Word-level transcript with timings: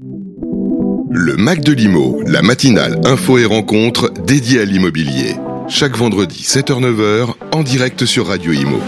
Le 0.00 1.34
Mac 1.36 1.60
de 1.60 1.72
l'Imo, 1.72 2.22
la 2.24 2.40
matinale 2.40 3.00
info 3.04 3.36
et 3.38 3.44
rencontre 3.44 4.10
dédiée 4.24 4.60
à 4.60 4.64
l'immobilier. 4.64 5.34
Chaque 5.66 5.96
vendredi 5.96 6.42
7h-9h 6.44 7.34
en 7.50 7.62
direct 7.64 8.04
sur 8.04 8.28
Radio 8.28 8.52
Imo. 8.52 8.78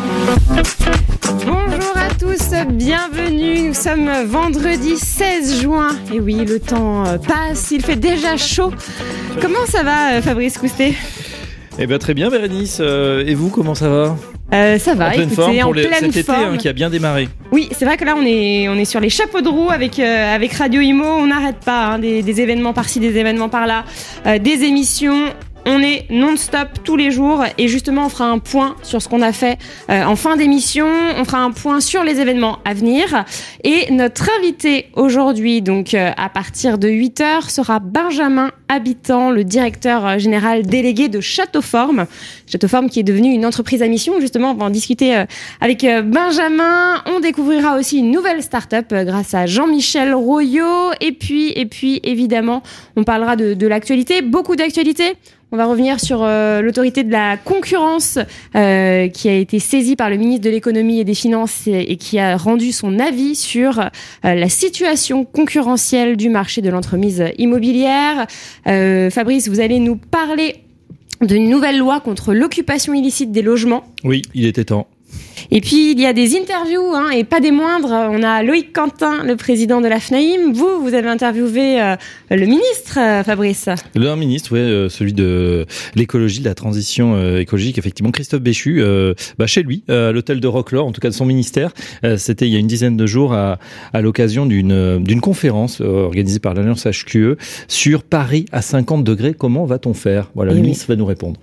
Bonjour 1.44 1.96
à 1.96 2.14
tous, 2.16 2.52
bienvenue. 2.72 3.68
Nous 3.68 3.74
sommes 3.74 4.08
vendredi 4.26 4.96
16 4.96 5.60
juin. 5.62 5.96
Et 6.14 6.20
oui, 6.20 6.44
le 6.44 6.60
temps 6.60 7.04
euh, 7.04 7.18
passe, 7.18 7.72
il 7.72 7.82
fait 7.82 7.96
déjà 7.96 8.36
chaud. 8.36 8.70
Comment 9.42 9.66
ça 9.66 9.82
va, 9.82 10.12
euh, 10.12 10.22
Fabrice 10.22 10.58
Coustet? 10.58 10.94
Eh 11.80 11.86
bien 11.88 11.98
très 11.98 12.14
bien 12.14 12.30
Bérénice, 12.30 12.78
Euh, 12.80 13.24
et 13.26 13.34
vous 13.34 13.48
comment 13.48 13.74
ça 13.74 13.88
va? 13.88 14.16
Euh, 14.52 14.78
Ça 14.78 14.94
va, 14.94 15.06
En 15.06 15.10
pleine 15.10 15.20
écoutez, 15.22 15.36
forme 15.36 15.58
en 15.58 15.62
pour 15.62 15.74
les- 15.74 15.82
pleine 15.86 16.00
cet 16.00 16.16
été 16.16 16.22
forme. 16.24 16.54
hein, 16.54 16.56
qui 16.56 16.68
a 16.68 16.72
bien 16.72 16.90
démarré. 16.90 17.28
Oui, 17.52 17.68
c'est 17.72 17.84
vrai 17.84 17.96
que 17.96 18.04
là, 18.04 18.14
on 18.16 18.24
est, 18.26 18.68
on 18.68 18.74
est 18.74 18.84
sur 18.84 18.98
les 19.00 19.08
chapeaux 19.10 19.40
de 19.40 19.48
roue 19.48 19.70
avec, 19.70 19.98
euh, 19.98 20.34
avec 20.34 20.52
Radio 20.54 20.80
Imo. 20.80 21.04
On 21.04 21.26
n'arrête 21.28 21.60
pas, 21.64 21.84
hein, 21.86 21.98
des, 22.00 22.22
des 22.22 22.40
événements 22.40 22.72
par-ci, 22.72 22.98
des 23.00 23.16
événements 23.16 23.48
par-là, 23.48 23.84
euh, 24.26 24.38
des 24.38 24.64
émissions. 24.64 25.26
On 25.72 25.84
est 25.84 26.06
non-stop 26.10 26.82
tous 26.82 26.96
les 26.96 27.12
jours 27.12 27.44
et 27.56 27.68
justement 27.68 28.06
on 28.06 28.08
fera 28.08 28.24
un 28.24 28.40
point 28.40 28.74
sur 28.82 29.00
ce 29.00 29.08
qu'on 29.08 29.22
a 29.22 29.32
fait 29.32 29.56
euh, 29.88 30.02
en 30.02 30.16
fin 30.16 30.36
d'émission, 30.36 30.88
on 31.16 31.24
fera 31.24 31.38
un 31.44 31.52
point 31.52 31.78
sur 31.78 32.02
les 32.02 32.18
événements 32.18 32.58
à 32.64 32.74
venir 32.74 33.24
et 33.62 33.88
notre 33.92 34.28
invité 34.40 34.88
aujourd'hui 34.94 35.62
donc 35.62 35.94
euh, 35.94 36.10
à 36.16 36.28
partir 36.28 36.76
de 36.76 36.88
8h 36.88 37.50
sera 37.50 37.78
Benjamin 37.78 38.50
Habitant, 38.68 39.30
le 39.30 39.44
directeur 39.44 40.04
euh, 40.04 40.18
général 40.18 40.66
délégué 40.66 41.08
de 41.08 41.20
Châteauforme. 41.20 42.06
Châteauforme 42.48 42.90
qui 42.90 42.98
est 42.98 43.04
devenu 43.04 43.32
une 43.32 43.46
entreprise 43.46 43.80
à 43.80 43.86
mission 43.86 44.20
justement 44.20 44.50
on 44.50 44.54
va 44.54 44.66
en 44.66 44.70
discuter 44.70 45.16
euh, 45.16 45.24
avec 45.60 45.84
euh, 45.84 46.02
Benjamin. 46.02 47.02
On 47.06 47.20
découvrira 47.20 47.76
aussi 47.76 47.98
une 47.98 48.10
nouvelle 48.10 48.42
start-up 48.42 48.86
euh, 48.92 49.04
grâce 49.04 49.34
à 49.34 49.46
Jean-Michel 49.46 50.14
Royot. 50.14 50.92
Et 51.00 51.12
puis, 51.12 51.52
et 51.54 51.66
puis, 51.66 52.00
évidemment, 52.02 52.62
on 52.96 53.04
parlera 53.04 53.36
de, 53.36 53.54
de 53.54 53.66
l'actualité, 53.66 54.22
beaucoup 54.22 54.56
d'actualités. 54.56 55.14
On 55.52 55.56
va 55.56 55.66
revenir 55.66 55.98
sur 55.98 56.22
euh, 56.22 56.60
l'autorité 56.62 57.02
de 57.02 57.10
la 57.10 57.36
concurrence 57.36 58.20
euh, 58.54 59.08
qui 59.08 59.28
a 59.28 59.34
été 59.34 59.58
saisie 59.58 59.96
par 59.96 60.08
le 60.08 60.16
ministre 60.16 60.44
de 60.44 60.50
l'économie 60.50 61.00
et 61.00 61.04
des 61.04 61.14
finances 61.14 61.66
et, 61.66 61.96
qui 61.96 62.20
a 62.20 62.36
rendu 62.36 62.70
son 62.70 63.00
avis 63.00 63.34
sur 63.34 63.80
euh, 63.80 63.88
la 64.22 64.48
situation 64.48 65.24
concurrentielle 65.24 66.16
du 66.16 66.28
marché 66.28 66.62
de 66.62 66.70
l'entremise 66.70 67.24
immobilière. 67.36 68.26
Fabrice, 68.64 69.48
vous 69.48 69.60
allez 69.60 69.80
nous 69.80 69.96
parler 69.96 70.56
d'une 71.20 71.48
nouvelle 71.48 71.78
loi 71.78 71.98
contre 71.98 72.32
l'occupation 72.32 72.94
illicite 72.94 73.32
des 73.32 73.42
logements. 73.42 73.84
Oui, 74.04 74.22
il 74.34 74.46
était 74.46 74.64
temps. 74.64 74.86
Et 75.52 75.60
puis, 75.60 75.92
il 75.92 76.00
y 76.00 76.06
a 76.06 76.12
des 76.12 76.36
interviews, 76.36 76.94
hein, 76.94 77.10
et 77.10 77.24
pas 77.24 77.40
des 77.40 77.50
moindres. 77.50 77.90
On 77.90 78.22
a 78.22 78.42
Loïc 78.42 78.72
Quentin, 78.72 79.24
le 79.24 79.34
président 79.34 79.80
de 79.80 79.88
la 79.88 79.98
FNAIM. 79.98 80.52
Vous, 80.52 80.80
vous 80.80 80.94
avez 80.94 81.08
interviewé 81.08 81.82
euh, 81.82 81.96
le 82.30 82.46
ministre, 82.46 82.98
euh, 82.98 83.24
Fabrice. 83.24 83.68
Le 83.96 84.14
ministre, 84.14 84.52
ouais, 84.52 84.60
euh, 84.60 84.88
celui 84.88 85.12
de 85.12 85.66
l'écologie, 85.96 86.38
de 86.40 86.44
la 86.44 86.54
transition 86.54 87.36
écologique, 87.38 87.78
effectivement, 87.78 88.12
Christophe 88.12 88.42
Béchu, 88.42 88.82
bah, 89.38 89.46
chez 89.46 89.62
lui, 89.62 89.82
à 89.88 90.12
l'hôtel 90.12 90.40
de 90.40 90.46
Roquelaure, 90.46 90.86
en 90.86 90.92
tout 90.92 91.00
cas 91.00 91.08
de 91.08 91.14
son 91.14 91.24
ministère. 91.26 91.72
C'était 92.16 92.46
il 92.46 92.52
y 92.52 92.56
a 92.56 92.58
une 92.58 92.66
dizaine 92.66 92.96
de 92.96 93.06
jours 93.06 93.32
à, 93.32 93.58
à 93.92 94.00
l'occasion 94.00 94.46
d'une 94.46 95.20
conférence 95.20 95.80
organisée 95.80 96.38
par 96.38 96.54
l'Alliance 96.54 96.86
HQE 96.86 97.36
sur 97.68 98.02
Paris 98.02 98.46
à 98.52 98.62
50 98.62 99.04
degrés. 99.04 99.34
Comment 99.34 99.64
va-t-on 99.64 99.94
faire? 99.94 100.30
Voilà, 100.34 100.52
Eh 100.52 100.54
le 100.54 100.60
oui. 100.60 100.66
ministre 100.66 100.86
va 100.88 100.96
nous 100.96 101.06
répondre. 101.06 101.40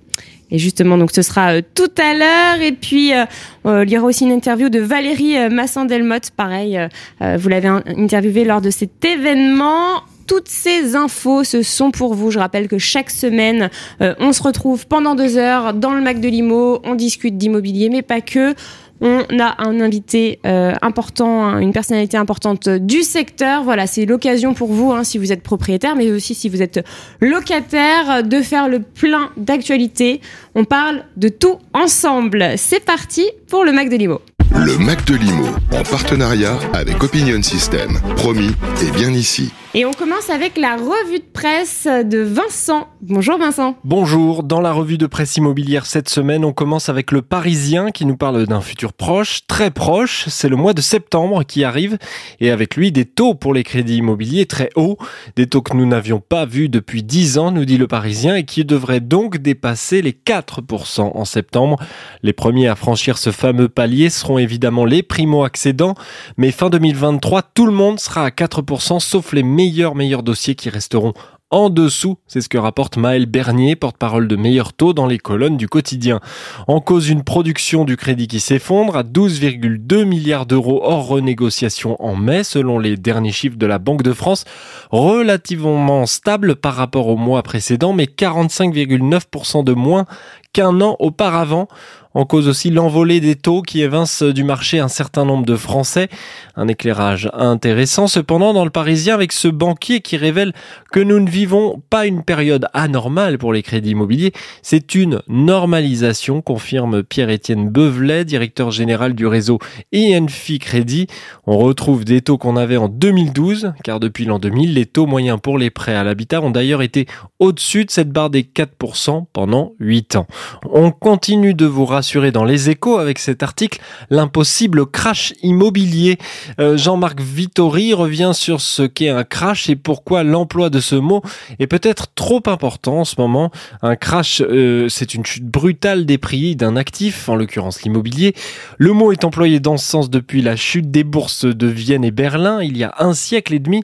Et 0.49 0.59
justement, 0.59 0.97
donc 0.97 1.11
ce 1.13 1.21
sera 1.21 1.55
euh, 1.55 1.61
tout 1.75 1.91
à 1.97 2.13
l'heure. 2.13 2.61
Et 2.61 2.71
puis, 2.71 3.13
euh, 3.13 3.25
euh, 3.65 3.83
il 3.85 3.91
y 3.91 3.97
aura 3.97 4.07
aussi 4.07 4.23
une 4.23 4.31
interview 4.31 4.69
de 4.69 4.79
Valérie 4.79 5.37
euh, 5.37 5.49
Massin-Delmotte. 5.49 6.31
Pareil, 6.31 6.79
vous 7.19 7.49
l'avez 7.49 7.67
in- 7.67 7.83
interviewée 7.97 8.45
lors 8.45 8.61
de 8.61 8.69
cet 8.69 9.03
événement. 9.03 10.01
Toutes 10.25 10.49
ces 10.49 10.95
infos, 10.95 11.43
ce 11.43 11.61
sont 11.63 11.91
pour 11.91 12.13
vous. 12.13 12.31
Je 12.31 12.39
rappelle 12.39 12.67
que 12.67 12.77
chaque 12.77 13.09
semaine, 13.09 13.69
on 14.01 14.33
se 14.33 14.43
retrouve 14.43 14.85
pendant 14.85 15.15
deux 15.15 15.37
heures 15.37 15.73
dans 15.73 15.93
le 15.93 16.01
Mac 16.01 16.19
de 16.19 16.27
Limo. 16.27 16.81
On 16.83 16.95
discute 16.95 17.37
d'immobilier, 17.37 17.89
mais 17.89 18.01
pas 18.01 18.19
que. 18.19 18.53
On 19.01 19.23
a 19.39 19.55
un 19.59 19.79
invité 19.79 20.39
euh, 20.45 20.73
important, 20.81 21.59
une 21.59 21.71
personnalité 21.71 22.17
importante 22.17 22.69
du 22.69 23.03
secteur. 23.03 23.63
Voilà, 23.63 23.87
c'est 23.87 24.05
l'occasion 24.05 24.53
pour 24.53 24.71
vous, 24.71 24.91
hein, 24.91 25.03
si 25.03 25.17
vous 25.17 25.31
êtes 25.31 25.43
propriétaire, 25.43 25.95
mais 25.95 26.11
aussi 26.11 26.33
si 26.33 26.49
vous 26.49 26.61
êtes 26.61 26.83
locataire, 27.21 28.23
de 28.23 28.41
faire 28.41 28.67
le 28.67 28.79
plein 28.79 29.29
d'actualités. 29.37 30.21
On 30.55 30.63
parle 30.63 31.03
de 31.15 31.29
tout 31.29 31.57
ensemble. 31.73 32.53
C'est 32.57 32.83
parti 32.83 33.29
pour 33.49 33.63
le 33.63 33.71
Mac 33.71 33.89
de 33.89 33.95
Limo. 33.95 34.21
Le 34.55 34.77
Mac 34.77 35.05
de 35.05 35.15
l'Imo, 35.15 35.47
en 35.71 35.83
partenariat 35.83 36.57
avec 36.73 37.03
Opinion 37.03 37.41
System. 37.43 37.99
Promis, 38.15 38.51
et 38.81 38.91
bien 38.91 39.11
ici. 39.11 39.51
Et 39.73 39.85
on 39.85 39.91
commence 39.91 40.29
avec 40.29 40.57
la 40.57 40.77
revue 40.77 41.19
de 41.19 41.25
presse 41.33 41.87
de 41.87 42.19
Vincent. 42.19 42.87
Bonjour 43.01 43.37
Vincent. 43.37 43.75
Bonjour, 43.83 44.43
dans 44.43 44.61
la 44.61 44.71
revue 44.71 44.97
de 44.97 45.07
presse 45.07 45.35
immobilière 45.35 45.85
cette 45.85 46.07
semaine, 46.07 46.45
on 46.45 46.53
commence 46.53 46.87
avec 46.87 47.11
le 47.11 47.21
Parisien 47.21 47.91
qui 47.91 48.05
nous 48.05 48.15
parle 48.15 48.47
d'un 48.47 48.61
futur 48.61 48.93
proche, 48.93 49.41
très 49.45 49.69
proche, 49.69 50.25
c'est 50.29 50.47
le 50.47 50.55
mois 50.55 50.73
de 50.73 50.81
septembre 50.81 51.43
qui 51.43 51.65
arrive 51.65 51.97
et 52.39 52.49
avec 52.49 52.75
lui 52.75 52.93
des 52.93 53.05
taux 53.05 53.35
pour 53.35 53.53
les 53.53 53.63
crédits 53.63 53.97
immobiliers 53.97 54.45
très 54.45 54.69
hauts, 54.75 54.97
des 55.35 55.47
taux 55.47 55.61
que 55.61 55.75
nous 55.75 55.85
n'avions 55.85 56.21
pas 56.21 56.45
vus 56.45 56.69
depuis 56.69 57.03
10 57.03 57.37
ans, 57.37 57.51
nous 57.51 57.65
dit 57.65 57.77
le 57.77 57.87
Parisien, 57.87 58.35
et 58.35 58.45
qui 58.45 58.63
devraient 58.63 59.01
donc 59.01 59.37
dépasser 59.37 60.01
les 60.01 60.13
4% 60.13 61.11
en 61.13 61.25
septembre. 61.25 61.77
Les 62.23 62.33
premiers 62.33 62.69
à 62.69 62.75
franchir 62.75 63.17
ce 63.17 63.31
fameux 63.31 63.69
palier 63.69 64.09
seront 64.09 64.37
évidemment 64.37 64.85
les 64.85 65.03
primo-accédants, 65.03 65.95
mais 66.37 66.51
fin 66.51 66.69
2023, 66.69 67.41
tout 67.53 67.65
le 67.65 67.73
monde 67.73 67.99
sera 67.99 68.23
à 68.23 68.29
4% 68.29 68.99
sauf 68.99 69.33
les 69.33 69.43
meilleurs 69.57 69.95
meilleurs 69.95 70.21
dossiers 70.21 70.53
qui 70.53 70.69
resteront 70.69 71.13
en 71.49 71.69
dessous, 71.69 72.17
c'est 72.27 72.41
ce 72.41 72.49
que 72.49 72.57
rapporte 72.57 72.97
Maël 72.97 73.25
Bernier, 73.25 73.77
porte-parole 73.77 74.27
de 74.27 74.35
Meilleur 74.35 74.73
Taux 74.73 74.91
dans 74.91 75.05
les 75.05 75.17
colonnes 75.17 75.55
du 75.55 75.69
quotidien. 75.69 76.19
En 76.67 76.81
cause 76.81 77.07
une 77.07 77.23
production 77.23 77.85
du 77.85 77.95
crédit 77.95 78.27
qui 78.27 78.41
s'effondre 78.41 78.97
à 78.97 79.03
12,2 79.03 80.03
milliards 80.03 80.45
d'euros 80.45 80.81
hors 80.83 81.07
renégociation 81.07 81.95
en 82.03 82.17
mai, 82.17 82.43
selon 82.43 82.79
les 82.79 82.97
derniers 82.97 83.31
chiffres 83.31 83.55
de 83.55 83.65
la 83.65 83.79
Banque 83.79 84.03
de 84.03 84.11
France, 84.11 84.43
relativement 84.91 86.05
stable 86.05 86.57
par 86.57 86.75
rapport 86.75 87.07
au 87.07 87.15
mois 87.15 87.43
précédent, 87.43 87.93
mais 87.93 88.07
45,9% 88.07 89.63
de 89.63 89.71
moins 89.71 90.05
qu'un 90.51 90.81
an 90.81 90.97
auparavant. 90.99 91.69
En 92.17 92.25
cause 92.25 92.47
aussi 92.47 92.71
l'envolée 92.71 93.19
des 93.19 93.35
taux 93.35 93.61
qui 93.61 93.83
évince 93.83 94.23
du 94.23 94.43
marché 94.43 94.79
un 94.79 94.87
certain 94.87 95.23
nombre 95.23 95.45
de 95.45 95.55
Français. 95.55 96.09
Un 96.55 96.67
éclairage 96.67 97.29
intéressant 97.31 98.07
cependant 98.07 98.55
dans 98.55 98.63
le 98.63 98.71
Parisien 98.71 99.13
avec 99.13 99.31
ce 99.31 99.47
banquier 99.47 100.01
qui 100.01 100.17
révèle 100.17 100.53
que 100.91 100.99
nous 100.99 101.19
ne 101.19 101.29
vivons 101.29 101.79
pas 101.91 102.07
une 102.07 102.23
période 102.23 102.65
anormale 102.73 103.37
pour 103.37 103.53
les 103.53 103.61
crédits 103.61 103.91
immobiliers, 103.91 104.33
c'est 104.63 104.95
une 104.95 105.21
normalisation, 105.27 106.41
confirme 106.41 107.03
Pierre-Étienne 107.03 107.69
Bevelet, 107.69 108.25
directeur 108.25 108.71
général 108.71 109.13
du 109.13 109.27
réseau 109.27 109.59
INFI 109.93 110.57
Crédit. 110.57 111.05
On 111.45 111.59
retrouve 111.59 112.03
des 112.03 112.21
taux 112.21 112.39
qu'on 112.39 112.57
avait 112.57 112.77
en 112.77 112.87
2012, 112.87 113.73
car 113.83 113.99
depuis 113.99 114.25
l'an 114.25 114.39
2000, 114.39 114.73
les 114.73 114.87
taux 114.87 115.05
moyens 115.05 115.39
pour 115.39 115.59
les 115.59 115.69
prêts 115.69 115.93
à 115.93 116.03
l'habitat 116.03 116.41
ont 116.41 116.49
d'ailleurs 116.49 116.81
été 116.81 117.05
au-dessus 117.37 117.85
de 117.85 117.91
cette 117.91 118.09
barre 118.09 118.31
des 118.31 118.41
4% 118.41 119.25
pendant 119.31 119.73
8 119.79 120.15
ans. 120.15 120.25
On 120.71 120.89
continue 120.89 121.53
de 121.53 121.67
vous 121.67 121.85
rassurer 121.85 122.06
dans 122.15 122.45
les 122.45 122.69
échos 122.69 122.97
avec 122.97 123.19
cet 123.19 123.43
article, 123.43 123.81
l'impossible 124.09 124.85
crash 124.85 125.33
immobilier. 125.43 126.17
Euh, 126.59 126.77
Jean-Marc 126.77 127.19
Vittori 127.19 127.93
revient 127.93 128.31
sur 128.33 128.61
ce 128.61 128.83
qu'est 128.83 129.09
un 129.09 129.25
crash 129.25 129.69
et 129.69 129.75
pourquoi 129.75 130.23
l'emploi 130.23 130.69
de 130.69 130.79
ce 130.79 130.95
mot 130.95 131.21
est 131.59 131.67
peut-être 131.67 132.07
trop 132.15 132.41
important 132.45 132.99
en 132.99 133.05
ce 133.05 133.15
moment. 133.17 133.51
Un 133.81 133.95
crash, 133.97 134.41
euh, 134.41 134.87
c'est 134.89 135.15
une 135.15 135.25
chute 135.25 135.45
brutale 135.45 136.05
des 136.05 136.17
prix 136.17 136.55
d'un 136.55 136.77
actif, 136.77 137.27
en 137.27 137.35
l'occurrence 137.35 137.81
l'immobilier. 137.81 138.33
Le 138.77 138.93
mot 138.93 139.11
est 139.11 139.25
employé 139.25 139.59
dans 139.59 139.77
ce 139.77 139.85
sens 139.85 140.09
depuis 140.09 140.41
la 140.41 140.55
chute 140.55 140.89
des 140.89 141.03
bourses 141.03 141.45
de 141.45 141.67
Vienne 141.67 142.05
et 142.05 142.11
Berlin 142.11 142.61
il 142.61 142.77
y 142.77 142.83
a 142.85 142.95
un 142.99 143.13
siècle 143.13 143.53
et 143.53 143.59
demi. 143.59 143.83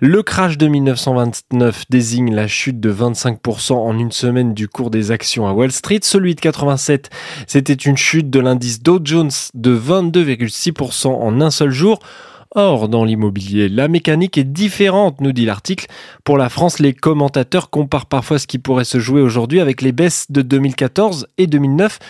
Le 0.00 0.22
crash 0.22 0.58
de 0.58 0.68
1929 0.68 1.84
désigne 1.90 2.34
la 2.34 2.46
chute 2.46 2.78
de 2.78 2.92
25% 2.92 3.72
en 3.72 3.98
une 3.98 4.12
semaine 4.12 4.54
du 4.54 4.68
cours 4.68 4.90
des 4.90 5.10
actions 5.10 5.46
à 5.46 5.52
Wall 5.52 5.72
Street. 5.72 6.00
Celui 6.02 6.34
de 6.34 6.40
87, 6.40 7.10
c'était 7.54 7.72
une 7.72 7.96
chute 7.96 8.30
de 8.30 8.40
l'indice 8.40 8.82
Dow 8.82 8.98
Jones 9.04 9.30
de 9.54 9.78
22,6% 9.78 11.06
en 11.06 11.40
un 11.40 11.52
seul 11.52 11.70
jour. 11.70 12.00
Or, 12.50 12.88
dans 12.88 13.04
l'immobilier, 13.04 13.68
la 13.68 13.86
mécanique 13.86 14.36
est 14.38 14.42
différente, 14.52 15.20
nous 15.20 15.30
dit 15.30 15.44
l'article. 15.44 15.86
Pour 16.24 16.36
la 16.36 16.48
France, 16.48 16.80
les 16.80 16.92
commentateurs 16.92 17.70
comparent 17.70 18.06
parfois 18.06 18.40
ce 18.40 18.48
qui 18.48 18.58
pourrait 18.58 18.82
se 18.82 18.98
jouer 18.98 19.20
aujourd'hui 19.20 19.60
avec 19.60 19.82
les 19.82 19.92
baisses 19.92 20.32
de 20.32 20.42
2014 20.42 21.28
et 21.38 21.46
2009. 21.46 22.00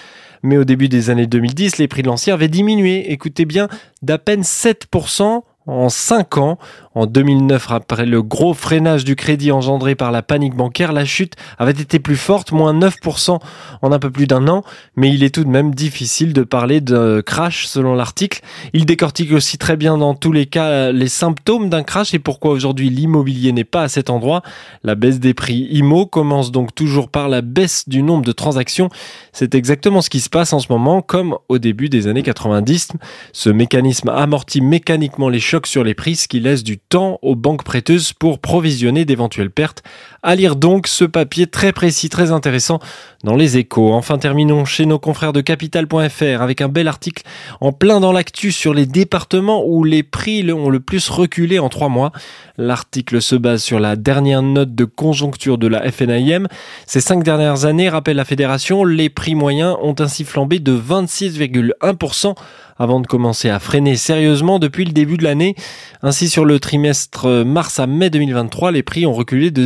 Mais 0.44 0.56
au 0.56 0.64
début 0.64 0.88
des 0.88 1.10
années 1.10 1.26
2010, 1.26 1.76
les 1.76 1.88
prix 1.88 2.00
de 2.00 2.06
l'ancien 2.06 2.32
avaient 2.32 2.48
diminué, 2.48 3.12
écoutez 3.12 3.44
bien, 3.44 3.68
d'à 4.00 4.16
peine 4.16 4.40
7% 4.40 5.42
en 5.66 5.88
5 5.90 6.38
ans. 6.38 6.58
En 6.94 7.06
2009, 7.06 7.70
après 7.70 8.06
le 8.06 8.22
gros 8.22 8.54
freinage 8.54 9.04
du 9.04 9.16
crédit 9.16 9.50
engendré 9.50 9.94
par 9.94 10.12
la 10.12 10.22
panique 10.22 10.54
bancaire, 10.54 10.92
la 10.92 11.04
chute 11.04 11.34
avait 11.58 11.72
été 11.72 11.98
plus 11.98 12.16
forte, 12.16 12.52
moins 12.52 12.72
9% 12.72 13.38
en 13.82 13.92
un 13.92 13.98
peu 13.98 14.10
plus 14.10 14.26
d'un 14.26 14.46
an, 14.48 14.62
mais 14.96 15.12
il 15.12 15.24
est 15.24 15.34
tout 15.34 15.44
de 15.44 15.48
même 15.48 15.74
difficile 15.74 16.32
de 16.32 16.42
parler 16.42 16.80
de 16.80 17.20
crash 17.20 17.66
selon 17.66 17.94
l'article. 17.94 18.40
Il 18.72 18.86
décortique 18.86 19.32
aussi 19.32 19.58
très 19.58 19.76
bien 19.76 19.98
dans 19.98 20.14
tous 20.14 20.32
les 20.32 20.46
cas 20.46 20.92
les 20.92 21.08
symptômes 21.08 21.68
d'un 21.68 21.82
crash 21.82 22.14
et 22.14 22.18
pourquoi 22.18 22.52
aujourd'hui 22.52 22.90
l'immobilier 22.90 23.52
n'est 23.52 23.64
pas 23.64 23.82
à 23.82 23.88
cet 23.88 24.08
endroit. 24.08 24.42
La 24.84 24.94
baisse 24.94 25.18
des 25.18 25.34
prix 25.34 25.66
IMO 25.72 26.06
commence 26.06 26.52
donc 26.52 26.74
toujours 26.74 27.08
par 27.08 27.28
la 27.28 27.40
baisse 27.40 27.88
du 27.88 28.02
nombre 28.02 28.24
de 28.24 28.32
transactions. 28.32 28.88
C'est 29.32 29.54
exactement 29.54 30.00
ce 30.00 30.10
qui 30.10 30.20
se 30.20 30.30
passe 30.30 30.52
en 30.52 30.60
ce 30.60 30.70
moment, 30.70 31.02
comme 31.02 31.36
au 31.48 31.58
début 31.58 31.88
des 31.88 32.06
années 32.06 32.22
90. 32.22 32.92
Ce 33.32 33.50
mécanisme 33.50 34.08
amortit 34.10 34.60
mécaniquement 34.60 35.28
les 35.28 35.40
chocs 35.40 35.66
sur 35.66 35.82
les 35.82 35.94
prix, 35.94 36.16
ce 36.16 36.28
qui 36.28 36.40
laisse 36.40 36.62
du 36.62 36.78
aux 36.94 37.34
banques 37.34 37.64
prêteuses 37.64 38.12
pour 38.12 38.38
provisionner 38.38 39.04
d'éventuelles 39.04 39.50
pertes. 39.50 39.82
À 40.26 40.36
lire 40.36 40.56
donc 40.56 40.86
ce 40.86 41.04
papier 41.04 41.46
très 41.46 41.74
précis, 41.74 42.08
très 42.08 42.32
intéressant 42.32 42.78
dans 43.24 43.36
les 43.36 43.58
échos. 43.58 43.92
Enfin, 43.92 44.16
terminons 44.16 44.64
chez 44.64 44.86
nos 44.86 44.98
confrères 44.98 45.34
de 45.34 45.42
capital.fr 45.42 46.40
avec 46.40 46.62
un 46.62 46.68
bel 46.68 46.88
article 46.88 47.24
en 47.60 47.72
plein 47.72 48.00
dans 48.00 48.10
l'actu 48.10 48.50
sur 48.50 48.72
les 48.72 48.86
départements 48.86 49.66
où 49.66 49.84
les 49.84 50.02
prix 50.02 50.50
ont 50.50 50.70
le 50.70 50.80
plus 50.80 51.10
reculé 51.10 51.58
en 51.58 51.68
trois 51.68 51.90
mois. 51.90 52.10
L'article 52.56 53.20
se 53.20 53.36
base 53.36 53.62
sur 53.62 53.80
la 53.80 53.96
dernière 53.96 54.40
note 54.40 54.74
de 54.74 54.86
conjoncture 54.86 55.58
de 55.58 55.66
la 55.66 55.92
FNIM. 55.92 56.48
Ces 56.86 57.02
cinq 57.02 57.22
dernières 57.22 57.66
années, 57.66 57.90
rappelle 57.90 58.16
la 58.16 58.24
fédération, 58.24 58.86
les 58.86 59.10
prix 59.10 59.34
moyens 59.34 59.76
ont 59.82 59.96
ainsi 59.98 60.24
flambé 60.24 60.58
de 60.58 60.74
26,1% 60.74 62.34
avant 62.76 63.00
de 63.00 63.06
commencer 63.06 63.50
à 63.50 63.58
freiner 63.58 63.96
sérieusement 63.96 64.58
depuis 64.58 64.84
le 64.84 64.92
début 64.92 65.16
de 65.16 65.24
l'année. 65.24 65.54
Ainsi, 66.02 66.28
sur 66.28 66.44
le 66.44 66.58
trimestre 66.58 67.44
mars 67.44 67.78
à 67.78 67.86
mai 67.86 68.10
2023, 68.10 68.72
les 68.72 68.82
prix 68.82 69.06
ont 69.06 69.12
reculé 69.12 69.50
de 69.50 69.64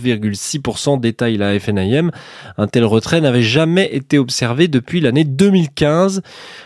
0,6%, 0.00 1.00
détaille 1.00 1.36
la 1.36 1.58
FNIM. 1.58 2.10
Un 2.58 2.66
tel 2.66 2.84
retrait 2.84 3.20
n'avait 3.20 3.42
jamais 3.42 3.88
été 3.92 4.18
observé 4.18 4.68
depuis 4.68 5.00
l'année 5.00 5.24
2015. 5.24 6.22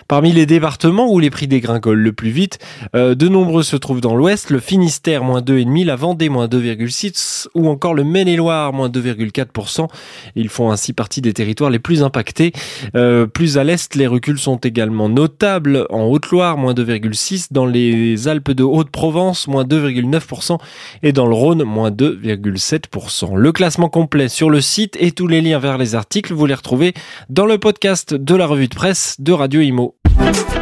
Parmi 0.06 0.32
les 0.32 0.46
départements 0.46 1.12
où 1.12 1.18
les 1.18 1.30
prix 1.30 1.46
dégringolent 1.46 2.02
le 2.02 2.12
plus 2.12 2.30
vite, 2.30 2.58
euh, 2.94 3.14
de 3.14 3.28
nombreux 3.28 3.62
se 3.62 3.76
trouvent 3.76 4.00
dans 4.00 4.14
l'ouest, 4.14 4.50
le 4.50 4.60
Finistère 4.60 5.22
moins 5.22 5.40
2,5, 5.40 5.84
la 5.84 5.96
Vendée 5.96 6.28
moins 6.28 6.46
2,6% 6.46 7.48
ou 7.54 7.68
encore 7.68 7.94
le 7.94 8.04
Maine-et-Loire 8.04 8.72
moins 8.72 8.88
2,4%. 8.88 9.88
Ils 10.34 10.48
font 10.48 10.70
ainsi 10.70 10.92
partie 10.92 11.20
des 11.20 11.32
territoires 11.32 11.70
les 11.70 11.78
plus 11.78 12.02
impactés. 12.02 12.52
Euh, 12.94 13.26
plus 13.26 13.58
à 13.58 13.64
l'est, 13.64 13.94
les 13.94 14.06
reculs 14.06 14.38
sont 14.38 14.56
également 14.56 15.08
notables 15.08 15.86
en 15.90 16.04
Haute-Loire, 16.04 16.56
moins 16.56 16.74
2,6%, 16.74 17.48
dans 17.50 17.66
les 17.66 18.28
Alpes 18.28 18.52
de 18.52 18.62
Haute-Provence, 18.64 19.48
moins 19.48 19.64
2,9% 19.64 20.58
et 21.02 21.12
dans 21.12 21.26
le 21.26 21.34
Rhône, 21.34 21.64
moins 21.64 21.90
2,7%. 21.90 23.17
Le 23.26 23.52
classement 23.52 23.88
complet 23.88 24.28
sur 24.28 24.50
le 24.50 24.60
site 24.60 24.96
et 25.00 25.12
tous 25.12 25.26
les 25.26 25.40
liens 25.40 25.58
vers 25.58 25.78
les 25.78 25.94
articles, 25.94 26.32
vous 26.32 26.46
les 26.46 26.54
retrouvez 26.54 26.94
dans 27.28 27.46
le 27.46 27.58
podcast 27.58 28.14
de 28.14 28.34
la 28.34 28.46
revue 28.46 28.68
de 28.68 28.74
presse 28.74 29.16
de 29.18 29.32
Radio 29.32 29.60
Imo. 29.60 29.96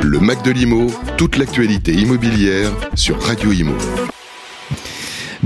Le 0.02 0.20
Mac 0.20 0.42
de 0.42 0.50
l'Imo, 0.50 0.86
toute 1.16 1.36
l'actualité 1.36 1.92
immobilière 1.92 2.70
sur 2.94 3.20
Radio 3.20 3.52
Imo. 3.52 3.74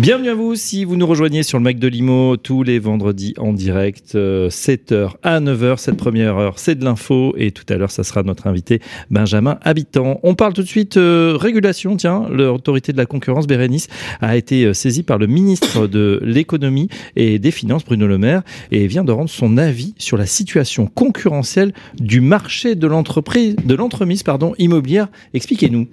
Bienvenue 0.01 0.31
à 0.31 0.35
vous 0.35 0.55
si 0.55 0.87
vous 0.87 0.97
nous 0.97 1.07
rejoignez 1.07 1.43
sur 1.43 1.59
le 1.59 1.63
Mac 1.63 1.79
de 1.79 1.87
Limo 1.87 2.39
tous 2.39 2.63
les 2.63 2.79
vendredis 2.79 3.35
en 3.37 3.53
direct, 3.53 4.15
7h 4.15 4.93
euh, 4.95 5.09
à 5.23 5.41
9h. 5.41 5.77
Cette 5.77 5.99
première 5.99 6.39
heure, 6.39 6.59
c'est 6.59 6.75
de 6.75 6.87
l'info 6.87 7.35
et 7.37 7.51
tout 7.51 7.67
à 7.69 7.77
l'heure, 7.77 7.91
ça 7.91 8.03
sera 8.03 8.23
notre 8.23 8.47
invité 8.47 8.81
Benjamin 9.11 9.59
Habitant. 9.61 10.19
On 10.23 10.35
parle 10.35 10.55
tout 10.55 10.63
de 10.63 10.67
suite 10.67 10.97
euh, 10.97 11.37
régulation. 11.39 11.97
Tiens, 11.97 12.27
l'autorité 12.31 12.93
de 12.93 12.97
la 12.97 13.05
concurrence, 13.05 13.47
Bérénice, 13.47 13.89
a 14.23 14.39
été 14.39 14.65
euh, 14.65 14.73
saisie 14.73 15.03
par 15.03 15.19
le 15.19 15.27
ministre 15.27 15.87
de 15.87 16.19
l'économie 16.25 16.89
et 17.15 17.39
des 17.39 17.51
finances, 17.51 17.85
Bruno 17.85 18.07
Le 18.07 18.17
Maire, 18.17 18.41
et 18.71 18.87
vient 18.87 19.05
de 19.05 19.13
rendre 19.13 19.29
son 19.29 19.59
avis 19.59 19.95
sur 19.99 20.17
la 20.17 20.25
situation 20.25 20.87
concurrentielle 20.87 21.75
du 22.01 22.23
marché 22.23 22.75
de 22.75 22.87
l'entreprise, 22.87 23.55
de 23.63 23.75
l'entremise, 23.75 24.23
pardon, 24.23 24.55
immobilière. 24.57 25.09
Expliquez-nous. 25.35 25.89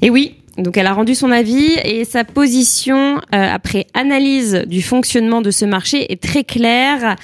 Et 0.00 0.08
oui, 0.08 0.36
donc 0.58 0.76
elle 0.76 0.86
a 0.86 0.92
rendu 0.92 1.14
son 1.14 1.30
avis 1.30 1.76
et 1.84 2.04
sa 2.04 2.24
position 2.24 3.16
euh, 3.16 3.20
après 3.30 3.86
analyse 3.94 4.64
du 4.66 4.82
fonctionnement 4.82 5.42
de 5.42 5.50
ce 5.50 5.64
marché 5.64 6.12
est 6.12 6.20
très 6.20 6.44
claire. 6.44 7.16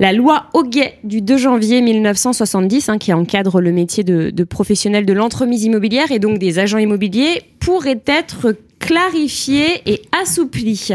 La 0.00 0.12
loi 0.12 0.46
Hoguet 0.54 0.98
du 1.04 1.20
2 1.20 1.36
janvier 1.36 1.80
1970, 1.80 2.88
hein, 2.88 2.98
qui 2.98 3.12
encadre 3.12 3.60
le 3.60 3.70
métier 3.70 4.02
de, 4.02 4.30
de 4.30 4.44
professionnel 4.44 5.06
de 5.06 5.12
l'entremise 5.12 5.62
immobilière 5.64 6.10
et 6.10 6.18
donc 6.18 6.38
des 6.38 6.58
agents 6.58 6.78
immobiliers, 6.78 7.42
pourrait 7.60 8.02
être 8.06 8.56
clarifié 8.84 9.80
et 9.86 10.02
assoupli. 10.22 10.90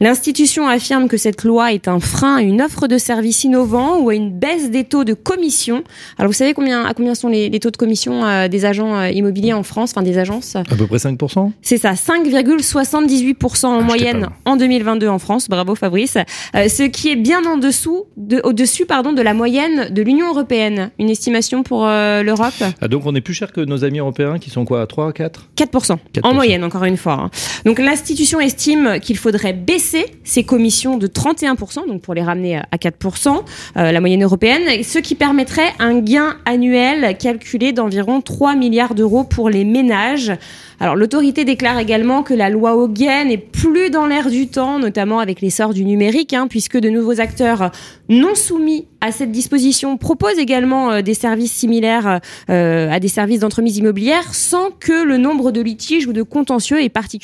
L'institution 0.00 0.66
affirme 0.66 1.08
que 1.08 1.16
cette 1.16 1.44
loi 1.44 1.72
est 1.72 1.86
un 1.86 2.00
frein 2.00 2.36
à 2.36 2.42
une 2.42 2.60
offre 2.60 2.88
de 2.88 2.98
services 2.98 3.44
innovants 3.44 3.98
ou 3.98 4.10
à 4.10 4.14
une 4.14 4.36
baisse 4.36 4.70
des 4.70 4.82
taux 4.82 5.04
de 5.04 5.14
commission. 5.14 5.84
Alors 6.18 6.30
vous 6.30 6.36
savez 6.36 6.52
combien, 6.52 6.84
à 6.84 6.94
combien 6.94 7.14
sont 7.14 7.28
les, 7.28 7.58
taux 7.60 7.70
de 7.70 7.76
commission 7.76 8.24
euh, 8.24 8.48
des 8.48 8.64
agents 8.64 8.96
euh, 8.96 9.10
immobiliers 9.10 9.52
en 9.52 9.62
France, 9.62 9.92
enfin 9.92 10.02
des 10.02 10.18
agences? 10.18 10.56
À 10.56 10.64
peu 10.64 10.86
près 10.86 10.96
5% 10.96 11.52
C'est 11.62 11.78
ça, 11.78 11.92
5,78% 11.92 13.66
en 13.66 13.78
ah, 13.78 13.82
moyenne 13.82 14.28
en 14.44 14.56
2022 14.56 15.06
en 15.06 15.20
France. 15.20 15.48
Bravo 15.48 15.76
Fabrice. 15.76 16.16
Euh, 16.56 16.68
ce 16.68 16.82
qui 16.82 17.10
est 17.10 17.16
bien 17.16 17.44
en 17.44 17.56
dessous, 17.56 18.06
de, 18.16 18.40
au-dessus 18.42 18.84
pardon, 18.84 19.12
de 19.12 19.22
la 19.22 19.34
moyenne 19.34 19.90
de 19.90 20.02
l'Union 20.02 20.28
européenne. 20.28 20.90
Une 20.98 21.10
estimation 21.10 21.62
pour 21.62 21.86
l'Europe? 21.86 22.62
Ah, 22.80 22.88
Donc 22.88 23.06
on 23.06 23.14
est 23.14 23.20
plus 23.20 23.34
cher 23.34 23.52
que 23.52 23.60
nos 23.60 23.84
amis 23.84 24.00
européens 24.00 24.38
qui 24.38 24.50
sont 24.50 24.64
quoi, 24.64 24.82
à 24.82 24.86
3, 24.86 25.12
4 25.12 25.50
4%, 25.56 25.66
4%. 25.66 25.98
En 26.24 26.34
moyenne, 26.34 26.64
encore 26.64 26.84
une 26.84 26.96
fois. 26.96 27.12
Hein. 27.12 27.27
Donc 27.64 27.78
l'institution 27.78 28.40
estime 28.40 28.98
qu'il 29.00 29.16
faudrait 29.16 29.52
baisser 29.52 30.06
ces 30.24 30.44
commissions 30.44 30.96
de 30.96 31.06
31%, 31.06 31.86
donc 31.86 32.02
pour 32.02 32.14
les 32.14 32.22
ramener 32.22 32.56
à 32.56 32.76
4%, 32.76 33.42
euh, 33.76 33.92
la 33.92 34.00
moyenne 34.00 34.22
européenne, 34.22 34.82
ce 34.82 34.98
qui 34.98 35.14
permettrait 35.14 35.72
un 35.78 36.00
gain 36.00 36.36
annuel 36.44 37.16
calculé 37.18 37.72
d'environ 37.72 38.20
3 38.20 38.54
milliards 38.54 38.94
d'euros 38.94 39.24
pour 39.24 39.50
les 39.50 39.64
ménages. 39.64 40.32
Alors 40.80 40.94
l'autorité 40.94 41.44
déclare 41.44 41.78
également 41.80 42.22
que 42.22 42.34
la 42.34 42.50
loi 42.50 42.76
Hoguet 42.76 43.24
n'est 43.24 43.36
plus 43.36 43.90
dans 43.90 44.06
l'air 44.06 44.30
du 44.30 44.46
temps, 44.46 44.78
notamment 44.78 45.18
avec 45.18 45.40
l'essor 45.40 45.74
du 45.74 45.84
numérique, 45.84 46.32
hein, 46.34 46.46
puisque 46.48 46.78
de 46.78 46.88
nouveaux 46.88 47.20
acteurs 47.20 47.72
non 48.08 48.36
soumis 48.36 48.86
à 49.00 49.12
cette 49.12 49.32
disposition 49.32 49.96
proposent 49.96 50.38
également 50.38 50.90
euh, 50.90 51.02
des 51.02 51.14
services 51.14 51.52
similaires 51.52 52.20
euh, 52.48 52.90
à 52.90 53.00
des 53.00 53.08
services 53.08 53.40
d'entremise 53.40 53.76
immobilière 53.76 54.34
sans 54.34 54.70
que 54.70 55.04
le 55.04 55.18
nombre 55.18 55.50
de 55.50 55.60
litiges 55.60 56.06
ou 56.06 56.12
de 56.12 56.22
contentieux 56.22 56.82
ait 56.82 56.88
particulièrement 56.88 57.17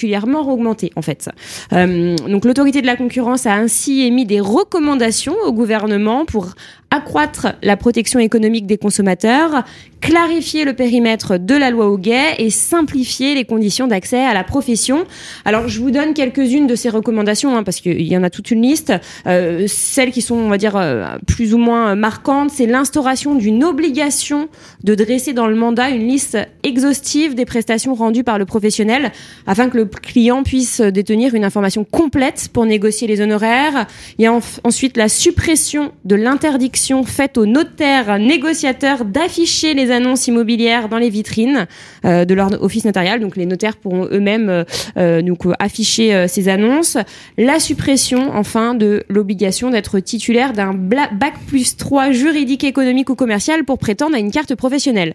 augmenté 0.49 0.93
en 0.97 1.03
fait. 1.03 1.29
Euh, 1.73 2.17
donc 2.17 2.45
l'autorité 2.45 2.81
de 2.83 2.87
la 2.87 2.97
concurrence 2.97 3.47
a 3.47 3.55
ainsi 3.55 4.03
émis 4.03 4.27
des 4.27 4.41
recommandations 4.41 5.35
au 5.47 5.53
gouvernement 5.53 6.25
pour 6.25 6.55
accroître 6.91 7.49
la 7.63 7.77
protection 7.77 8.21
économique 8.21 8.67
des 8.67 8.79
consommateurs, 8.79 9.65
clarifier 10.01 10.65
le 10.65 10.75
périmètre 10.75 11.39
de 11.39 11.55
la 11.55 11.71
loi 11.71 11.89
Hoguet 11.89 12.35
et 12.39 12.51
simplifier 12.51 13.35
les 13.35 13.45
conditions 13.45 13.87
d'accès 13.87 14.23
à 14.23 14.35
la 14.35 14.45
profession. 14.45 15.05
Alors, 15.45 15.67
je 15.67 15.81
vous 15.81 15.91
donne 15.91 16.15
quelques-unes 16.15 16.67
de 16.67 16.75
ces 16.75 16.91
recommandations, 16.91 17.57
hein, 17.57 17.63
parce 17.63 17.81
qu'il 17.81 18.03
y 18.03 18.17
en 18.17 18.23
a 18.23 18.31
toute 18.31 18.51
une 18.51 18.63
liste. 18.63 18.93
Euh, 19.27 19.65
celles 19.67 20.13
qui 20.13 20.21
sont, 20.21 20.37
on 20.37 20.49
va 20.49 20.59
dire, 20.59 20.77
euh, 20.77 21.17
plus 21.27 21.55
ou 21.55 21.59
moins 21.59 21.95
marquantes, 21.95 22.51
c'est 22.51 22.67
l'instauration 22.67 23.35
d'une 23.35 23.65
obligation 23.65 24.49
de 24.85 24.95
dresser 24.95 25.33
dans 25.33 25.47
le 25.47 25.57
mandat 25.57 25.89
une 25.89 26.07
liste 26.07 26.39
exhaustive 26.63 27.35
des 27.35 27.47
prestations 27.47 27.95
rendues 27.95 28.25
par 28.25 28.39
le 28.39 28.45
professionnel, 28.45 29.11
afin 29.47 29.69
que 29.71 29.79
le 29.79 29.87
client 29.87 30.43
puisse 30.43 30.81
détenir 30.81 31.35
une 31.35 31.45
information 31.45 31.85
complète 31.85 32.51
pour 32.53 32.67
négocier 32.67 33.09
les 33.09 33.21
honoraires. 33.21 33.87
Il 34.19 34.25
y 34.25 34.27
a 34.27 34.39
ensuite 34.65 34.97
la 34.97 35.09
suppression 35.09 35.93
de 36.05 36.15
l'interdiction 36.15 36.84
faite 37.05 37.39
aux 37.39 37.47
notaires 37.47 38.19
négociateurs 38.19 39.05
d'afficher 39.05 39.75
les 39.75 39.91
annonces 39.91 40.27
immobilières 40.27 40.89
dans 40.89 40.99
les 40.99 41.11
vitrines 41.11 41.67
euh, 42.05 42.25
de 42.25 42.35
leur 42.35 42.63
office 42.63 42.85
notarial. 42.85 43.21
Donc 43.21 43.37
les 43.37 43.47
notaires 43.47 43.77
pourront 43.77 44.07
eux-mêmes 44.11 44.49
euh, 44.49 44.65
euh, 44.97 45.53
afficher 45.59 46.29
ces 46.29 46.49
annonces. 46.49 46.97
La 47.39 47.59
suppression 47.59 48.31
enfin 48.35 48.75
de 48.75 49.05
l'obligation 49.09 49.71
d'être 49.71 50.01
titulaire 50.01 50.53
d'un 50.53 50.75
bac 50.75 51.35
plus 51.47 51.77
3 51.77 52.13
juridique, 52.13 52.65
économique 52.65 53.11
ou 53.11 53.15
commercial 53.15 53.65
pour 53.65 53.79
prétendre 53.79 54.17
à 54.17 54.19
une 54.19 54.31
carte 54.31 54.55
professionnelle. 54.55 55.15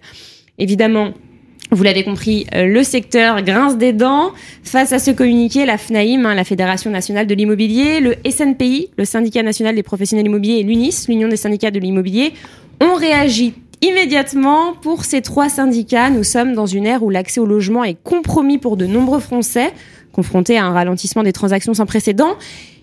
Évidemment, 0.57 1.13
vous 1.71 1.83
l'avez 1.83 2.03
compris, 2.03 2.47
euh, 2.55 2.65
le 2.65 2.83
secteur 2.83 3.41
grince 3.43 3.77
des 3.77 3.93
dents. 3.93 4.31
Face 4.63 4.91
à 4.91 4.99
ce 4.99 5.11
communiqué, 5.11 5.65
la 5.65 5.77
FNAIM, 5.77 6.25
hein, 6.25 6.33
la 6.33 6.43
Fédération 6.43 6.89
nationale 6.89 7.27
de 7.27 7.35
l'immobilier, 7.35 7.99
le 7.99 8.15
SNPI, 8.27 8.89
le 8.97 9.05
syndicat 9.05 9.43
national 9.43 9.75
des 9.75 9.83
professionnels 9.83 10.25
immobiliers 10.25 10.59
et 10.59 10.63
l'UNIS, 10.63 11.05
l'Union 11.07 11.27
des 11.27 11.37
syndicats 11.37 11.71
de 11.71 11.79
l'immobilier, 11.79 12.33
ont 12.81 12.95
réagi 12.95 13.53
immédiatement. 13.81 14.73
Pour 14.81 15.05
ces 15.05 15.21
trois 15.21 15.49
syndicats, 15.49 16.09
nous 16.09 16.23
sommes 16.23 16.53
dans 16.53 16.65
une 16.65 16.87
ère 16.87 17.03
où 17.03 17.09
l'accès 17.11 17.39
au 17.39 17.45
logement 17.45 17.83
est 17.83 17.97
compromis 18.03 18.57
pour 18.57 18.75
de 18.75 18.85
nombreux 18.85 19.19
Français 19.19 19.71
confrontés 20.11 20.57
à 20.57 20.65
un 20.65 20.73
ralentissement 20.73 21.23
des 21.23 21.33
transactions 21.33 21.73
sans 21.73 21.85
précédent. 21.85 22.35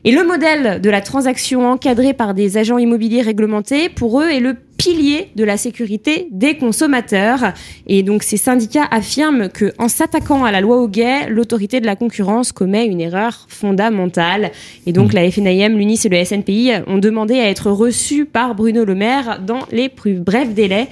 Et 0.08 0.12
le 0.12 0.24
modèle 0.24 0.80
de 0.80 0.88
la 0.88 1.00
transaction 1.00 1.68
encadrée 1.68 2.14
par 2.14 2.32
des 2.32 2.58
agents 2.58 2.78
immobiliers 2.78 3.22
réglementés, 3.22 3.88
pour 3.88 4.20
eux, 4.20 4.30
est 4.30 4.38
le 4.38 4.54
pilier 4.78 5.32
de 5.34 5.42
la 5.42 5.56
sécurité 5.56 6.28
des 6.30 6.56
consommateurs. 6.56 7.52
Et 7.88 8.04
donc 8.04 8.22
ces 8.22 8.36
syndicats 8.36 8.86
affirment 8.88 9.48
que 9.48 9.72
en 9.78 9.88
s'attaquant 9.88 10.44
à 10.44 10.52
la 10.52 10.60
loi 10.60 10.76
au 10.76 10.86
guet, 10.86 11.28
l'autorité 11.28 11.80
de 11.80 11.86
la 11.86 11.96
concurrence 11.96 12.52
commet 12.52 12.86
une 12.86 13.00
erreur 13.00 13.46
fondamentale. 13.48 14.52
Et 14.86 14.92
donc 14.92 15.12
la 15.12 15.28
FNIM, 15.28 15.76
l'UNIS 15.76 16.02
et 16.04 16.08
le 16.08 16.24
SNPI 16.24 16.70
ont 16.86 16.98
demandé 16.98 17.40
à 17.40 17.50
être 17.50 17.72
reçus 17.72 18.26
par 18.26 18.54
Bruno 18.54 18.84
Le 18.84 18.94
Maire 18.94 19.40
dans 19.44 19.66
les 19.72 19.88
plus 19.88 20.20
brefs 20.20 20.54
délais. 20.54 20.86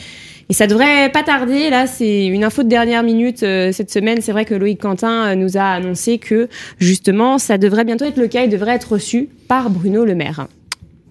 Et 0.49 0.53
ça 0.53 0.67
devrait 0.67 1.11
pas 1.11 1.23
tarder. 1.23 1.71
Là, 1.71 1.87
c'est 1.87 2.27
une 2.27 2.45
info 2.45 2.63
de 2.63 2.69
dernière 2.69 3.03
minute 3.03 3.43
euh, 3.43 3.73
cette 3.73 3.91
semaine. 3.91 4.21
C'est 4.21 4.33
vrai 4.33 4.45
que 4.45 4.55
Loïc 4.55 4.81
Quentin 4.81 5.29
euh, 5.29 5.35
nous 5.35 5.57
a 5.57 5.65
annoncé 5.65 6.19
que 6.19 6.49
justement, 6.79 7.39
ça 7.39 7.59
devrait 7.59 7.85
bientôt 7.85 8.05
être 8.05 8.19
le 8.19 8.29
cas. 8.29 8.45
Il 8.45 8.51
devrait 8.51 8.75
être 8.75 8.93
reçu 8.93 9.29
par 9.49 9.71
Bruno 9.71 10.05
Le 10.05 10.15
Maire. 10.15 10.47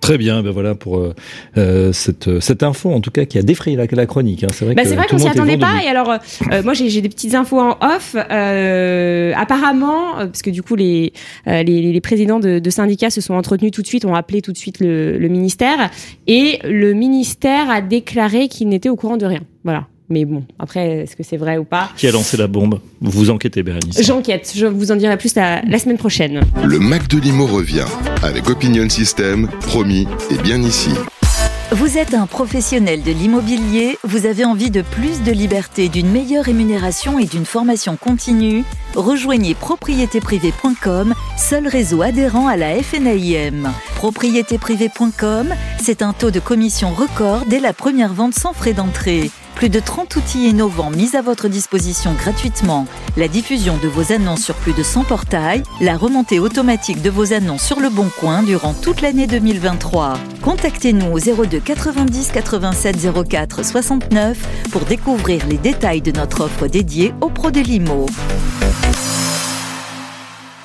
Très 0.04 0.18
bien, 0.18 0.44
ben 0.44 0.52
voilà 0.52 0.76
pour 0.76 0.98
euh, 0.98 1.14
euh, 1.56 1.94
cette, 1.94 2.42
cette 2.42 2.62
info 2.62 2.92
en 2.92 3.00
tout 3.00 3.10
cas 3.10 3.24
qui 3.24 3.38
a 3.38 3.42
défrayé 3.42 3.78
la, 3.78 3.86
la 3.90 4.06
chronique. 4.06 4.44
Hein. 4.44 4.50
C'est 4.52 4.66
vrai, 4.66 4.76
bah, 4.76 4.82
c'est 4.84 4.98
vrai 4.98 5.08
qu'on 5.08 5.18
s'y 5.18 5.30
attendait 5.30 5.58
pas. 5.58 5.82
Et 5.82 5.88
alors, 5.88 6.16
euh, 6.52 6.62
moi 6.62 6.74
j'ai 6.74 7.00
des 7.00 7.08
petites 7.08 7.36
infos 7.36 7.62
en 7.62 7.78
off. 7.80 8.14
apparemment, 8.14 10.16
parce 10.18 10.42
que 10.42 10.50
du 10.50 10.62
coup 10.62 10.76
les, 10.76 11.14
les, 11.46 11.64
les, 11.64 12.02
présidents 12.02 12.42
de, 12.42 12.60
de, 12.60 12.70
syndicats 12.70 13.12
se 13.12 13.22
sont 13.22 13.34
entretenus 13.34 13.72
tout 13.72 13.82
de 13.82 13.88
suite, 13.88 14.04
ont 14.04 14.14
appelé 14.14 14.42
tout 14.42 14.52
de 14.52 14.58
suite 14.58 14.82
le, 14.82 15.18
le 15.18 15.28
ministère, 15.30 15.90
et 16.28 16.60
le 16.66 16.92
ministère 16.92 17.70
a 17.70 17.80
déclaré 17.80 18.50
qu'il 18.50 18.68
n'était 18.68 18.90
au 18.90 18.98
courant 18.98 19.16
de 19.16 19.26
rien. 19.26 19.44
Voilà. 19.64 19.88
Mais 20.14 20.26
bon, 20.26 20.44
après, 20.60 21.00
est-ce 21.00 21.16
que 21.16 21.24
c'est 21.24 21.38
vrai 21.38 21.58
ou 21.58 21.64
pas 21.64 21.90
Qui 21.98 22.08
a 22.08 22.12
lancé 22.12 22.38
la 22.38 22.46
bombe 22.46 22.80
Vous 23.02 23.32
enquêtez, 23.32 23.64
Bérénice 23.64 24.00
J'enquête. 24.04 24.54
Je 24.56 24.68
vous 24.68 24.92
en 24.92 24.96
dirai 24.96 25.18
plus 25.18 25.34
la, 25.34 25.64
la 25.64 25.80
semaine 25.80 25.98
prochaine. 25.98 26.42
Le 26.64 26.78
Mac 26.78 27.08
de 27.08 27.20
Limo 27.20 27.48
revient 27.48 27.86
avec 28.22 28.48
Opinion 28.48 28.88
System, 28.90 29.50
promis 29.62 30.08
et 30.30 30.38
bien 30.44 30.62
ici. 30.62 30.92
Vous 31.72 31.98
êtes 31.98 32.14
un 32.14 32.28
professionnel 32.28 33.02
de 33.02 33.12
l'immobilier, 33.12 33.98
vous 34.04 34.28
avez 34.28 34.46
envie 34.46 34.70
de 34.70 34.84
plus 34.84 35.24
de 35.24 35.32
liberté, 35.32 35.90
d'une 35.90 36.12
meilleure 36.12 36.46
rémunération 36.46 37.18
et 37.18 37.26
d'une 37.26 37.46
formation 37.46 37.98
continue 37.98 38.64
Rejoignez 38.94 39.56
propriétéprivé.com, 39.56 41.16
seul 41.36 41.68
réseau 41.68 42.04
adhérent 42.04 42.46
à 42.46 42.58
la 42.58 42.76
FNAIM. 42.84 43.72
Propriétéprivé.com, 43.96 45.56
c'est 45.82 46.04
un 46.04 46.14
taux 46.14 46.30
de 46.30 46.40
commission 46.40 46.94
record 46.94 47.46
dès 47.48 47.60
la 47.60 47.74
première 47.74 48.14
vente 48.14 48.36
sans 48.36 48.54
frais 48.54 48.74
d'entrée. 48.74 49.32
Plus 49.56 49.70
de 49.70 49.80
30 49.80 50.16
outils 50.16 50.50
innovants 50.50 50.90
mis 50.90 51.16
à 51.16 51.22
votre 51.22 51.48
disposition 51.48 52.14
gratuitement. 52.14 52.86
La 53.18 53.28
diffusion 53.28 53.78
de 53.78 53.88
vos 53.88 54.12
annonces 54.12 54.44
sur 54.44 54.56
plus 54.56 54.74
de 54.74 54.84
100 54.84 55.04
portails, 55.06 55.64
la 55.80 55.96
remontée 55.96 56.40
automatique 56.40 57.02
de 57.02 57.10
vos 57.10 57.34
annonces 57.34 57.64
sur 57.64 57.80
le 57.80 57.90
bon 57.90 58.10
coin 58.20 58.44
durant 58.44 58.74
toute 58.74 59.02
l'année 59.02 59.28
2023. 59.28 60.16
Contactez-nous 60.42 61.12
au 61.12 61.20
02 61.20 61.60
90 61.60 62.32
87 62.32 62.98
04 63.30 63.64
69 63.64 64.38
pour 64.72 64.82
découvrir 64.82 65.46
les 65.48 65.58
détails 65.58 66.02
de 66.02 66.12
notre 66.12 66.42
offre 66.42 66.68
dédiée 66.68 67.14
aux 67.22 67.30
pros 67.30 67.52
de 67.52 67.60
l'IMO. 67.60 68.08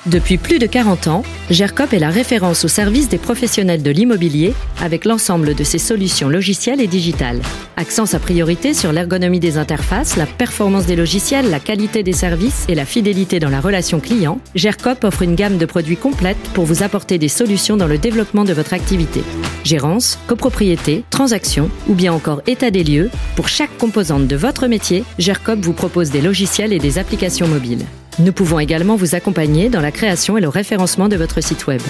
Depuis 0.05 0.37
plus 0.37 0.59
de 0.59 0.65
40 0.65 1.07
ans, 1.07 1.23
GERCOP 1.49 1.91
est 1.91 1.99
la 1.99 2.09
référence 2.09 2.63
au 2.63 2.69
service 2.69 3.09
des 3.09 3.17
professionnels 3.17 3.83
de 3.83 3.91
l'immobilier 3.91 4.53
avec 4.81 5.03
l'ensemble 5.03 5.55
de 5.55 5.63
ses 5.65 5.77
solutions 5.77 6.29
logicielles 6.29 6.79
et 6.79 6.87
digitales. 6.87 7.41
Accent 7.75 8.05
sa 8.05 8.17
priorité 8.17 8.73
sur 8.73 8.93
l'ergonomie 8.93 9.41
des 9.41 9.57
interfaces, 9.57 10.15
la 10.15 10.25
performance 10.25 10.85
des 10.85 10.95
logiciels, 10.95 11.49
la 11.49 11.59
qualité 11.59 12.01
des 12.01 12.13
services 12.13 12.65
et 12.69 12.75
la 12.75 12.85
fidélité 12.85 13.39
dans 13.39 13.49
la 13.49 13.59
relation 13.59 13.99
client, 13.99 14.39
GERCOP 14.55 15.03
offre 15.03 15.23
une 15.23 15.35
gamme 15.35 15.57
de 15.57 15.65
produits 15.65 15.97
complète 15.97 16.37
pour 16.53 16.63
vous 16.63 16.81
apporter 16.81 17.17
des 17.17 17.27
solutions 17.27 17.75
dans 17.75 17.87
le 17.87 17.97
développement 17.97 18.45
de 18.45 18.53
votre 18.53 18.73
activité. 18.73 19.21
Gérance, 19.65 20.17
copropriété, 20.27 21.03
transaction 21.09 21.69
ou 21.89 21.93
bien 21.93 22.13
encore 22.13 22.41
état 22.47 22.71
des 22.71 22.85
lieux, 22.85 23.09
pour 23.35 23.49
chaque 23.49 23.77
composante 23.77 24.27
de 24.27 24.35
votre 24.37 24.67
métier, 24.67 25.03
GERCOP 25.17 25.59
vous 25.59 25.73
propose 25.73 26.09
des 26.09 26.21
logiciels 26.21 26.71
et 26.71 26.79
des 26.79 26.99
applications 26.99 27.47
mobiles. 27.47 27.85
Nous 28.19 28.33
pouvons 28.33 28.59
également 28.59 28.97
vous 28.97 29.15
accompagner 29.15 29.69
dans 29.69 29.79
la 29.79 29.91
création 29.91 30.37
et 30.37 30.41
le 30.41 30.49
référencement 30.49 31.07
de 31.07 31.15
votre 31.15 31.41
site 31.41 31.67
web. 31.67 31.81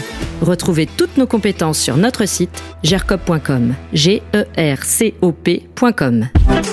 Retrouvez 0.41 0.85
toutes 0.85 1.17
nos 1.17 1.25
compétences 1.25 1.79
sur 1.79 1.97
notre 1.97 2.27
site 2.27 2.63
gercop.com. 2.83 3.73
G 3.93 4.21
E 4.35 4.45
R 4.57 4.83
C 4.83 5.15
O 5.21 5.31
P.com. 5.31 6.27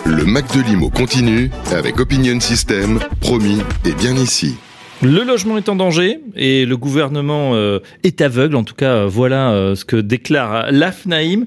Le 0.05 0.25
Mac 0.25 0.55
de 0.55 0.61
Limo 0.61 0.91
continue 0.91 1.51
avec 1.73 1.99
Opinion 1.99 2.39
System, 2.39 3.01
promis 3.21 3.63
et 3.85 3.93
bien 3.93 4.15
ici. 4.15 4.57
Le 5.03 5.25
logement 5.25 5.59
est 5.59 5.69
en 5.69 5.77
danger 5.77 6.21
et 6.37 6.65
le 6.65 6.77
gouvernement 6.79 7.51
euh, 7.55 7.81
est 8.03 8.23
aveugle. 8.23 8.57
En 8.57 8.65
tout 8.65 8.75
cas, 8.75 8.93
euh, 8.93 9.07
voilà 9.07 9.51
euh, 9.51 9.75
ce 9.75 9.85
que 9.85 9.97
déclare 9.97 10.73
l'AFNAIM. 10.73 11.45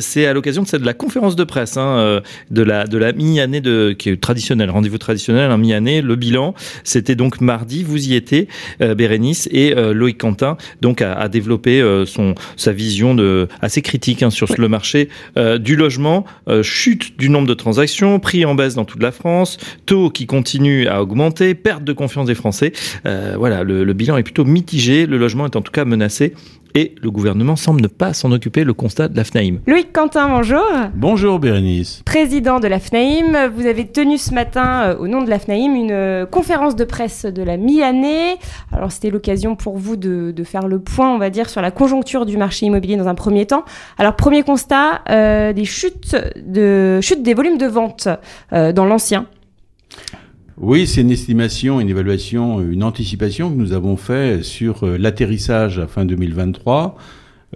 c'est 0.00 0.26
à 0.26 0.32
l'occasion 0.32 0.62
de, 0.62 0.78
de 0.78 0.86
la 0.86 0.94
conférence 0.94 1.34
de 1.34 1.42
presse 1.42 1.76
hein, 1.76 2.20
de 2.50 2.62
la 2.62 2.86
de 2.86 2.98
la 2.98 3.12
mi-année 3.12 3.60
de 3.60 3.96
qui 3.98 4.10
est 4.10 4.20
traditionnelle, 4.20 4.70
rendez-vous 4.70 4.98
traditionnel, 4.98 5.50
un 5.50 5.58
mi-année. 5.58 6.02
Le 6.02 6.14
bilan, 6.14 6.54
c'était 6.84 7.16
donc 7.16 7.40
mardi. 7.40 7.82
Vous 7.82 8.08
y 8.08 8.14
étiez, 8.14 8.46
Bérénice 8.78 9.48
et 9.50 9.74
Loïc 9.74 10.18
Quentin, 10.18 10.56
donc 10.80 11.02
a, 11.02 11.14
a 11.14 11.28
développé 11.28 11.82
son 12.06 12.34
sa 12.56 12.72
vision 12.72 13.14
de 13.14 13.48
assez 13.60 13.82
critique 13.82 14.22
hein, 14.22 14.30
sur 14.30 14.46
le 14.56 14.68
marché 14.68 15.08
du 15.60 15.76
logement. 15.76 16.24
chute 16.62 17.18
du 17.18 17.28
nombre 17.28 17.48
de 17.48 17.54
transactions, 17.54 18.20
prix 18.20 18.44
en 18.44 18.54
baisse 18.54 18.74
dans 18.74 18.84
toute 18.84 19.02
la 19.02 19.12
France, 19.12 19.58
taux 19.86 20.10
qui 20.10 20.26
continue 20.26 20.86
à 20.86 21.02
augmenter, 21.02 21.54
perte 21.54 21.84
de 21.84 21.92
confiance 21.92 22.26
des 22.26 22.34
Français 22.34 22.51
euh, 23.06 23.34
voilà, 23.38 23.62
le, 23.62 23.92
bilan 23.92 24.16
est 24.16 24.22
plutôt 24.22 24.44
mitigé. 24.44 25.06
Le 25.06 25.18
logement 25.18 25.46
est 25.46 25.56
en 25.56 25.62
tout 25.62 25.72
cas 25.72 25.84
menacé 25.84 26.34
et 26.74 26.94
le 27.02 27.10
gouvernement 27.10 27.56
semble 27.56 27.82
ne 27.82 27.86
pas 27.86 28.14
s'en 28.14 28.32
occuper, 28.32 28.64
le 28.64 28.72
constat 28.72 29.08
de 29.08 29.16
la 29.16 29.24
FNAIM. 29.24 29.58
Loïc 29.66 29.92
Quentin, 29.92 30.28
bonjour. 30.28 30.64
Bonjour 30.94 31.38
Bérénice. 31.38 32.02
Président 32.04 32.60
de 32.60 32.66
la 32.66 32.80
FNAIM, 32.80 33.50
vous 33.54 33.66
avez 33.66 33.86
tenu 33.86 34.16
ce 34.16 34.32
matin, 34.32 34.84
euh, 34.84 34.96
au 34.96 35.06
nom 35.06 35.22
de 35.22 35.28
la 35.28 35.38
FNAIM, 35.38 35.74
une 35.74 35.90
euh, 35.92 36.26
conférence 36.26 36.74
de 36.74 36.84
presse 36.84 37.26
de 37.26 37.42
la 37.42 37.56
mi-année. 37.56 38.36
Alors 38.72 38.90
c'était 38.90 39.10
l'occasion 39.10 39.54
pour 39.54 39.76
vous 39.76 39.96
de, 39.96 40.32
faire 40.44 40.66
le 40.66 40.80
point, 40.80 41.14
on 41.14 41.18
va 41.18 41.30
dire, 41.30 41.48
sur 41.48 41.60
la 41.60 41.70
conjoncture 41.70 42.26
du 42.26 42.36
marché 42.36 42.66
immobilier 42.66 42.96
dans 42.96 43.08
un 43.08 43.14
premier 43.14 43.46
temps. 43.46 43.64
Alors 43.98 44.16
premier 44.16 44.42
constat, 44.42 45.02
des 45.52 45.64
chutes, 45.64 46.16
de, 46.36 47.00
chutes 47.00 47.22
des 47.22 47.34
volumes 47.34 47.58
de 47.58 47.66
vente 47.66 48.08
dans 48.50 48.84
l'ancien. 48.84 49.26
Oui, 50.58 50.86
c'est 50.86 51.00
une 51.00 51.10
estimation, 51.10 51.80
une 51.80 51.88
évaluation, 51.88 52.60
une 52.60 52.84
anticipation 52.84 53.50
que 53.50 53.56
nous 53.56 53.72
avons 53.72 53.96
fait 53.96 54.42
sur 54.42 54.84
euh, 54.84 54.98
l'atterrissage 54.98 55.78
à 55.78 55.86
fin 55.86 56.04
2023 56.04 56.96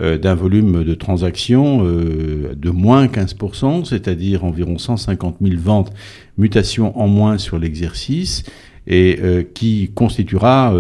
euh, 0.01 0.17
d'un 0.17 0.35
volume 0.35 0.83
de 0.83 0.95
transactions 0.95 1.83
euh, 1.85 2.55
de 2.57 2.71
moins 2.71 3.07
15%, 3.07 3.85
c'est-à-dire 3.85 4.45
environ 4.45 4.79
150 4.79 5.37
000 5.43 5.61
ventes, 5.61 5.93
mutations 6.39 6.99
en 6.99 7.07
moins 7.07 7.37
sur 7.37 7.59
l'exercice, 7.59 8.45
et 8.87 9.19
qui 9.53 9.91
constituera 9.97 10.73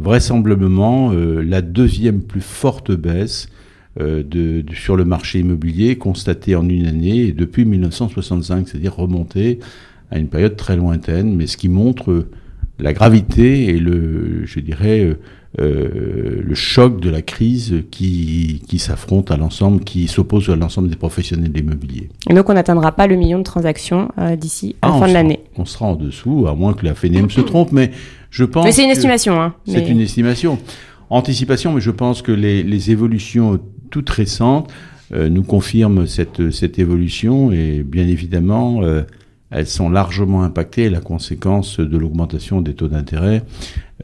vraisemblablement 0.00 1.12
la 1.12 1.62
deuxième 1.62 2.20
plus 2.20 2.40
forte 2.40 2.90
baisse 2.90 3.48
sur 3.96 4.96
le 4.96 5.04
marché 5.04 5.38
immobilier 5.38 5.96
constatée 5.96 6.56
en 6.56 6.68
une 6.68 6.86
année 6.86 7.30
depuis 7.30 7.64
1965, 7.64 8.66
c'est-à-dire 8.66 8.96
remontée 8.96 9.60
à 10.14 10.18
une 10.18 10.28
période 10.28 10.56
très 10.56 10.76
lointaine, 10.76 11.34
mais 11.34 11.48
ce 11.48 11.56
qui 11.56 11.68
montre 11.68 12.26
la 12.78 12.92
gravité 12.92 13.68
et 13.68 13.78
le, 13.78 14.46
je 14.46 14.60
dirais, 14.60 15.00
euh, 15.00 15.18
euh, 15.60 16.40
le 16.40 16.54
choc 16.54 17.00
de 17.00 17.10
la 17.10 17.20
crise 17.20 17.82
qui, 17.90 18.62
qui 18.68 18.78
s'affronte 18.78 19.32
à 19.32 19.36
l'ensemble, 19.36 19.82
qui 19.82 20.06
s'oppose 20.06 20.48
à 20.50 20.56
l'ensemble 20.56 20.88
des 20.88 20.96
professionnels 20.96 21.50
de 21.50 21.58
l'immobilier. 21.58 22.10
Et 22.30 22.34
donc 22.34 22.48
on 22.48 22.54
n'atteindra 22.54 22.92
pas 22.92 23.08
le 23.08 23.16
million 23.16 23.38
de 23.38 23.44
transactions 23.44 24.08
euh, 24.18 24.36
d'ici 24.36 24.76
à 24.82 24.88
la 24.88 24.94
ah, 24.94 24.98
fin 25.00 25.08
de 25.08 25.14
l'année. 25.14 25.40
On 25.56 25.64
sera 25.64 25.86
en 25.86 25.96
dessous, 25.96 26.46
à 26.48 26.54
moins 26.54 26.74
que 26.74 26.86
la 26.86 26.94
FNM 26.94 27.28
se 27.28 27.40
trompe, 27.40 27.72
mais 27.72 27.90
je 28.30 28.44
pense. 28.44 28.64
Mais 28.64 28.72
c'est 28.72 28.84
une 28.84 28.90
estimation. 28.90 29.40
Hein, 29.40 29.54
c'est 29.66 29.88
une 29.88 30.00
estimation. 30.00 30.58
Anticipation, 31.10 31.72
mais 31.72 31.80
je 31.80 31.90
pense 31.90 32.22
que 32.22 32.32
les, 32.32 32.62
les 32.62 32.90
évolutions 32.92 33.58
toutes 33.90 34.10
récentes 34.10 34.72
nous 35.10 35.44
confirment 35.44 36.06
cette, 36.06 36.50
cette 36.50 36.78
évolution 36.80 37.52
et 37.52 37.84
bien 37.84 38.08
évidemment 38.08 38.80
elles 39.54 39.68
sont 39.68 39.88
largement 39.88 40.42
impactées, 40.42 40.90
la 40.90 41.00
conséquence 41.00 41.78
de 41.78 41.96
l'augmentation 41.96 42.60
des 42.60 42.74
taux 42.74 42.88
d'intérêt 42.88 43.44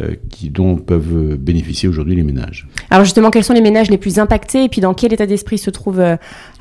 euh, 0.01 0.15
qui, 0.31 0.49
dont 0.49 0.77
peuvent 0.77 1.37
bénéficier 1.37 1.89
aujourd'hui 1.89 2.15
les 2.15 2.23
ménages. 2.23 2.69
Alors 2.89 3.05
justement, 3.05 3.31
quels 3.31 3.43
sont 3.43 3.53
les 3.53 3.61
ménages 3.61 3.91
les 3.91 3.99
plus 3.99 4.21
impactés? 4.21 4.65
Et 4.65 4.69
puis 4.69 4.81
dans 4.81 4.95
quel 4.95 5.13
état 5.13 5.27
d'esprit 5.27 5.59
se 5.59 5.71
trouvent 5.71 5.99
euh, 5.99 6.17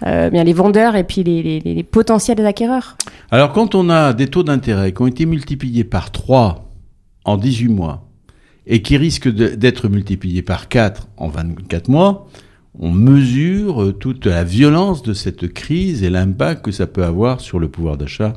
euh, 0.08 0.32
bien 0.32 0.44
les 0.44 0.54
vendeurs 0.54 0.96
et 0.96 1.04
puis 1.04 1.24
les, 1.24 1.60
les, 1.60 1.84
potentiels 1.84 2.44
acquéreurs? 2.44 2.98
Alors 3.30 3.54
quand 3.54 3.76
on 3.76 3.92
a 3.92 4.14
des 4.14 4.26
taux 4.26 4.42
d'intérêt 4.42 4.92
qui 4.92 5.02
ont 5.04 5.08
été 5.08 5.28
multipliés 5.28 5.84
par 5.84 6.12
3 6.12 6.68
en 7.26 7.38
18 7.38 7.68
mois 7.68 8.08
et 8.66 8.82
qui 8.82 8.98
risquent 8.98 9.30
d'être 9.30 9.88
multipliés 9.88 10.42
par 10.42 10.68
4 10.68 11.10
en 11.18 11.28
24 11.28 11.90
mois, 11.90 12.28
on 12.80 12.90
mesure 12.90 13.94
toute 14.00 14.26
la 14.26 14.44
violence 14.44 15.04
de 15.04 15.14
cette 15.14 15.54
crise 15.54 16.02
et 16.02 16.10
l'impact 16.10 16.66
que 16.66 16.72
ça 16.72 16.88
peut 16.88 17.04
avoir 17.04 17.40
sur 17.40 17.60
le 17.60 17.68
pouvoir 17.68 17.96
d'achat 17.96 18.34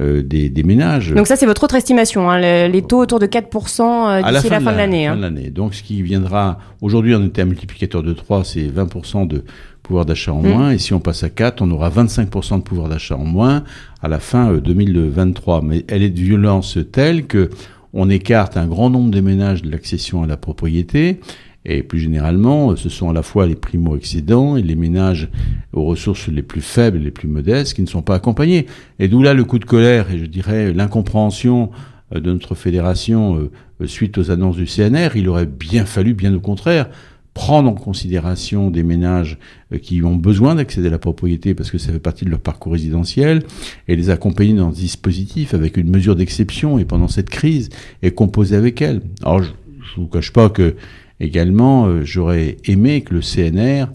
euh, 0.00 0.22
des, 0.22 0.48
des 0.48 0.62
ménages. 0.64 1.12
Donc 1.12 1.26
ça, 1.26 1.36
c'est 1.36 1.46
votre 1.46 1.62
autre 1.64 1.76
estimation, 1.76 2.28
hein, 2.30 2.38
le- 2.40 2.70
les 2.72 2.82
taux 2.82 2.98
autour 3.00 3.18
de 3.20 3.26
4% 3.26 3.80
euh, 3.82 4.22
d'ici 4.32 4.48
la 4.50 4.60
fin 4.60 4.72
de 4.72 4.76
l'année. 4.76 5.06
fin 5.06 5.12
hein. 5.12 5.16
de 5.16 5.22
l'année. 5.22 5.50
Donc, 5.50 5.74
ce 5.74 5.82
qui 5.82 6.02
viendra, 6.02 6.58
aujourd'hui, 6.80 7.14
on 7.14 7.24
était 7.24 7.42
à 7.42 7.44
multiplicateur 7.44 8.02
de 8.02 8.12
3, 8.12 8.42
c'est 8.44 8.66
20% 8.66 9.26
de 9.28 9.44
pouvoir 9.82 10.04
d'achat 10.04 10.32
en 10.32 10.42
Mm. 10.42 10.48
moins. 10.48 10.70
Et 10.72 10.78
si 10.78 10.94
on 10.94 11.00
passe 11.00 11.22
à 11.22 11.30
4, 11.30 11.62
on 11.62 11.70
aura 11.70 11.90
25% 11.90 12.58
de 12.58 12.62
pouvoir 12.62 12.88
d'achat 12.88 13.16
en 13.16 13.24
moins 13.24 13.62
à 14.02 14.08
la 14.08 14.18
fin 14.18 14.50
euh, 14.52 14.60
2023. 14.60 15.62
Mais 15.62 15.84
elle 15.88 16.02
est 16.02 16.10
de 16.10 16.20
violence 16.20 16.78
telle 16.90 17.26
que 17.26 17.50
on 17.92 18.10
écarte 18.10 18.56
un 18.56 18.66
grand 18.66 18.90
nombre 18.90 19.10
des 19.12 19.22
ménages 19.22 19.62
de 19.62 19.70
l'accession 19.70 20.24
à 20.24 20.26
la 20.26 20.36
propriété. 20.36 21.20
Et 21.66 21.82
plus 21.82 21.98
généralement, 21.98 22.72
euh, 22.72 22.76
ce 22.76 22.88
sont 22.88 23.08
à 23.08 23.12
la 23.12 23.22
fois 23.22 23.46
les 23.46 23.54
primo-excédents 23.54 24.56
et 24.56 24.62
les 24.62 24.74
ménages 24.74 25.28
aux 25.72 25.84
ressources 25.84 26.28
les 26.28 26.42
plus 26.42 26.60
faibles, 26.60 26.98
les 26.98 27.10
plus 27.10 27.28
modestes, 27.28 27.74
qui 27.74 27.82
ne 27.82 27.86
sont 27.86 28.02
pas 28.02 28.14
accompagnés. 28.14 28.66
Et 28.98 29.08
d'où 29.08 29.22
là 29.22 29.34
le 29.34 29.44
coup 29.44 29.58
de 29.58 29.64
colère 29.64 30.10
et 30.10 30.18
je 30.18 30.26
dirais 30.26 30.72
l'incompréhension 30.72 31.70
euh, 32.14 32.20
de 32.20 32.32
notre 32.32 32.54
fédération 32.54 33.48
euh, 33.80 33.86
suite 33.86 34.18
aux 34.18 34.30
annonces 34.30 34.56
du 34.56 34.66
CNR. 34.66 35.16
Il 35.16 35.28
aurait 35.28 35.46
bien 35.46 35.86
fallu, 35.86 36.12
bien 36.12 36.34
au 36.34 36.40
contraire, 36.40 36.90
prendre 37.32 37.68
en 37.68 37.74
considération 37.74 38.70
des 38.70 38.84
ménages 38.84 39.38
qui 39.82 40.04
ont 40.04 40.14
besoin 40.14 40.54
d'accéder 40.54 40.86
à 40.86 40.90
la 40.92 41.00
propriété 41.00 41.52
parce 41.52 41.72
que 41.72 41.78
ça 41.78 41.90
fait 41.90 41.98
partie 41.98 42.24
de 42.24 42.30
leur 42.30 42.38
parcours 42.38 42.72
résidentiel 42.72 43.42
et 43.88 43.96
les 43.96 44.08
accompagner 44.08 44.52
dans 44.52 44.70
ce 44.70 44.76
dispositif 44.76 45.52
avec 45.52 45.76
une 45.76 45.90
mesure 45.90 46.14
d'exception 46.14 46.78
et 46.78 46.84
pendant 46.84 47.08
cette 47.08 47.30
crise 47.30 47.70
et 48.02 48.12
composer 48.12 48.54
avec 48.54 48.80
elle. 48.80 49.00
Alors 49.24 49.42
je 49.42 49.50
ne 49.50 50.04
vous 50.04 50.06
cache 50.06 50.32
pas 50.32 50.48
que 50.48 50.76
également 51.20 51.86
euh, 51.86 52.02
j'aurais 52.04 52.56
aimé 52.64 53.02
que 53.02 53.14
le 53.14 53.20
CNR 53.20 53.86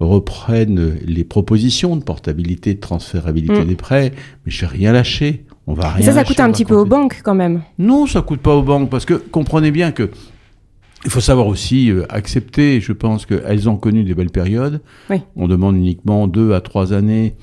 reprenne 0.00 0.96
les 1.06 1.24
propositions 1.24 1.96
de 1.96 2.02
portabilité, 2.04 2.74
de 2.74 2.80
transférabilité 2.80 3.60
Mm. 3.60 3.66
des 3.66 3.76
prêts, 3.76 4.12
mais 4.44 4.52
je 4.52 4.64
n'ai 4.64 4.70
rien 4.70 4.92
lâché. 4.92 5.44
On 5.66 5.74
va 5.74 5.88
rien 5.90 6.02
Et 6.02 6.04
ça, 6.04 6.12
ça 6.12 6.18
lâcher, 6.18 6.28
coûte 6.28 6.40
un 6.40 6.52
petit 6.52 6.64
peu 6.64 6.74
aux 6.76 6.84
banques 6.84 7.20
quand 7.24 7.34
même. 7.34 7.62
Non, 7.78 8.06
ça 8.06 8.20
coûte 8.22 8.40
pas 8.40 8.54
aux 8.54 8.62
banques 8.62 8.90
parce 8.90 9.04
que 9.04 9.14
comprenez 9.14 9.70
bien 9.70 9.90
que 9.92 10.10
il 11.04 11.10
faut 11.10 11.20
savoir 11.20 11.46
aussi 11.46 11.90
euh, 11.90 12.04
accepter. 12.08 12.80
Je 12.80 12.92
pense 12.92 13.26
qu'elles 13.26 13.68
ont 13.68 13.76
connu 13.76 14.02
des 14.04 14.14
belles 14.14 14.30
périodes. 14.30 14.80
Oui. 15.10 15.20
On 15.36 15.46
demande 15.48 15.76
uniquement 15.76 16.26
deux 16.26 16.52
à 16.52 16.60
trois 16.60 16.92
années 16.92 17.34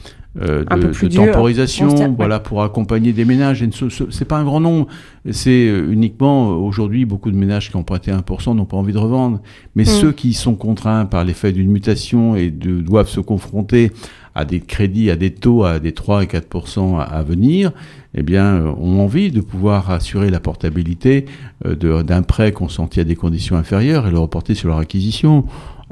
euh, 0.42 0.64
de, 0.82 0.92
temporisation, 1.32 1.88
voilà, 2.18 2.40
pour 2.40 2.64
accompagner 2.64 3.14
des 3.14 3.24
ménages. 3.26 3.62
Et 3.62 3.70
ce- 3.72 4.10
C'est 4.10 4.26
pas 4.26 4.38
un 4.38 4.44
grand 4.44 4.60
nombre. 4.60 4.88
C'est 5.32 5.68
euh, 5.68 5.92
uniquement 5.92 6.52
euh, 6.52 6.56
aujourd'hui 6.56 7.06
beaucoup 7.06 7.30
de 7.32 7.36
ménages 7.38 7.70
qui 7.70 7.76
ont 7.76 7.84
prêté 7.84 8.12
1% 8.12 8.56
n'ont 8.56 8.66
pas 8.66 8.78
envie 8.78 8.94
de 8.94 8.98
revendre. 8.98 9.42
Mais 9.76 9.84
Mm. 9.84 9.88
ceux 9.88 10.12
qui 10.12 10.34
sont 10.34 10.56
contraints 10.56 11.06
par 11.06 11.24
l'effet 11.24 11.52
d'une 11.52 11.70
mutation 11.72 12.36
et 12.36 12.50
de, 12.50 12.82
doivent 12.82 13.10
se 13.10 13.20
confronter 13.20 13.92
à 14.36 14.46
des 14.46 14.60
crédits, 14.62 15.12
à 15.12 15.16
des 15.16 15.30
taux 15.30 15.64
à 15.64 15.78
des 15.80 15.92
3 15.92 16.24
et 16.24 16.26
4% 16.26 16.98
à, 16.98 17.04
à 17.04 17.22
venir, 17.22 17.72
eh 18.16 18.24
bien, 18.24 18.66
ont 18.80 19.00
envie 19.02 19.30
de 19.32 19.42
pouvoir 19.42 19.92
assurer 19.92 20.32
la 20.32 20.40
portabilité 20.40 21.26
euh, 21.68 22.02
d'un 22.04 22.24
prêt 22.24 22.52
consenti 22.52 23.00
à 23.00 23.04
des 23.04 23.16
conditions 23.16 23.56
inférieures 23.56 24.08
et 24.08 24.12
le 24.12 24.18
reporter 24.18 24.56
sur 24.56 24.70
leur 24.70 24.80
acquisition. 24.80 25.46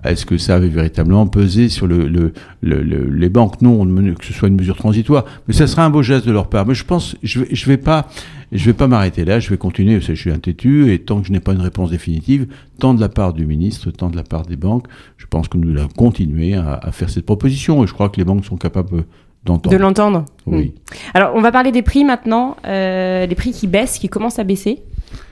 Est-ce 0.03 0.25
que 0.25 0.38
ça 0.38 0.55
avait 0.55 0.67
véritablement 0.70 1.27
pesé 1.27 1.70
sur 1.70 1.86
le, 1.88 2.08
le- 2.08 2.34
le- 2.62 2.81
le- 2.81 3.10
les 3.10 3.29
banques? 3.29 3.62
Non, 3.62 3.86
que 4.15 4.25
ce 4.25 4.34
soit 4.34 4.48
une 4.48 4.55
mesure 4.55 4.75
transitoire. 4.75 5.25
Mais 5.48 5.53
ça 5.53 5.67
sera 5.67 5.86
un 5.86 5.89
beau 5.89 6.01
geste 6.01 6.25
de 6.25 6.31
leur 6.31 6.48
part. 6.50 6.65
Mais 6.65 6.74
je 6.74 6.84
pense, 6.86 7.15
je 7.22 7.41
vais, 7.41 7.48
je 7.53 7.65
vais 7.67 7.77
pas, 7.77 8.08
je 8.51 8.65
vais 8.65 8.74
pas 8.74 8.88
m'arrêter 8.88 9.25
là. 9.25 9.39
Je 9.39 9.50
vais 9.50 9.58
continuer. 9.58 9.96
parce 9.96 10.08
que 10.08 10.15
Je 10.15 10.22
suis 10.22 10.31
un 10.31 10.39
têtu 10.39 10.91
et 10.91 11.00
tant 11.00 11.22
que 11.22 11.27
je 11.27 11.31
n'ai 11.31 11.39
pas 11.39 11.53
une 11.53 11.62
réponse 11.62 11.91
définitive, 11.91 12.48
tant 12.79 12.93
de 12.96 13.01
la 13.01 13.10
part 13.10 13.34
du 13.34 13.46
ministre, 13.46 13.91
tant 13.91 14.10
de 14.10 14.15
la 14.15 14.24
part 14.24 14.46
des 14.46 14.55
banques, 14.55 14.88
je 15.17 15.25
pense 15.27 15.48
que 15.48 15.58
nous 15.58 15.70
allons 15.77 15.88
continuer 15.96 16.55
à, 16.55 16.79
à 16.81 16.91
faire 16.91 17.10
cette 17.10 17.25
proposition. 17.25 17.84
Et 17.84 17.88
je 17.88 17.93
crois 17.93 18.10
que 18.10 18.17
les 18.17 18.25
banques 18.25 18.43
sont 18.46 18.58
capables 18.58 19.03
d'entendre. 19.46 19.75
De 19.75 19.81
l'entendre. 19.81 20.25
Oui. 20.48 20.74
Alors, 21.13 21.34
on 21.36 21.41
va 21.41 21.51
parler 21.51 21.72
des 21.72 21.81
prix 21.84 22.05
maintenant. 22.05 22.58
Euh, 22.65 23.25
les 23.27 23.36
prix 23.36 23.51
qui 23.51 23.67
baissent, 23.67 24.00
qui 24.00 24.10
commencent 24.10 24.39
à 24.39 24.43
baisser 24.43 24.79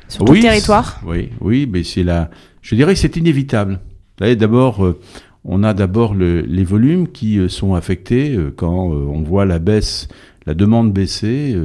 sur 0.07 0.25
tout 0.25 0.31
Oui, 0.31 0.39
le 0.41 0.43
territoire. 0.47 1.01
Oui, 1.07 1.29
oui, 1.41 1.67
mais 1.71 1.83
c'est 1.83 2.03
la. 2.03 2.29
Je 2.61 2.75
dirais 2.75 2.93
que 2.93 2.99
c'est 2.99 3.15
inévitable. 3.17 3.79
Savez, 4.19 4.35
D'abord, 4.35 4.85
euh, 4.85 4.99
on 5.45 5.63
a 5.63 5.73
d'abord 5.73 6.13
le- 6.13 6.41
les 6.41 6.63
volumes 6.63 7.07
qui 7.07 7.39
euh, 7.39 7.47
sont 7.47 7.73
affectés 7.73 8.35
euh, 8.35 8.51
quand 8.55 8.87
on 8.89 9.21
voit 9.21 9.45
la 9.45 9.59
baisse, 9.59 10.07
la 10.45 10.53
demande 10.53 10.91
baisser. 10.93 11.55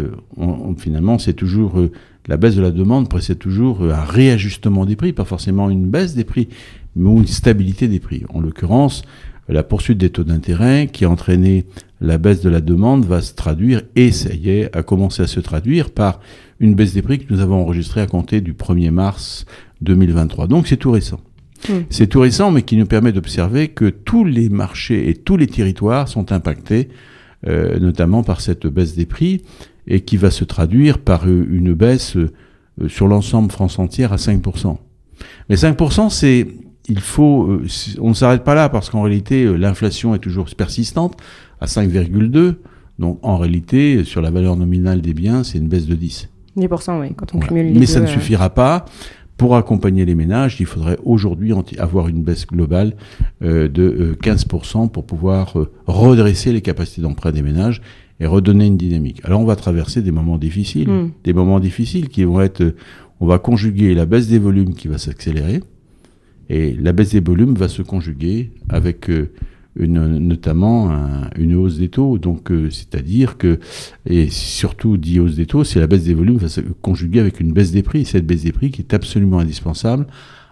finalement, 0.78 1.18
c'est 1.18 1.32
toujours 1.32 1.80
la 2.28 2.36
baisse 2.36 2.54
de 2.54 2.60
la 2.62 2.70
demande 2.70 3.08
précède 3.08 3.38
toujours 3.38 3.82
un 3.84 4.04
réajustement 4.04 4.84
des 4.84 4.96
prix, 4.96 5.12
pas 5.12 5.24
forcément 5.24 5.70
une 5.70 5.86
baisse 5.86 6.14
des 6.14 6.24
prix, 6.24 6.48
mais 6.96 7.10
une 7.10 7.26
stabilité 7.26 7.88
des 7.88 7.98
prix. 8.00 8.24
En 8.28 8.40
l'occurrence, 8.40 9.02
la 9.48 9.62
poursuite 9.62 9.98
des 9.98 10.10
taux 10.10 10.24
d'intérêt 10.24 10.88
qui 10.92 11.04
a 11.06 11.10
entraîné 11.10 11.64
la 12.00 12.18
baisse 12.18 12.42
de 12.42 12.50
la 12.50 12.60
demande 12.60 13.04
va 13.06 13.22
se 13.22 13.34
traduire, 13.34 13.82
et 13.96 14.10
ça 14.12 14.34
y 14.34 14.50
est, 14.50 14.76
a 14.76 14.82
commencé 14.82 15.22
à 15.22 15.26
se 15.26 15.40
traduire 15.40 15.90
par 15.90 16.20
une 16.60 16.74
baisse 16.74 16.92
des 16.92 17.02
prix 17.02 17.18
que 17.18 17.32
nous 17.32 17.40
avons 17.40 17.62
enregistrée 17.62 18.00
à 18.02 18.06
compter 18.06 18.40
du 18.42 18.52
1er 18.52 18.90
mars 18.90 19.46
2023. 19.80 20.46
Donc 20.46 20.66
c'est 20.66 20.76
tout 20.76 20.90
récent. 20.90 21.20
Mm. 21.68 21.72
C'est 21.90 22.06
tout 22.06 22.20
récent, 22.20 22.50
mais 22.50 22.62
qui 22.62 22.76
nous 22.76 22.86
permet 22.86 23.12
d'observer 23.12 23.68
que 23.68 23.86
tous 23.86 24.24
les 24.24 24.48
marchés 24.48 25.08
et 25.08 25.14
tous 25.14 25.36
les 25.36 25.46
territoires 25.46 26.08
sont 26.08 26.32
impactés, 26.32 26.88
euh, 27.46 27.78
notamment 27.78 28.22
par 28.22 28.40
cette 28.40 28.66
baisse 28.66 28.94
des 28.94 29.06
prix, 29.06 29.42
et 29.86 30.00
qui 30.00 30.16
va 30.16 30.30
se 30.30 30.44
traduire 30.44 30.98
par 30.98 31.26
euh, 31.26 31.46
une 31.50 31.74
baisse 31.74 32.16
euh, 32.16 32.30
sur 32.88 33.06
l'ensemble 33.06 33.50
France 33.50 33.78
entière 33.78 34.12
à 34.12 34.16
5%. 34.16 34.76
Mais 35.48 35.56
5%, 35.56 36.10
c'est, 36.10 36.48
il 36.88 37.00
faut, 37.00 37.60
on 38.00 38.08
ne 38.08 38.14
s'arrête 38.14 38.44
pas 38.44 38.54
là 38.54 38.68
parce 38.68 38.90
qu'en 38.90 39.02
réalité, 39.02 39.44
l'inflation 39.56 40.14
est 40.14 40.18
toujours 40.18 40.46
persistante 40.56 41.16
à 41.60 41.66
5,2. 41.66 42.56
Donc, 42.98 43.18
en 43.22 43.38
réalité, 43.38 44.04
sur 44.04 44.20
la 44.20 44.30
valeur 44.30 44.56
nominale 44.56 45.00
des 45.00 45.14
biens, 45.14 45.44
c'est 45.44 45.58
une 45.58 45.68
baisse 45.68 45.86
de 45.86 45.94
10. 45.94 46.28
10%, 46.56 47.00
oui, 47.00 47.14
quand 47.16 47.34
on 47.34 47.38
Voilà. 47.38 47.48
cumule 47.48 47.72
les 47.72 47.80
Mais 47.80 47.86
ça 47.86 48.00
ne 48.00 48.06
euh. 48.06 48.08
suffira 48.08 48.50
pas. 48.50 48.84
Pour 49.36 49.56
accompagner 49.56 50.04
les 50.04 50.14
ménages, 50.14 50.56
il 50.60 50.66
faudrait 50.66 50.98
aujourd'hui 51.04 51.52
avoir 51.78 52.08
une 52.08 52.22
baisse 52.22 52.46
globale 52.46 52.94
euh, 53.42 53.68
de 53.68 53.82
euh, 53.82 54.16
15% 54.22 54.90
pour 54.90 55.04
pouvoir 55.04 55.58
euh, 55.58 55.72
redresser 55.86 56.52
les 56.52 56.60
capacités 56.60 57.02
d'emprunt 57.02 57.32
des 57.32 57.42
ménages 57.42 57.82
et 58.20 58.26
redonner 58.26 58.66
une 58.66 58.76
dynamique. 58.76 59.20
Alors 59.24 59.40
on 59.40 59.44
va 59.44 59.56
traverser 59.56 60.02
des 60.02 60.12
moments 60.12 60.38
difficiles, 60.38 60.88
Mm. 60.88 61.10
des 61.24 61.32
moments 61.32 61.58
difficiles 61.58 62.08
qui 62.08 62.22
vont 62.24 62.40
être, 62.40 62.60
euh, 62.60 62.76
on 63.20 63.26
va 63.26 63.38
conjuguer 63.38 63.92
la 63.94 64.06
baisse 64.06 64.28
des 64.28 64.38
volumes 64.38 64.74
qui 64.74 64.86
va 64.86 64.98
s'accélérer 64.98 65.60
et 66.48 66.74
la 66.74 66.92
baisse 66.92 67.10
des 67.10 67.20
volumes 67.20 67.54
va 67.54 67.68
se 67.68 67.82
conjuguer 67.82 68.50
avec 68.68 69.10
euh, 69.10 69.30
une, 69.76 70.18
notamment 70.18 70.90
un- 70.90 71.30
une 71.36 71.54
hausse 71.54 71.78
des 71.78 71.88
taux. 71.88 72.18
Donc, 72.18 72.50
euh, 72.50 72.70
c'est-à-dire 72.70 73.36
que, 73.38 73.58
et 74.06 74.28
surtout 74.30 74.96
dit 74.96 75.18
hausse 75.20 75.34
des 75.36 75.46
taux, 75.46 75.64
c'est 75.64 75.80
la 75.80 75.86
baisse 75.86 76.04
des 76.04 76.14
volumes 76.14 76.36
va 76.36 76.48
se 76.48 76.60
conjuguer 76.60 77.20
avec 77.20 77.40
une 77.40 77.52
baisse 77.52 77.72
des 77.72 77.82
prix. 77.82 78.04
Cette 78.04 78.26
baisse 78.26 78.44
des 78.44 78.52
prix 78.52 78.70
qui 78.70 78.82
est 78.82 78.94
absolument 78.94 79.38
indispensable 79.40 80.06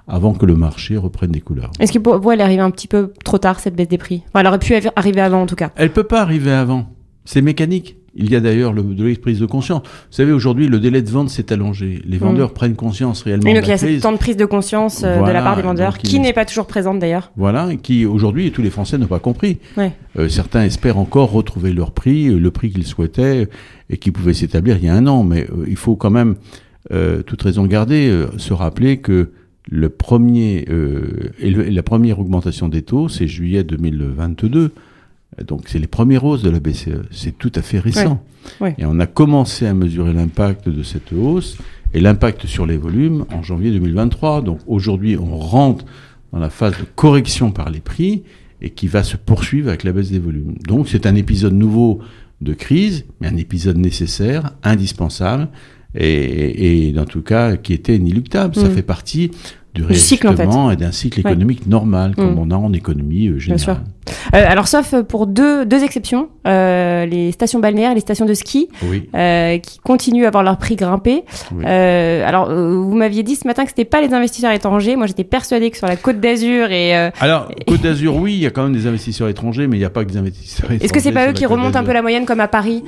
avant 0.08 0.32
que 0.35 0.44
le 0.46 0.56
marché 0.56 0.96
reprenne 0.96 1.30
des 1.30 1.40
couleurs. 1.40 1.70
Est-ce 1.78 1.92
que 1.92 1.98
pour 2.00 2.18
vous, 2.18 2.32
elle 2.32 2.40
est 2.40 2.42
arrivée 2.42 2.62
un 2.62 2.70
petit 2.72 2.88
peu 2.88 3.12
trop 3.24 3.38
tard, 3.38 3.61
cette 3.61 3.76
baisse 3.76 3.88
des 3.88 3.98
prix? 3.98 4.22
Enfin, 4.28 4.40
Elle 4.40 4.46
aurait 4.48 4.58
pu 4.58 4.74
arriver 4.96 5.20
avant, 5.20 5.42
en 5.42 5.46
tout 5.46 5.54
cas. 5.54 5.70
Elle 5.76 5.92
peut 5.92 6.02
pas 6.04 6.20
arriver 6.22 6.50
avant. 6.50 6.88
C'est 7.24 7.40
mécanique. 7.42 7.96
Il 8.14 8.31
y 8.31 8.37
a 8.37 8.40
d'ailleurs 8.40 8.72
le- 8.75 8.83
de 8.83 9.07
la 9.09 9.14
prise 9.16 9.38
de 9.40 9.46
conscience. 9.46 9.83
Vous 9.85 9.88
savez, 10.11 10.33
aujourd'hui, 10.33 10.68
le 10.68 10.79
délai 10.79 11.01
de 11.01 11.09
vente 11.09 11.31
s'est 11.31 11.53
allongé. 11.53 12.03
Les 12.05 12.18
vendeurs 12.18 12.53
prennent 12.53 12.75
conscience 12.75 13.22
réellement 13.22 13.48
Et 13.48 13.55
de 13.55 13.59
donc, 13.59 13.64
il 13.64 13.68
y 13.68 13.70
la 13.70 13.75
a 13.75 13.79
cette 13.79 13.88
crise. 13.88 14.03
temps 14.03 14.12
de 14.12 14.18
prise 14.18 14.37
de 14.37 14.44
conscience 14.44 15.03
euh, 15.05 15.22
de 15.27 15.31
la 15.31 15.40
part 15.42 15.57
des 15.57 15.62
vendeurs, 15.62 15.92
donc 15.94 16.03
qui 16.03 16.20
n'est 16.20 16.35
pas 16.35 16.44
toujours 16.44 16.66
présente 16.66 16.98
d'ailleurs. 16.98 17.33
Voilà, 17.37 17.72
et 17.72 17.79
qui 17.79 18.05
aujourd'hui, 18.05 18.51
tous 18.53 18.61
les 18.62 18.68
Français 18.70 18.98
n'ont 18.98 19.07
pas 19.07 19.18
compris. 19.18 19.59
Ouais. 19.79 19.92
Euh, 20.18 20.29
certains 20.29 20.64
espèrent 20.64 20.98
encore 20.98 21.31
retrouver 21.33 21.72
leur 21.72 21.92
prix, 21.92 22.29
euh, 22.29 22.38
le 22.38 22.51
prix 22.51 22.70
qu'ils 22.70 22.87
souhaitaient 22.87 23.48
et 23.88 23.96
qui 23.96 24.11
pouvait 24.11 24.35
s'établir 24.35 24.77
il 24.77 24.85
y 24.85 24.88
a 24.88 24.94
un 24.94 25.07
an. 25.07 25.25
Mais 25.25 25.44
euh, 25.51 25.64
il 25.66 25.77
faut 25.77 25.96
quand 25.96 26.11
même, 26.11 26.35
euh, 26.92 27.22
toute 27.22 27.40
raison 27.40 27.64
garder, 27.66 28.09
euh, 28.11 28.27
se 28.37 28.53
rappeler 28.53 28.98
que 28.98 29.31
le 29.70 29.88
premier, 29.88 30.66
euh, 30.68 31.31
éle- 31.40 31.72
la 31.72 31.83
première 31.83 32.18
augmentation 32.18 32.68
des 32.68 32.83
taux, 32.83 33.09
c'est 33.09 33.27
juillet 33.29 33.62
2022. 33.64 34.72
Donc 35.47 35.62
c'est 35.68 35.79
les 35.79 35.87
premières 35.87 36.25
hausses 36.25 36.42
de 36.42 36.51
la 36.51 36.61
BCE. 36.61 37.07
C'est 37.11 37.37
tout 37.38 37.53
à 37.55 37.62
fait 37.62 37.79
récent. 37.79 38.23
Ouais. 38.61 38.68
Ouais. 38.68 38.75
Et 38.79 38.85
on 38.87 38.99
a 39.01 39.07
commencé 39.07 39.66
à 39.66 39.75
mesurer 39.75 40.12
l'impact 40.12 40.68
de 40.68 40.83
cette 40.83 41.12
hausse 41.12 41.57
et 41.95 42.01
l'impact 42.01 42.47
sur 42.47 42.66
les 42.66 42.77
volumes 42.77 43.25
en 43.33 43.42
janvier 43.42 43.71
2023. 43.71 44.42
Donc 44.42 44.59
aujourd'hui, 44.66 45.16
on 45.16 45.37
rentre 45.37 45.85
dans 46.33 46.38
la 46.38 46.51
phase 46.51 46.73
de 46.79 46.85
correction 46.97 47.51
par 47.51 47.71
les 47.71 47.81
prix 47.81 48.25
et 48.61 48.71
qui 48.71 48.87
va 48.88 49.03
se 49.03 49.16
poursuivre 49.16 49.68
avec 49.68 49.85
la 49.85 49.92
baisse 49.92 50.11
des 50.11 50.18
volumes. 50.18 50.55
Donc 50.66 50.88
c'est 50.88 51.07
un 51.07 51.14
épisode 51.14 51.55
nouveau 51.55 52.01
de 52.40 52.55
crise, 52.55 53.05
mais 53.21 53.29
un 53.29 53.37
épisode 53.37 53.77
nécessaire, 53.79 54.53
indispensable, 54.64 55.49
et, 55.95 56.88
et, 56.90 56.99
en 56.99 57.05
tout 57.05 57.23
cas 57.23 57.57
qui 57.57 57.73
était 57.75 57.97
inéluctable. 57.97 58.55
Ça 58.55 58.68
Mm. 58.68 58.73
fait 58.73 58.83
partie 58.83 59.31
du 59.74 59.94
cycle, 59.94 60.28
en 60.28 60.32
fait. 60.32 60.37
réajustement 60.42 60.70
et 60.70 60.76
d'un 60.76 60.92
cycle 60.92 61.20
Ouais. 61.24 61.30
économique 61.32 61.66
normal, 61.66 62.14
comme 62.14 62.35
Mm. 62.35 62.38
on 62.38 62.50
a 62.50 62.56
en 62.56 62.72
économie 62.72 63.28
euh, 63.28 63.32
Bien 63.38 63.56
sûr. 63.58 63.74
générale. 63.74 63.85
Euh, 64.35 64.44
alors, 64.50 64.68
sauf 64.68 64.94
pour 65.02 65.26
deux, 65.26 65.64
deux 65.64 65.82
exceptions, 65.85 66.28
euh, 66.46 67.06
les 67.06 67.32
stations 67.32 67.58
balnéaires 67.61 67.92
et 67.92 67.94
les 67.94 68.00
stations 68.00 68.26
de 68.26 68.35
ski, 68.35 68.68
Oui. 68.85 69.08
euh, 69.14 69.58
qui 69.58 69.78
continuent 69.78 70.24
à 70.24 70.28
avoir 70.28 70.42
leur 70.42 70.58
prix. 70.58 70.76
Oui. 70.80 71.64
Euh, 71.66 72.26
alors, 72.26 72.50
euh, 72.50 72.76
vous 72.76 72.94
m'aviez 72.94 73.22
dit 73.22 73.37
ce 73.37 73.46
matin 73.46 73.62
que 73.64 73.68
c'était 73.70 73.85
pas 73.85 74.00
les 74.00 74.12
investisseurs 74.12 74.52
étrangers. 74.52 74.96
Moi, 74.96 75.06
j'étais 75.06 75.24
persuadée 75.24 75.70
que 75.70 75.76
sur 75.76 75.87
la 75.87 75.96
Côte 75.96 76.18
d'Azur 76.20 76.70
et 76.70 76.96
euh, 76.96 77.11
Alors, 77.20 77.48
Côte 77.66 77.82
d'Azur, 77.82 78.16
oui, 78.16 78.32
il 78.35 78.40
y 78.40 78.46
a 78.46 78.50
quand 78.50 78.64
même 78.64 78.72
des 78.72 78.87
investisseurs 78.87 79.28
étrangers, 79.28 79.66
mais 79.66 79.76
il 79.76 79.80
n'y 79.80 79.85
a 79.87 79.90
pas 79.90 80.04
que 80.04 80.11
des 80.11 80.16
investisseurs 80.18 80.64
étrangers. 80.66 80.85
est-ce 80.85 80.92
que 80.92 81.00
c'est 81.00 81.12
pas 81.12 81.28
eux 81.28 81.32
qui 81.32 81.46
remontent 81.46 81.78
un 81.78 81.85
peu 81.85 81.92
la 81.92 82.02
moyenne 82.02 82.24
comme 82.26 82.40
à 82.40 82.48
Paris? 82.48 82.82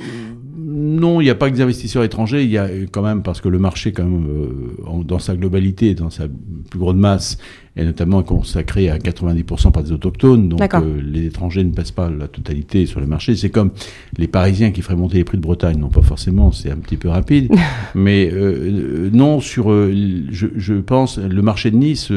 Non, 0.75 1.21
il 1.21 1.23
n'y 1.23 1.29
a 1.29 1.35
pas 1.35 1.49
que 1.49 1.55
des 1.55 1.61
investisseurs 1.61 2.03
étrangers. 2.03 2.43
Il 2.43 2.49
y 2.49 2.57
a 2.57 2.67
quand 2.91 3.01
même, 3.01 3.23
parce 3.23 3.39
que 3.39 3.47
le 3.47 3.59
marché, 3.59 3.93
quand 3.93 4.03
même, 4.03 4.27
euh, 4.27 5.03
dans 5.05 5.19
sa 5.19 5.35
globalité, 5.35 5.95
dans 5.95 6.09
sa 6.09 6.25
plus 6.69 6.79
grande 6.79 6.97
masse, 6.97 7.37
est 7.77 7.85
notamment 7.85 8.23
consacré 8.23 8.89
à 8.89 8.97
90% 8.97 9.71
par 9.71 9.83
des 9.83 9.93
autochtones. 9.93 10.49
Donc 10.49 10.61
euh, 10.73 11.01
les 11.01 11.27
étrangers 11.27 11.63
ne 11.63 11.71
passent 11.71 11.91
pas 11.91 12.09
la 12.09 12.27
totalité 12.27 12.85
sur 12.85 12.99
le 12.99 13.07
marché. 13.07 13.37
C'est 13.37 13.49
comme 13.49 13.71
les 14.17 14.27
Parisiens 14.27 14.71
qui 14.71 14.81
feraient 14.81 14.97
monter 14.97 15.17
les 15.17 15.23
prix 15.23 15.37
de 15.37 15.43
Bretagne. 15.43 15.79
Non, 15.79 15.87
pas 15.87 16.01
forcément, 16.01 16.51
c'est 16.51 16.71
un 16.71 16.77
petit 16.77 16.97
peu 16.97 17.07
rapide. 17.07 17.53
Mais 17.95 18.29
euh, 18.33 19.09
non, 19.13 19.39
sur, 19.39 19.69
je, 19.69 20.47
je, 20.55 20.73
pense, 20.73 21.17
le 21.17 21.41
marché 21.41 21.71
de 21.71 21.77
Nice 21.77 22.11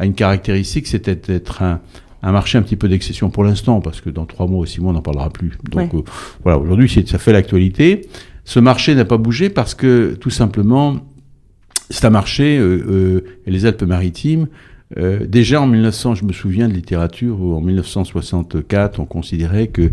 a 0.00 0.04
une 0.04 0.14
caractéristique, 0.14 0.88
c'était 0.88 1.14
d'être 1.14 1.62
un 1.62 1.80
un 2.22 2.32
marché 2.32 2.58
un 2.58 2.62
petit 2.62 2.76
peu 2.76 2.88
d'excession 2.88 3.30
pour 3.30 3.44
l'instant, 3.44 3.80
parce 3.80 4.00
que 4.00 4.10
dans 4.10 4.26
trois 4.26 4.46
mois 4.46 4.60
ou 4.60 4.66
six 4.66 4.80
mois, 4.80 4.90
on 4.90 4.94
n'en 4.94 5.02
parlera 5.02 5.30
plus. 5.30 5.52
Donc 5.70 5.94
euh, 5.94 6.02
voilà, 6.42 6.58
aujourd'hui, 6.58 6.88
ça 7.06 7.18
fait 7.18 7.32
l'actualité. 7.32 8.06
Ce 8.44 8.58
marché 8.58 8.94
n'a 8.94 9.04
pas 9.04 9.16
bougé 9.16 9.48
parce 9.48 9.74
que 9.74 10.16
tout 10.20 10.30
simplement, 10.30 10.96
c'est 11.88 12.04
un 12.04 12.10
marché, 12.10 12.58
euh, 12.58 12.84
euh, 12.88 13.24
et 13.46 13.50
les 13.50 13.66
Alpes-Maritimes, 13.66 14.48
déjà 15.24 15.62
en 15.62 15.68
1900, 15.68 16.16
je 16.16 16.24
me 16.24 16.32
souviens 16.32 16.68
de 16.68 16.74
littérature, 16.74 17.40
où 17.40 17.54
en 17.54 17.60
1964, 17.60 18.98
on 18.98 19.04
considérait 19.04 19.68
que 19.68 19.92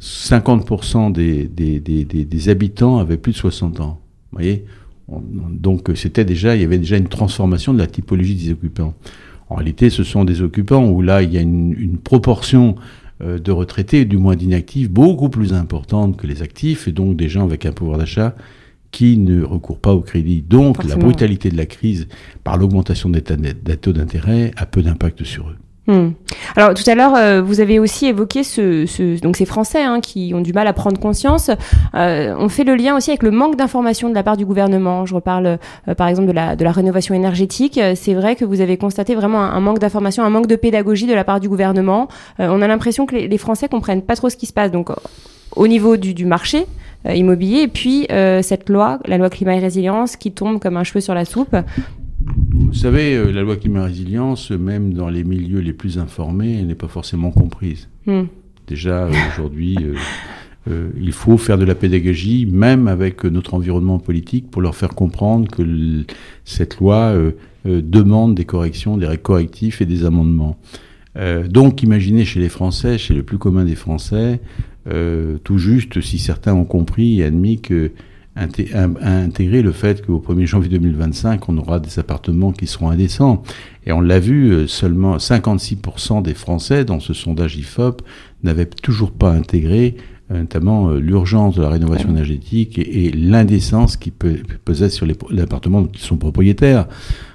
50% 0.00 1.12
des, 1.12 1.44
des, 1.44 1.78
des, 1.78 2.04
des, 2.04 2.48
habitants 2.48 2.98
avaient 2.98 3.18
plus 3.18 3.32
de 3.32 3.36
60 3.36 3.80
ans. 3.80 4.00
Vous 4.32 4.38
voyez? 4.38 4.64
Donc 5.08 5.92
c'était 5.94 6.24
déjà, 6.24 6.56
il 6.56 6.62
y 6.62 6.64
avait 6.64 6.78
déjà 6.78 6.96
une 6.96 7.06
transformation 7.06 7.72
de 7.72 7.78
la 7.78 7.86
typologie 7.86 8.34
des 8.34 8.50
occupants. 8.50 8.94
En 9.48 9.56
réalité, 9.56 9.90
ce 9.90 10.04
sont 10.04 10.24
des 10.24 10.42
occupants 10.42 10.88
où 10.88 11.02
là, 11.02 11.22
il 11.22 11.32
y 11.32 11.38
a 11.38 11.40
une, 11.40 11.98
proportion 11.98 12.76
euh, 13.22 13.38
de 13.38 13.52
retraités, 13.52 14.04
du 14.04 14.16
moins 14.18 14.36
d'inactifs, 14.36 14.90
beaucoup 14.90 15.28
plus 15.28 15.52
importante 15.52 16.16
que 16.16 16.26
les 16.26 16.42
actifs, 16.42 16.88
et 16.88 16.92
donc 16.92 17.16
des 17.16 17.28
gens 17.28 17.44
avec 17.44 17.64
un 17.66 17.72
pouvoir 17.72 17.98
d'achat 17.98 18.34
qui 18.90 19.18
ne 19.18 19.42
recourent 19.42 19.80
pas 19.80 19.92
au 19.92 20.00
crédit. 20.00 20.42
Donc 20.42 20.84
la 20.84 20.96
brutalité 20.96 21.50
de 21.50 21.56
la 21.56 21.66
crise 21.66 22.08
par 22.44 22.56
l'augmentation 22.56 23.10
des 23.10 23.22
taux 23.22 23.92
d'intérêt 23.92 24.52
a 24.56 24.64
peu 24.64 24.82
d'impact 24.82 25.22
sur 25.24 25.50
eux. 25.50 25.56
Hmm. 25.86 26.10
Alors 26.56 26.74
tout 26.74 26.88
à 26.88 26.96
l'heure, 26.96 27.14
euh, 27.14 27.40
vous 27.42 27.60
avez 27.60 27.78
aussi 27.78 28.06
évoqué 28.06 28.42
ce, 28.42 29.20
donc 29.20 29.36
ces 29.36 29.44
Français 29.44 29.82
hein, 29.82 30.00
qui 30.00 30.32
ont 30.34 30.40
du 30.40 30.52
mal 30.52 30.66
à 30.66 30.72
prendre 30.72 30.98
conscience. 30.98 31.50
Euh, 31.94 32.34
on 32.38 32.48
fait 32.48 32.64
le 32.64 32.74
lien 32.74 32.96
aussi 32.96 33.10
avec 33.10 33.22
le 33.22 33.30
manque 33.30 33.56
d'information 33.56 34.08
de 34.08 34.14
la 34.14 34.24
part 34.24 34.36
du 34.36 34.44
gouvernement. 34.44 35.06
Je 35.06 35.14
reparle 35.14 35.58
euh, 35.88 35.94
par 35.94 36.08
exemple 36.08 36.26
de 36.28 36.32
la, 36.32 36.56
de 36.56 36.64
la 36.64 36.72
rénovation 36.72 37.14
énergétique. 37.14 37.80
C'est 37.94 38.14
vrai 38.14 38.34
que 38.34 38.44
vous 38.44 38.60
avez 38.60 38.76
constaté 38.76 39.14
vraiment 39.14 39.42
un, 39.42 39.60
manque 39.60 39.78
d'information, 39.78 40.24
un 40.24 40.30
manque 40.30 40.48
de 40.48 40.56
pédagogie 40.56 41.06
de 41.06 41.14
la 41.14 41.24
part 41.24 41.38
du 41.38 41.48
gouvernement. 41.48 42.08
on 42.38 42.60
a 42.62 42.66
l'impression 42.66 43.06
que 43.06 43.14
les, 43.14 43.28
les, 43.28 43.38
Français 43.38 43.68
comprennent 43.68 44.02
pas 44.02 44.16
trop 44.16 44.28
ce 44.28 44.36
qui 44.36 44.46
se 44.46 44.52
passe. 44.52 44.72
Donc 44.72 44.90
au 45.54 45.68
niveau 45.68 45.96
du, 45.96 46.14
du 46.14 46.26
marché 46.26 46.66
immobilier, 47.08 47.60
et 47.60 47.68
puis 47.68 48.08
cette 48.42 48.68
loi, 48.68 48.98
la 49.04 49.18
loi 49.18 49.30
climat 49.30 49.54
et 49.54 49.60
résilience, 49.60 50.16
qui 50.16 50.32
tombe 50.32 50.58
comme 50.58 50.76
un 50.76 50.84
cheveu 50.84 51.00
sur 51.00 51.14
la 51.14 51.24
soupe. 51.24 51.54
Vous 52.66 52.74
savez, 52.74 53.14
euh, 53.14 53.30
la 53.30 53.42
loi 53.42 53.56
climat 53.56 53.84
résilience, 53.84 54.50
même 54.50 54.92
dans 54.92 55.08
les 55.08 55.22
milieux 55.22 55.60
les 55.60 55.72
plus 55.72 55.98
informés, 55.98 56.62
n'est 56.62 56.74
pas 56.74 56.88
forcément 56.88 57.30
comprise. 57.30 57.88
Hmm. 58.06 58.24
Déjà, 58.66 59.04
euh, 59.04 59.12
aujourd'hui, 59.30 59.76
euh, 60.68 60.90
il 61.00 61.12
faut 61.12 61.38
faire 61.38 61.58
de 61.58 61.64
la 61.64 61.76
pédagogie, 61.76 62.44
même 62.44 62.88
avec 62.88 63.24
notre 63.24 63.54
environnement 63.54 64.00
politique, 64.00 64.50
pour 64.50 64.62
leur 64.62 64.74
faire 64.74 64.90
comprendre 64.90 65.48
que 65.48 65.62
cette 66.44 66.80
loi 66.80 67.14
demande 67.64 68.34
des 68.34 68.44
corrections, 68.44 68.96
des 68.96 69.16
correctifs 69.16 69.80
et 69.80 69.86
des 69.86 70.04
amendements. 70.04 70.58
donc, 71.48 71.84
imaginez 71.84 72.24
chez 72.24 72.40
les 72.40 72.48
Français, 72.48 72.98
chez 72.98 73.14
le 73.14 73.22
plus 73.22 73.38
commun 73.38 73.64
des 73.64 73.76
Français, 73.76 74.40
tout 75.44 75.58
juste, 75.58 76.00
si 76.00 76.18
certains 76.18 76.54
ont 76.54 76.64
compris 76.64 77.20
et 77.20 77.24
admis 77.24 77.60
que 77.60 77.92
intégrer 78.36 79.62
le 79.62 79.72
fait 79.72 80.04
qu'au 80.04 80.18
1er 80.18 80.46
janvier 80.46 80.68
2025, 80.70 81.48
on 81.48 81.56
aura 81.58 81.80
des 81.80 81.98
appartements 81.98 82.52
qui 82.52 82.66
seront 82.66 82.90
indécents. 82.90 83.42
Et 83.86 83.92
on 83.92 84.00
l'a 84.00 84.18
vu, 84.18 84.50
euh, 84.50 84.66
seulement 84.66 85.16
56% 85.16 86.22
des 86.22 86.34
Français 86.34 86.84
dans 86.84 87.00
ce 87.00 87.14
sondage 87.14 87.56
IFOP 87.56 88.02
n'avaient 88.42 88.66
toujours 88.66 89.12
pas 89.12 89.32
intégré 89.32 89.96
euh, 90.32 90.40
notamment 90.40 90.90
euh, 90.90 90.98
l'urgence 90.98 91.54
de 91.54 91.62
la 91.62 91.68
rénovation 91.68 92.10
énergétique 92.10 92.78
et, 92.78 93.12
l'indécence 93.12 93.96
qui 93.96 94.10
peut 94.10 94.38
peser 94.64 94.90
sur 94.90 95.06
les, 95.06 95.14
les 95.30 95.42
appartements 95.42 95.84
qui 95.84 96.02
sont 96.02 96.16
propriétaires. 96.16 96.88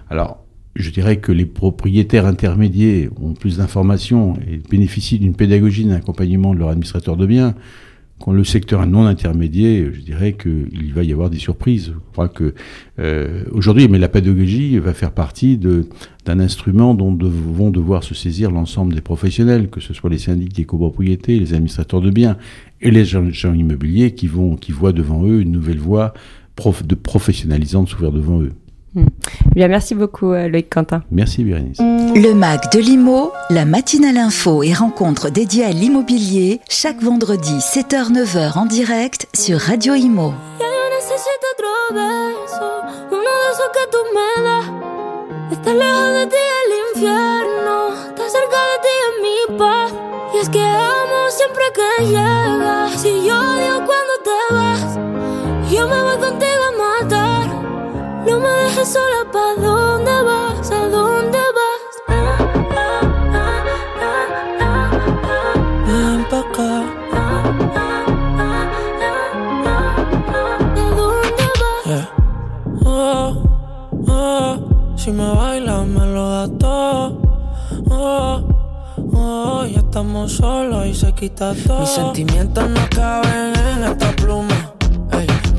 Alors, 0.10 0.44
je 0.76 0.90
dirais 0.90 1.18
que 1.18 1.32
les 1.32 1.46
propriétaires 1.46 2.26
intermédiaires 2.26 3.10
ont 3.22 3.34
plus 3.34 3.58
d'informations 3.58 4.36
et 4.48 4.58
bénéficient 4.70 5.20
d'une 5.20 5.36
pédagogie, 5.36 5.86
d'un 5.86 5.96
accompagnement 5.96 6.54
de 6.54 6.60
leur 6.60 6.70
administrateur 6.70 7.16
de 7.16 7.26
biens 7.26 7.56
quand 8.22 8.32
le 8.32 8.44
secteur 8.44 8.84
est 8.84 8.88
non 8.88 9.06
intermédiaire, 9.06 9.90
je 9.94 10.02
dirais 10.02 10.34
qu'il 10.34 10.94
va 10.94 11.04
y 11.04 11.12
avoir 11.12 11.30
des 11.30 11.40
surprises. 11.40 11.94
Je 11.94 12.12
crois 12.12 12.30
que 12.30 12.54
euh, 13.00 13.44
aujourd'hui, 13.52 13.88
mais 13.88 13.98
la 13.98 14.10
pédagogie 14.10 14.78
va 14.78 14.94
faire 14.94 15.12
partie 15.12 15.58
d'un 15.58 16.40
instrument 16.40 16.94
dont 16.94 17.18
vont 17.18 17.72
devoir 17.72 18.04
se 18.04 18.14
saisir 18.14 18.52
l'ensemble 18.52 18.94
des 18.94 19.02
professionnels, 19.02 19.70
que 19.70 19.80
ce 19.80 19.94
soit 19.94 20.10
les 20.10 20.20
syndics 20.20 20.54
des 20.54 20.66
copropriétés, 20.66 21.40
les 21.40 21.54
administrateurs 21.54 22.02
de 22.02 22.12
biens 22.12 22.38
et 22.80 22.92
les 22.92 23.06
gens, 23.06 23.54
immobiliers 23.54 24.12
qui 24.12 24.28
vont, 24.28 24.58
voient 24.70 24.94
devant 24.94 25.26
eux 25.26 25.42
une 25.42 25.52
nouvelle 25.52 25.80
voie 25.80 26.14
de 26.86 26.96
professionnalisante 26.96 27.90
s'ouvrir 27.90 28.12
devant 28.12 28.42
eux. 28.42 28.54
Hmm. 28.94 29.06
Bien, 29.56 29.68
merci 29.68 29.96
beaucoup, 29.96 30.32
euh, 30.32 30.48
Loïc 30.48 30.70
Quentin. 30.70 31.04
Merci, 31.12 31.44
Bérénice. 31.44 31.80
Le 31.80 32.34
MAC 32.34 32.74
de 32.74 32.80
l'IMO, 32.80 33.32
la 33.50 33.66
matinale 33.66 34.18
info 34.18 34.64
et 34.64 34.74
rencontre 34.74 35.30
dédiée 35.30 35.64
à 35.64 35.72
l'immobilier, 35.72 36.60
chaque 36.70 37.02
vendredi 37.02 37.58
7h-9h 37.60 38.58
en 38.58 38.66
direct 38.66 39.28
sur 39.34 39.60
Radio 39.60 39.96
IMO. 39.96 40.34
Estar 45.52 45.76
lejos 45.76 46.14
de 46.14 46.28
ti 46.28 46.36
es 46.36 46.60
el 46.66 46.96
infierno, 46.96 47.94
estar 47.94 48.30
cerca 48.30 48.60
de 48.70 48.78
ti 48.84 48.94
es 49.04 49.14
mi 49.22 49.58
paz. 49.58 49.92
Y 50.34 50.38
es 50.38 50.50
que 50.50 50.64
amo 50.64 51.30
siempre 51.30 51.64
que 51.76 52.06
llegas. 52.06 53.02
Si 53.02 53.26
yo 53.26 53.38
odio 53.38 53.86
cuando 53.86 54.14
te 54.24 54.54
vas, 54.54 54.96
yo 55.70 55.88
me 55.90 56.02
voy 56.02 56.18
contigo 56.20 56.61
a 56.61 56.61
matar. 56.61 56.61
No 56.61 56.61
me 58.42 58.50
dejes 58.64 58.88
sola, 58.94 59.22
¿pa' 59.32 59.54
dónde 59.62 60.12
vas? 60.24 60.72
¿A 60.72 60.88
dónde 60.90 61.40
vas? 61.58 61.82
Ven 65.88 66.26
pa' 66.30 66.40
acá. 66.40 66.72
¿A 67.14 67.20
dónde 70.98 71.46
vas? 71.62 72.10
Oh, 72.86 73.44
oh, 74.08 74.54
si 74.96 75.12
me 75.12 75.28
bailas 75.36 75.88
me 75.88 76.06
lo 76.08 76.30
das 76.30 76.50
todo. 76.58 77.22
Oh, 77.90 78.42
oh, 79.14 79.66
ya 79.66 79.80
estamos 79.80 80.34
solos 80.34 80.88
y 80.88 80.94
se 80.94 81.14
quita 81.14 81.54
todo. 81.68 81.82
Mis 81.82 81.90
sentimientos 81.90 82.70
no 82.70 82.82
caben 82.90 83.54
en 83.56 83.84
esta 83.84 84.12
pluma. 84.14 84.71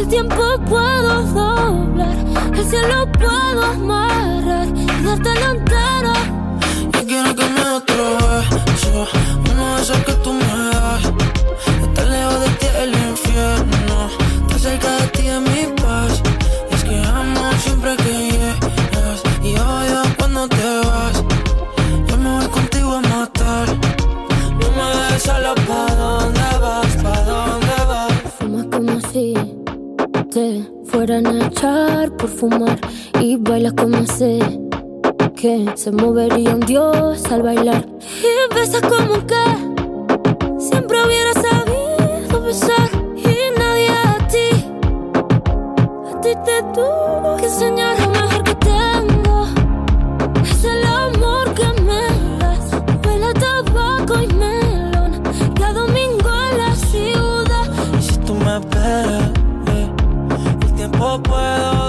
el 0.00 0.08
tiempo 0.08 0.42
puedo 0.66 1.22
doblar, 1.24 2.16
el 2.54 2.64
cielo 2.64 3.06
puedo 3.12 3.64
amarrar 3.64 4.68
y 4.74 4.86
darte 5.04 5.34
la 5.34 5.50
entera. 5.50 6.14
Yo 6.92 7.06
quiero 7.06 7.34
que 7.34 7.44
me 7.44 7.60
otro 7.60 8.04
beso, 8.50 9.06
uno 9.52 9.76
de 9.76 9.82
esos 9.82 9.98
que 9.98 10.12
tú 10.24 10.32
me 10.32 10.59
a 31.62 32.04
echar 32.04 32.16
por 32.16 32.28
fumar 32.28 32.78
y 33.20 33.36
bailas 33.36 33.74
como 33.74 34.06
sé 34.06 34.38
que 35.36 35.70
se 35.74 35.90
movería 35.90 36.54
un 36.54 36.60
dios 36.60 37.24
al 37.26 37.42
bailar. 37.42 37.86
Y 38.00 38.54
besas 38.54 38.82
como 38.82 39.26
que 39.26 40.58
siempre 40.58 40.96
hubiera 41.04 41.32
sabido 41.34 42.42
besar 42.42 42.90
y 43.16 43.58
nadie 43.58 43.88
a 43.90 44.28
ti 44.28 44.64
hiciste 46.08 46.62
tú 46.74 46.86
que 47.38 47.46
enseñar 47.46 47.99
puedo 61.18 61.79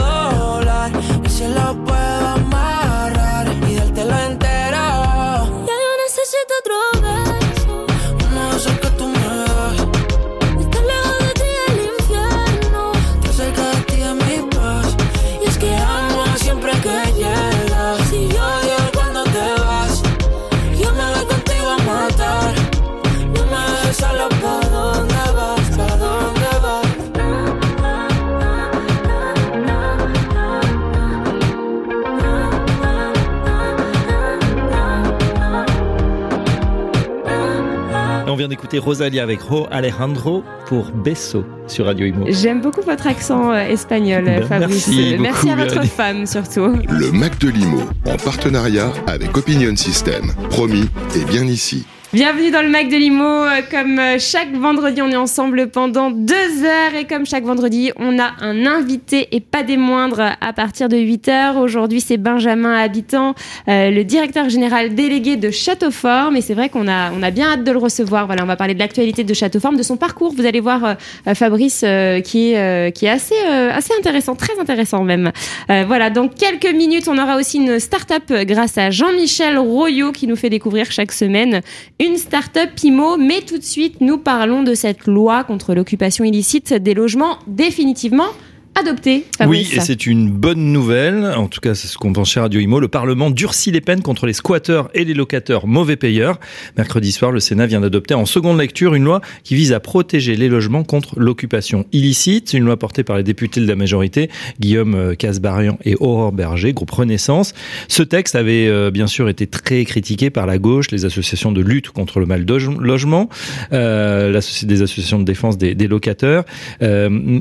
vient 38.41 38.47
d'écouter 38.47 38.79
Rosalia 38.79 39.21
avec 39.21 39.39
Ro 39.43 39.67
Alejandro 39.69 40.43
pour 40.65 40.85
Besso 40.85 41.45
sur 41.67 41.85
Radio 41.85 42.07
Imo. 42.07 42.25
J'aime 42.27 42.59
beaucoup 42.59 42.81
votre 42.81 43.05
accent 43.05 43.51
euh, 43.51 43.67
espagnol, 43.67 44.23
Ben, 44.25 44.43
Fabrice. 44.47 44.87
merci 45.19 45.45
beaucoup, 45.45 45.49
à 45.51 45.55
votre 45.63 45.83
femme 45.83 46.25
surtout. 46.25 46.75
Le 46.89 47.11
Mac 47.11 47.37
de 47.37 47.49
Limo, 47.49 47.81
en 48.07 48.17
partenariat 48.17 48.91
avec 49.05 49.37
Opinion 49.37 49.75
System. 49.75 50.33
Promis, 50.49 50.89
et 51.15 51.23
bien 51.25 51.43
ici. 51.43 51.85
Bienvenue 52.13 52.51
dans 52.51 52.61
le 52.61 52.67
Mac 52.67 52.89
de 52.89 52.97
Limo. 52.97 53.23
Euh, 53.23 53.61
Comme 53.71 53.97
euh, 53.97 54.17
chaque 54.19 54.53
vendredi, 54.53 55.01
on 55.01 55.07
est 55.07 55.15
ensemble 55.15 55.67
pendant 55.69 56.11
deux 56.11 56.65
heures. 56.65 56.93
Et 56.99 57.05
comme 57.05 57.25
chaque 57.25 57.45
vendredi, 57.45 57.93
on 57.95 58.19
a 58.19 58.33
un 58.41 58.65
invité 58.65 59.29
et 59.31 59.39
pas 59.39 59.63
des 59.63 59.77
moindres 59.77 60.19
à 60.41 60.51
partir 60.51 60.89
de 60.89 60.97
8 60.97 61.29
heures. 61.29 61.57
Aujourd'hui, 61.57 62.01
c'est 62.01 62.17
Benjamin 62.17 62.73
Habitant, 62.73 63.33
euh, 63.69 63.91
le 63.91 64.03
directeur 64.03 64.49
général 64.49 64.93
délégué 64.93 65.37
de 65.37 65.51
Châteauforme. 65.51 66.35
Et 66.35 66.41
c'est 66.41 66.53
vrai 66.53 66.67
qu'on 66.67 66.89
a, 66.89 67.13
on 67.13 67.23
a 67.23 67.31
bien 67.31 67.53
hâte 67.53 67.63
de 67.63 67.71
le 67.71 67.77
recevoir. 67.77 68.25
Voilà, 68.25 68.43
on 68.43 68.47
va 68.47 68.57
parler 68.57 68.73
de 68.73 68.79
l'actualité 68.79 69.23
de 69.23 69.33
Châteauforme, 69.33 69.77
de 69.77 69.83
son 69.83 69.95
parcours. 69.95 70.33
Vous 70.35 70.45
allez 70.45 70.59
voir 70.59 70.97
Fabrice 71.33 71.85
qui 72.25 72.51
est, 72.51 72.91
qui 72.93 73.05
est 73.05 73.09
assez, 73.09 73.37
assez 73.37 73.93
intéressant, 73.97 74.35
très 74.35 74.59
intéressant 74.59 75.05
même. 75.05 75.31
Voilà, 75.69 76.09
dans 76.09 76.27
quelques 76.27 76.73
minutes, 76.73 77.07
on 77.07 77.17
aura 77.17 77.37
aussi 77.37 77.57
une 77.57 77.79
start-up 77.79 78.23
grâce 78.45 78.77
à 78.77 78.91
Jean-Michel 78.91 79.57
Royot 79.57 80.11
qui 80.11 80.27
nous 80.27 80.35
fait 80.35 80.49
découvrir 80.49 80.91
chaque 80.91 81.13
semaine 81.13 81.61
une 82.01 82.17
start-up 82.17 82.71
IMO. 82.83 83.17
Mais 83.17 83.41
tout 83.41 83.57
de 83.57 83.63
suite, 83.63 84.01
nous 84.01 84.17
parlons 84.17 84.63
de 84.63 84.73
cette 84.73 85.05
loi 85.05 85.43
contre 85.43 85.75
l'occupation 85.75 86.23
illicite 86.23 86.73
des 86.73 86.93
logements 86.93 87.37
définitivement 87.47 88.29
adoptée. 88.75 89.25
Oui, 89.45 89.69
et 89.73 89.79
c'est 89.79 90.05
une 90.05 90.29
bonne 90.29 90.71
nouvelle. 90.71 91.25
En 91.25 91.47
tout 91.47 91.59
cas, 91.59 91.75
c'est 91.75 91.87
ce 91.87 91.97
qu'on 91.97 92.13
pense 92.13 92.31
chez 92.31 92.39
Radio 92.39 92.59
Imo. 92.59 92.79
Le 92.79 92.87
Parlement 92.87 93.29
durcit 93.29 93.71
les 93.71 93.81
peines 93.81 94.01
contre 94.01 94.25
les 94.25 94.33
squatteurs 94.33 94.89
et 94.93 95.03
les 95.03 95.13
locataires 95.13 95.67
mauvais 95.67 95.95
payeurs. 95.95 96.39
Mercredi 96.77 97.11
soir, 97.11 97.31
le 97.31 97.39
Sénat 97.39 97.67
vient 97.67 97.81
d'adopter 97.81 98.13
en 98.13 98.25
seconde 98.25 98.59
lecture 98.59 98.95
une 98.95 99.03
loi 99.03 99.21
qui 99.43 99.55
vise 99.55 99.73
à 99.73 99.79
protéger 99.79 100.35
les 100.35 100.49
logements 100.49 100.83
contre 100.83 101.19
l'occupation 101.19 101.85
illicite. 101.91 102.53
Une 102.53 102.65
loi 102.65 102.77
portée 102.77 103.03
par 103.03 103.17
les 103.17 103.23
députés 103.23 103.61
de 103.61 103.67
la 103.67 103.75
majorité, 103.75 104.29
Guillaume 104.59 104.95
euh, 104.95 105.15
Casbarian 105.15 105.77
et 105.83 105.95
Aurore 105.99 106.31
Berger, 106.31 106.73
groupe 106.73 106.91
Renaissance. 106.91 107.53
Ce 107.87 108.03
texte 108.03 108.35
avait 108.35 108.67
euh, 108.67 108.91
bien 108.91 109.07
sûr 109.07 109.29
été 109.29 109.47
très 109.47 109.83
critiqué 109.85 110.29
par 110.29 110.45
la 110.45 110.57
gauche, 110.57 110.91
les 110.91 111.05
associations 111.05 111.51
de 111.51 111.61
lutte 111.61 111.89
contre 111.89 112.19
le 112.19 112.25
mal 112.25 112.45
logement, 112.79 113.29
euh, 113.73 114.39
des 114.63 114.81
associations 114.81 115.19
de 115.19 115.23
défense 115.23 115.57
des, 115.57 115.87
locataires, 115.87 116.43
euh, 116.81 117.39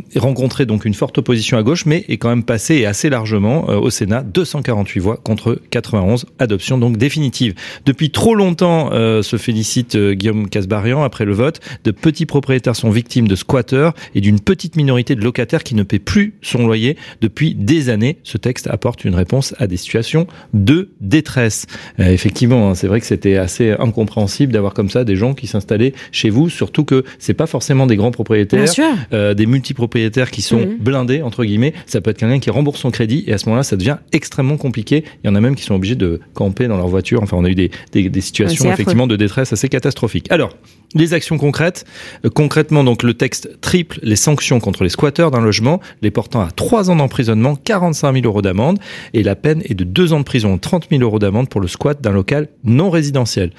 donc 0.67 0.85
une 0.85 0.95
forte 0.95 1.20
opposition 1.21 1.57
à 1.57 1.63
gauche, 1.63 1.87
mais 1.87 2.05
est 2.09 2.17
quand 2.17 2.29
même 2.29 2.43
passé 2.45 2.77
et 2.77 2.87
assez 2.87 3.09
largement 3.09 3.71
euh, 3.71 3.77
au 3.79 3.91
Sénat, 3.91 4.23
248 4.23 5.01
voix 5.01 5.17
contre 5.17 5.59
91, 5.71 6.27
adoption 6.39 6.79
donc 6.79 6.97
définitive. 6.97 7.55
Depuis 7.87 8.11
trop 8.11 8.35
longtemps, 8.35 8.91
euh, 8.93 9.23
se 9.23 9.37
félicite 9.37 9.95
euh, 9.95 10.15
Guillaume 10.15 10.49
Casbarian 10.49 11.03
après 11.03 11.25
le 11.25 11.33
vote, 11.33 11.61
de 11.85 11.91
petits 11.91 12.27
propriétaires 12.27 12.77
sont 12.77 12.91
victimes 12.91 13.29
de 13.29 13.37
squatteurs 13.37 13.95
et 14.15 14.21
d'une 14.21 14.41
petite 14.41 14.77
minorité 14.77 15.15
de 15.15 15.23
locataires 15.23 15.63
qui 15.63 15.75
ne 15.75 15.83
paient 15.83 15.99
plus 15.99 16.35
son 16.43 16.67
loyer 16.67 16.97
depuis 17.21 17.55
des 17.55 17.89
années. 17.89 18.19
Ce 18.25 18.39
texte 18.39 18.67
apporte 18.67 19.05
une 19.05 19.15
réponse 19.15 19.55
à 19.59 19.67
des 19.67 19.77
situations 19.77 20.27
de 20.55 20.91
détresse. 21.01 21.67
Euh, 21.99 22.11
effectivement, 22.11 22.71
hein, 22.71 22.75
c'est 22.75 22.87
vrai 22.87 23.01
que 23.01 23.07
c'était 23.07 23.37
assez 23.37 23.73
incompréhensible 23.79 24.53
d'avoir 24.53 24.75
comme 24.75 24.91
ça 24.91 25.05
des 25.05 25.17
gens 25.17 25.35
qui 25.35 25.47
s'installaient 25.47 25.93
chez 26.13 26.31
vous, 26.31 26.49
surtout 26.49 26.85
que 26.85 27.05
c'est 27.19 27.35
pas 27.35 27.47
forcément 27.47 27.87
des 27.87 27.97
grands 27.97 28.11
propriétaires 28.11 28.67
euh, 29.13 29.35
des 29.35 29.47
multipropriétaires 29.47 30.31
qui 30.31 30.43
sont 30.43 30.61
Mhm. 30.61 30.77
blindés 30.81 31.10
entre 31.23 31.45
guillemets. 31.45 31.73
Ça 31.87 32.01
peut 32.01 32.11
être 32.11 32.19
quelqu'un 32.19 32.39
qui 32.39 32.51
rembourse 32.51 32.81
son 32.81 32.91
crédit 32.91 33.25
et 33.27 33.33
à 33.33 33.39
ce 33.39 33.47
moment-là, 33.47 33.63
ça 33.63 33.77
devient 33.77 33.97
extrêmement 34.13 34.57
compliqué. 34.57 35.05
Il 35.23 35.27
y 35.27 35.31
en 35.31 35.35
a 35.35 35.41
même 35.41 35.55
qui 35.55 35.65
sont 35.65 35.75
obligés 35.75 35.97
de 35.97 36.21
camper 36.35 36.69
dans 36.69 36.77
leur 36.77 36.89
voiture. 36.89 37.23
Enfin, 37.23 37.37
on 37.37 37.45
a 37.45 37.51
eu 37.51 37.55
des, 37.55 37.71
des, 37.93 38.21
situations 38.21 38.73
effectivement 38.73 39.07
de 39.07 39.17
détresse 39.17 39.53
assez 39.53 39.69
catastrophiques. 39.69 40.31
Alors, 40.31 40.55
les 40.95 41.15
actions 41.15 41.39
concrètes. 41.39 41.85
Euh, 42.25 42.31
concrètement, 42.31 42.85
donc 42.85 43.03
le 43.03 43.15
texte 43.15 43.61
triple 43.61 44.01
les 44.03 44.17
sanctions 44.17 44.61
contre 44.61 44.83
les 44.83 44.89
squatteurs 44.89 45.31
d'un 45.31 45.41
logement, 45.41 45.81
les 46.03 46.11
portant 46.11 46.41
à 46.41 46.51
3 46.51 46.91
ans 46.91 46.97
d'emprisonnement, 46.97 47.57
45 47.57 48.15
000 48.15 48.27
euros 48.27 48.43
d'amende 48.43 48.79
et 49.15 49.23
la 49.23 49.37
peine 49.37 49.63
est 49.65 49.75
de 49.75 49.85
2 49.85 50.13
ans 50.13 50.19
de 50.19 50.25
prison, 50.25 50.59
30 50.59 50.89
000 50.91 51.03
euros 51.03 51.19
d'amende 51.19 51.49
pour 51.49 51.61
le 51.61 51.69
squat 51.69 52.01
d'un 52.01 52.13
local 52.13 52.49
non 52.65 52.91
résidentiel. 52.91 53.53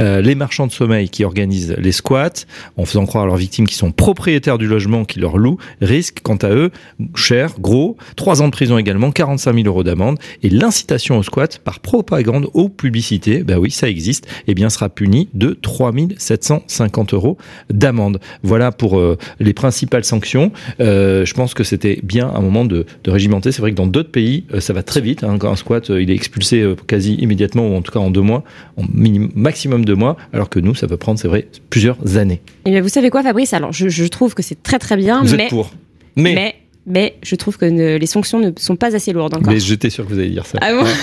Euh, 0.00 0.20
les 0.20 0.34
marchands 0.34 0.66
de 0.66 0.72
sommeil 0.72 1.08
qui 1.08 1.24
organisent 1.24 1.74
les 1.78 1.92
squats, 1.92 2.44
en 2.76 2.84
faisant 2.84 3.06
croire 3.06 3.24
à 3.24 3.26
leurs 3.26 3.36
victimes 3.36 3.66
qui 3.66 3.74
sont 3.76 3.92
propriétaires 3.92 4.58
du 4.58 4.66
logement 4.66 5.04
qui 5.04 5.20
leur 5.20 5.38
louent, 5.38 5.58
risquent 5.80 6.20
quant 6.22 6.36
à 6.36 6.50
eux, 6.50 6.70
cher, 7.14 7.54
gros, 7.58 7.96
3 8.16 8.42
ans 8.42 8.46
de 8.46 8.52
prison 8.52 8.78
également, 8.78 9.10
45 9.10 9.54
000 9.54 9.66
euros 9.66 9.82
d'amende 9.82 10.18
et 10.42 10.50
l'incitation 10.50 11.18
au 11.18 11.22
squat 11.22 11.58
par 11.58 11.80
propagande 11.80 12.48
ou 12.54 12.68
publicité, 12.68 13.42
bah 13.42 13.58
oui, 13.58 13.70
ça 13.70 13.88
existe, 13.88 14.26
et 14.46 14.54
bien 14.54 14.70
sera 14.70 14.88
puni 14.88 15.28
de 15.34 15.56
3 15.60 15.92
750 16.16 17.14
euros 17.14 17.38
d'amende. 17.70 18.20
Voilà 18.42 18.72
pour 18.72 18.98
euh, 18.98 19.18
les 19.40 19.52
principales 19.52 20.04
sanctions. 20.04 20.52
Euh, 20.80 21.24
je 21.24 21.34
pense 21.34 21.54
que 21.54 21.64
c'était 21.64 22.00
bien 22.02 22.28
un 22.28 22.40
moment 22.40 22.64
de, 22.64 22.86
de 23.04 23.10
régimenter. 23.10 23.52
C'est 23.52 23.60
vrai 23.60 23.70
que 23.70 23.76
dans 23.76 23.86
d'autres 23.86 24.10
pays, 24.10 24.44
euh, 24.52 24.60
ça 24.60 24.72
va 24.72 24.82
très 24.82 25.00
vite. 25.00 25.24
Hein, 25.24 25.36
quand 25.38 25.50
un 25.50 25.56
squat, 25.56 25.88
il 25.88 26.10
est 26.10 26.14
expulsé 26.14 26.74
quasi 26.86 27.14
immédiatement, 27.14 27.68
ou 27.68 27.76
en 27.76 27.82
tout 27.82 27.92
cas 27.92 28.00
en 28.00 28.10
deux 28.10 28.20
mois, 28.20 28.44
en 28.76 28.84
minimum, 28.92 29.30
maximum 29.34 29.84
deux 29.84 29.94
mois, 29.94 30.16
alors 30.32 30.48
que 30.48 30.58
nous, 30.58 30.74
ça 30.74 30.88
peut 30.88 30.96
prendre, 30.96 31.18
c'est 31.18 31.28
vrai, 31.28 31.48
plusieurs 31.70 32.16
années. 32.16 32.40
Eh 32.64 32.70
bien, 32.70 32.80
vous 32.80 32.88
savez 32.88 33.10
quoi, 33.10 33.22
Fabrice? 33.22 33.52
Alors, 33.52 33.72
je, 33.72 33.88
je 33.88 34.04
trouve 34.04 34.34
que 34.34 34.42
c'est 34.42 34.62
très 34.62 34.78
très 34.78 34.96
bien, 34.96 35.22
Vous 35.22 35.36
mais, 35.36 35.44
êtes 35.44 35.50
pour. 35.50 35.70
Mais, 36.16 36.34
mais, 36.34 36.54
mais, 36.86 36.92
mais 37.00 37.14
je 37.22 37.34
trouve 37.36 37.56
que 37.58 37.64
ne- 37.66 37.96
les 37.96 38.06
sanctions 38.06 38.38
ne 38.38 38.50
sont 38.58 38.76
pas 38.76 38.94
assez 38.94 39.12
lourdes 39.12 39.34
encore. 39.34 39.52
j'étais 39.56 39.90
sûr 39.90 40.04
que 40.06 40.12
vous 40.12 40.18
alliez 40.18 40.30
dire 40.30 40.46
ça. 40.46 40.58
Ah 40.60 40.72
bon 40.74 40.84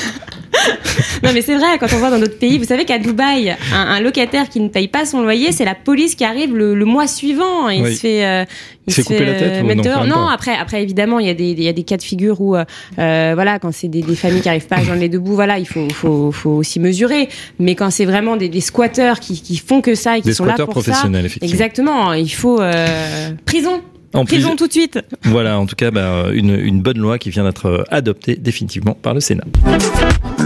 Non 1.23 1.29
mais 1.33 1.41
c'est 1.41 1.55
vrai, 1.55 1.77
quand 1.79 1.87
on 1.93 1.97
voit 1.97 2.09
dans 2.09 2.19
d'autres 2.19 2.37
pays, 2.37 2.57
vous 2.57 2.65
savez 2.65 2.83
qu'à 2.85 2.97
Dubaï, 2.99 3.51
un, 3.51 3.55
un 3.75 3.99
locataire 4.01 4.49
qui 4.49 4.59
ne 4.59 4.67
paye 4.67 4.87
pas 4.87 5.05
son 5.05 5.21
loyer, 5.21 5.51
c'est 5.51 5.65
la 5.65 5.75
police 5.75 6.15
qui 6.15 6.23
arrive 6.23 6.55
le, 6.55 6.75
le 6.75 6.85
mois 6.85 7.07
suivant. 7.07 7.69
Il 7.69 7.83
Oui. 7.83 7.95
se 7.95 7.99
fait, 8.01 8.25
euh, 8.25 8.45
Il 8.87 8.93
se 8.93 9.01
fait 9.01 9.13
couper 9.13 9.25
la 9.25 9.33
tête 9.35 9.63
ou 9.63 9.65
mettre 9.67 9.77
non, 9.83 9.89
dehors. 9.89 10.05
Non, 10.07 10.27
après, 10.27 10.53
après 10.55 10.83
évidemment, 10.83 11.19
il 11.19 11.27
y 11.27 11.29
a 11.29 11.33
des, 11.33 11.51
il 11.51 11.63
y 11.63 11.67
a 11.67 11.73
des 11.73 11.83
cas 11.83 11.97
de 11.97 12.01
figure 12.03 12.41
où, 12.41 12.55
euh, 12.55 12.65
euh, 12.99 13.31
voilà, 13.35 13.59
quand 13.59 13.71
c'est 13.71 13.87
des, 13.87 14.01
des 14.01 14.15
familles 14.15 14.41
qui 14.41 14.49
arrivent 14.49 14.67
pas 14.67 14.77
à 14.77 14.83
joindre 14.83 15.01
les 15.01 15.09
deux 15.09 15.19
bouts, 15.19 15.35
voilà, 15.35 15.57
il 15.59 15.67
faut, 15.67 15.87
faut, 15.89 16.31
faut 16.31 16.49
aussi 16.51 16.79
mesurer. 16.79 17.29
Mais 17.59 17.75
quand 17.75 17.89
c'est 17.91 18.05
vraiment 18.05 18.35
des, 18.35 18.49
des 18.49 18.61
squatteurs 18.61 19.19
qui, 19.19 19.41
qui 19.41 19.57
font 19.57 19.81
que 19.81 19.95
ça 19.95 20.17
et 20.17 20.21
qui 20.21 20.27
Des 20.29 20.33
sont 20.33 20.45
là 20.45 20.53
squatteurs 20.55 20.73
pour 20.73 20.83
ça, 20.83 20.91
professionnels, 20.91 21.25
effectivement. 21.25 21.53
exactement, 21.53 22.13
il 22.13 22.29
faut 22.31 22.59
euh, 22.61 23.31
prison, 23.45 23.81
En 24.13 24.25
plus, 24.25 24.37
prison 24.37 24.55
tout 24.55 24.67
de 24.67 24.71
suite. 24.73 24.99
voilà, 25.23 25.59
en 25.59 25.65
tout 25.65 25.75
cas, 25.75 25.91
bah, 25.91 26.25
une, 26.33 26.57
une 26.59 26.81
bonne 26.81 26.97
loi 26.97 27.17
qui 27.17 27.29
vient 27.29 27.43
d'être 27.43 27.85
adoptée 27.89 28.35
définitivement 28.35 28.93
par 28.93 29.13
le 29.13 29.19
Sénat. 29.19 29.45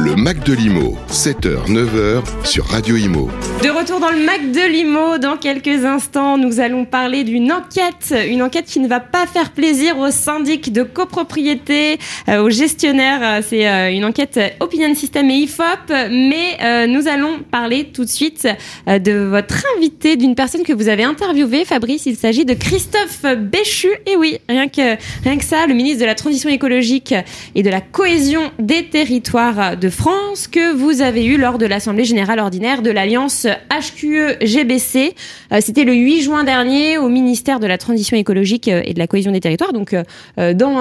Le 0.06 0.15
Mac 0.15 0.44
de 0.46 0.54
Limo, 0.54 0.96
7h, 1.10 1.68
9h 1.68 2.22
sur 2.46 2.68
Radio 2.68 2.96
Imo. 2.96 3.28
De 3.63 3.70
retour 3.72 4.00
dans 4.00 4.12
le 4.12 4.24
Mac 4.24 4.52
de 4.52 4.72
Limo, 4.72 5.18
dans 5.18 5.36
quelques 5.36 5.84
instants, 5.84 6.38
nous 6.38 6.60
allons 6.60 6.86
parler 6.86 7.24
d'une 7.24 7.52
enquête, 7.52 8.13
une 8.30 8.44
enquête 8.44 8.65
qui 8.65 8.80
ne 8.80 8.88
va 8.88 9.00
pas 9.00 9.26
faire 9.26 9.50
plaisir 9.50 9.98
aux 9.98 10.12
syndics 10.12 10.72
de 10.72 10.84
copropriété, 10.84 11.98
euh, 12.30 12.44
aux 12.44 12.52
gestionnaires. 12.52 13.22
Euh, 13.24 13.41
C'est 13.44 13.68
euh, 13.68 13.91
une 13.91 14.06
enquête 14.06 14.39
Opinion 14.60 14.94
System 14.94 15.28
et 15.32 15.38
IFOP, 15.38 15.89
mais 16.12 16.88
nous 16.88 17.08
allons 17.08 17.39
parler 17.39 17.86
tout 17.86 18.06
de 18.06 18.10
suite 18.10 18.48
de 18.88 19.28
votre 19.28 19.63
invité, 19.76 20.18
d'une 20.18 20.36
personne 20.36 20.62
que 20.62 20.74
vous 20.74 20.88
avez 20.88 21.04
interviewée, 21.04 21.65
Fabrice. 21.65 22.06
Il 22.06 22.15
s'agit 22.15 22.46
de 22.46 22.54
Christophe 22.54 23.26
Béchu. 23.39 23.89
Et 24.06 24.15
oui, 24.15 24.38
rien 24.48 24.68
que 24.68 24.98
rien 25.24 25.38
que 25.38 25.44
ça, 25.44 25.65
le 25.65 25.74
ministre 25.74 26.02
de 26.02 26.06
la 26.06 26.15
Transition 26.15 26.50
écologique 26.52 27.15
et 27.56 27.63
de 27.63 27.70
la 27.72 27.82
cohésion 27.82 28.52
des 28.60 28.86
territoires 28.86 29.76
de 29.76 29.89
Île-de-France 29.96 30.48
que 30.50 30.74
vous 30.74 31.02
avez 31.02 31.26
eu 31.26 31.38
lors 31.38 31.58
de 31.58 31.66
l'Assemblée 31.66 32.04
Générale 32.04 32.40
Ordinaire 32.40 32.82
de 32.82 32.92
l'Alliance 32.92 33.48
HQE-GBC. 33.70 35.16
Euh, 35.54 35.60
C'était 35.62 35.86
le 35.86 35.94
8 35.94 36.22
juin 36.22 36.44
dernier 36.44 36.98
au 36.98 37.08
ministère 37.08 37.62
de 37.62 37.68
la 37.68 37.78
Transition 37.78 38.18
écologique 38.18 38.68
euh, 38.68 38.82
et 38.84 38.94
de 38.94 39.00
la 39.00 39.08
cohésion 39.08 39.32
des 39.32 39.40
territoires, 39.40 39.72
donc 39.72 39.94
euh, 39.94 40.54
dans, 40.54 40.76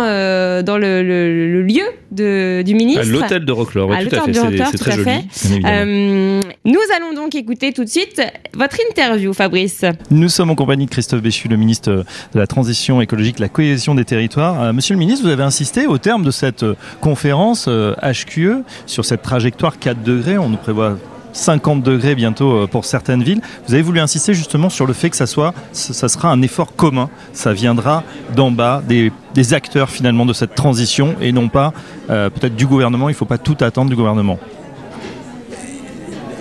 dans 0.63 0.79
le 0.79 1.63
lieu 1.63 1.85
de, 2.15 2.63
du 2.63 2.75
ministre. 2.75 3.03
À 3.03 3.05
l'hôtel 3.05 3.45
de 3.45 3.53
Roquelaure, 3.53 3.89
oui, 3.91 3.97
À 3.97 4.05
tout 4.05 4.15
à 4.17 4.21
fait. 4.23 4.33
l'hôtel 4.33 4.59
de 4.59 4.65
C'est 4.71 4.79
très 4.79 4.93
à 4.93 4.97
joli. 4.97 5.65
Euh, 5.65 6.41
nous 6.65 6.81
allons 6.97 7.13
donc 7.15 7.35
écouter 7.35 7.73
tout 7.73 7.85
de 7.85 7.89
suite 7.89 8.21
votre 8.55 8.77
interview, 8.91 9.33
Fabrice. 9.33 9.85
Nous 10.11 10.29
sommes 10.29 10.51
en 10.51 10.55
compagnie 10.55 10.87
de 10.87 10.91
Christophe 10.91 11.23
Béchu, 11.23 11.49
le 11.49 11.57
ministre 11.57 12.05
de 12.35 12.39
la 12.39 12.47
Transition 12.47 13.01
écologique, 13.01 13.37
de 13.37 13.43
la 13.43 13.49
cohésion 13.49 13.95
des 13.95 14.05
territoires. 14.05 14.63
Euh, 14.63 14.73
Monsieur 14.73 14.95
le 14.95 14.99
ministre, 14.99 15.25
vous 15.27 15.33
avez 15.33 15.43
insisté 15.43 15.87
au 15.87 15.99
terme 15.99 16.23
de 16.25 16.31
cette 16.31 16.63
euh, 16.63 16.75
conférence 17.01 17.67
euh, 17.69 17.95
HQE 18.03 18.63
sur 18.87 19.05
cette 19.05 19.23
trajectoire 19.23 19.79
4 19.79 20.03
degrés. 20.03 20.39
On 20.39 20.49
nous 20.49 20.57
prévoit 20.57 20.97
50 21.35 21.83
degrés 21.83 22.15
bientôt 22.15 22.53
euh, 22.53 22.67
pour 22.67 22.85
certaines 22.85 23.23
villes. 23.23 23.43
Vous 23.67 23.75
avez 23.75 23.83
voulu 23.83 24.01
insister 24.01 24.33
justement 24.33 24.71
sur 24.71 24.87
le 24.87 24.93
fait 24.93 25.11
que 25.11 25.17
ça 25.17 25.27
soit, 25.27 25.53
ça 25.73 26.09
sera 26.09 26.31
un 26.31 26.41
effort 26.43 26.75
commun. 26.75 27.11
Ça 27.33 27.53
viendra 27.53 28.03
d'en 28.35 28.51
bas, 28.51 28.83
des, 28.87 29.13
acteurs 29.53 29.91
finalement 29.91 30.25
de 30.25 30.33
cette 30.33 30.55
transition 30.55 31.17
et 31.21 31.33
non 31.33 31.49
pas 31.49 31.73
euh, 32.09 32.31
peut-être 32.31 32.57
du 32.57 32.67
gouvernement. 32.67 33.09
Il 33.09 33.13
ne 33.13 33.17
faut 33.17 33.25
pas 33.27 33.39
tout 33.39 33.57
attendre 33.61 33.91
du 33.91 33.97
gouvernement. 33.97 34.39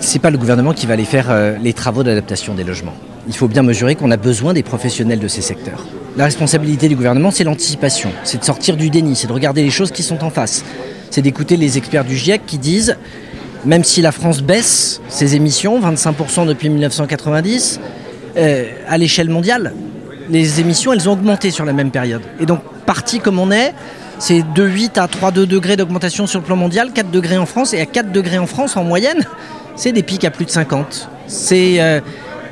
c'est 0.00 0.20
pas 0.20 0.30
le 0.30 0.38
gouvernement 0.38 0.72
qui 0.72 0.86
va 0.86 0.94
aller 0.94 1.04
faire 1.04 1.26
euh, 1.28 1.56
les 1.58 1.72
travaux 1.72 2.02
d'adaptation 2.02 2.54
des 2.54 2.64
logements. 2.64 2.94
Il 3.26 3.34
faut 3.34 3.48
bien 3.48 3.62
mesurer 3.62 3.94
qu'on 3.94 4.10
a 4.10 4.16
besoin 4.16 4.52
des 4.54 4.62
professionnels 4.62 5.18
de 5.18 5.28
ces 5.28 5.42
secteurs. 5.42 5.86
La 6.16 6.24
responsabilité 6.24 6.88
du 6.88 6.94
gouvernement, 6.94 7.30
c'est 7.30 7.44
l'anticipation, 7.44 8.10
c'est 8.22 8.38
de 8.38 8.44
sortir 8.44 8.76
du 8.76 8.90
déni, 8.90 9.16
c'est 9.16 9.26
de 9.26 9.32
regarder 9.32 9.62
les 9.62 9.70
choses 9.70 9.90
qui 9.90 10.02
sont 10.02 10.22
en 10.22 10.30
face, 10.30 10.64
c'est 11.10 11.22
d'écouter 11.22 11.56
les 11.56 11.76
experts 11.76 12.04
du 12.04 12.16
GIEC 12.16 12.46
qui 12.46 12.58
disent, 12.58 12.96
même 13.64 13.84
si 13.84 14.02
la 14.02 14.12
France 14.12 14.42
baisse 14.42 15.00
ses 15.08 15.36
émissions, 15.36 15.80
25% 15.80 16.46
depuis 16.46 16.68
1990, 16.68 17.80
euh, 18.36 18.64
à 18.88 18.98
l'échelle 18.98 19.30
mondiale, 19.30 19.72
les 20.30 20.60
émissions, 20.60 20.92
elles 20.92 21.08
ont 21.08 21.12
augmenté 21.12 21.50
sur 21.50 21.64
la 21.64 21.72
même 21.72 21.90
période. 21.90 22.22
Et 22.40 22.46
donc, 22.46 22.60
parti 22.86 23.20
comme 23.20 23.38
on 23.38 23.50
est, 23.50 23.74
c'est 24.18 24.42
de 24.54 24.64
8 24.64 24.98
à 24.98 25.06
3,2 25.06 25.46
degrés 25.46 25.76
d'augmentation 25.76 26.26
sur 26.26 26.40
le 26.40 26.44
plan 26.46 26.56
mondial, 26.56 26.92
4 26.92 27.10
degrés 27.10 27.36
en 27.36 27.46
France, 27.46 27.74
et 27.74 27.80
à 27.80 27.86
4 27.86 28.12
degrés 28.12 28.38
en 28.38 28.46
France, 28.46 28.76
en 28.76 28.84
moyenne, 28.84 29.24
c'est 29.76 29.92
des 29.92 30.02
pics 30.02 30.24
à 30.24 30.30
plus 30.30 30.44
de 30.44 30.50
50. 30.50 31.08
C'est 31.26 31.80
euh, 31.80 32.00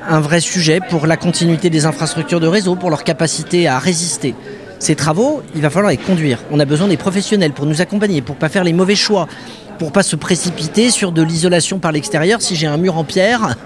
un 0.08 0.20
vrai 0.20 0.40
sujet 0.40 0.80
pour 0.88 1.06
la 1.06 1.16
continuité 1.16 1.70
des 1.70 1.86
infrastructures 1.86 2.40
de 2.40 2.46
réseau, 2.46 2.74
pour 2.74 2.90
leur 2.90 3.04
capacité 3.04 3.68
à 3.68 3.78
résister. 3.78 4.34
Ces 4.78 4.96
travaux, 4.96 5.42
il 5.54 5.62
va 5.62 5.70
falloir 5.70 5.92
les 5.92 5.96
conduire. 5.96 6.40
On 6.50 6.58
a 6.58 6.64
besoin 6.64 6.88
des 6.88 6.96
professionnels 6.96 7.52
pour 7.52 7.66
nous 7.66 7.80
accompagner, 7.80 8.20
pour 8.20 8.34
pas 8.34 8.48
faire 8.48 8.64
les 8.64 8.72
mauvais 8.72 8.96
choix, 8.96 9.28
pour 9.82 9.90
pas 9.90 10.04
se 10.04 10.14
précipiter 10.14 10.90
sur 10.90 11.10
de 11.10 11.22
l'isolation 11.22 11.80
par 11.80 11.90
l'extérieur 11.90 12.40
si 12.40 12.54
j'ai 12.54 12.68
un 12.68 12.76
mur 12.76 12.96
en 12.96 13.02
pierre 13.02 13.56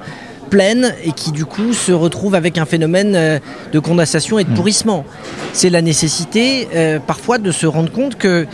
pleine 0.48 0.94
et 1.04 1.12
qui 1.12 1.30
du 1.30 1.44
coup 1.44 1.74
se 1.74 1.92
retrouve 1.92 2.34
avec 2.34 2.56
un 2.56 2.64
phénomène 2.64 3.14
euh, 3.14 3.38
de 3.74 3.78
condensation 3.80 4.38
et 4.38 4.44
de 4.44 4.54
pourrissement. 4.54 5.04
C'est 5.52 5.68
la 5.68 5.82
nécessité 5.82 6.68
euh, 6.74 6.98
parfois 7.00 7.36
de 7.36 7.52
se 7.52 7.66
rendre 7.66 7.92
compte 7.92 8.16
que 8.16 8.28
euh, 8.28 8.44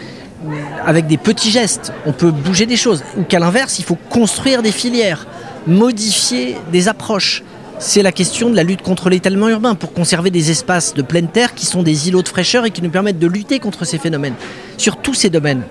avec 0.85 1.07
des 1.07 1.19
petits 1.19 1.53
gestes, 1.53 1.93
on 2.05 2.11
peut 2.11 2.33
bouger 2.33 2.67
des 2.67 2.77
choses. 2.77 3.05
Ou 3.17 3.23
qu'à 3.23 3.39
l'inverse, 3.39 3.79
il 3.79 3.85
faut 3.85 3.99
construire 4.11 4.61
des 4.61 4.73
filières, 4.73 5.29
modifier 5.69 6.57
des 6.73 6.89
approches. 6.89 7.45
C'est 7.79 8.03
la 8.03 8.11
question 8.11 8.51
de 8.51 8.57
la 8.57 8.65
lutte 8.65 8.83
contre 8.83 9.09
l'étalement 9.09 9.49
urbain 9.49 9.77
pour 9.77 9.93
conserver 9.93 10.31
des 10.31 10.51
espaces 10.51 10.95
de 10.95 11.03
pleine 11.03 11.29
terre 11.29 11.55
qui 11.55 11.67
sont 11.67 11.85
des 11.85 12.09
îlots 12.09 12.23
de 12.23 12.29
fraîcheur 12.29 12.67
et 12.67 12.73
qui 12.73 12.83
nous 12.83 12.91
permettent 12.91 13.21
de 13.21 13.29
lutter 13.29 13.61
contre 13.61 13.85
ces 13.85 13.99
phénomènes. 13.99 14.35
Sur 14.79 14.97
tous 14.97 15.15
ces 15.15 15.31
domaines, 15.31 15.63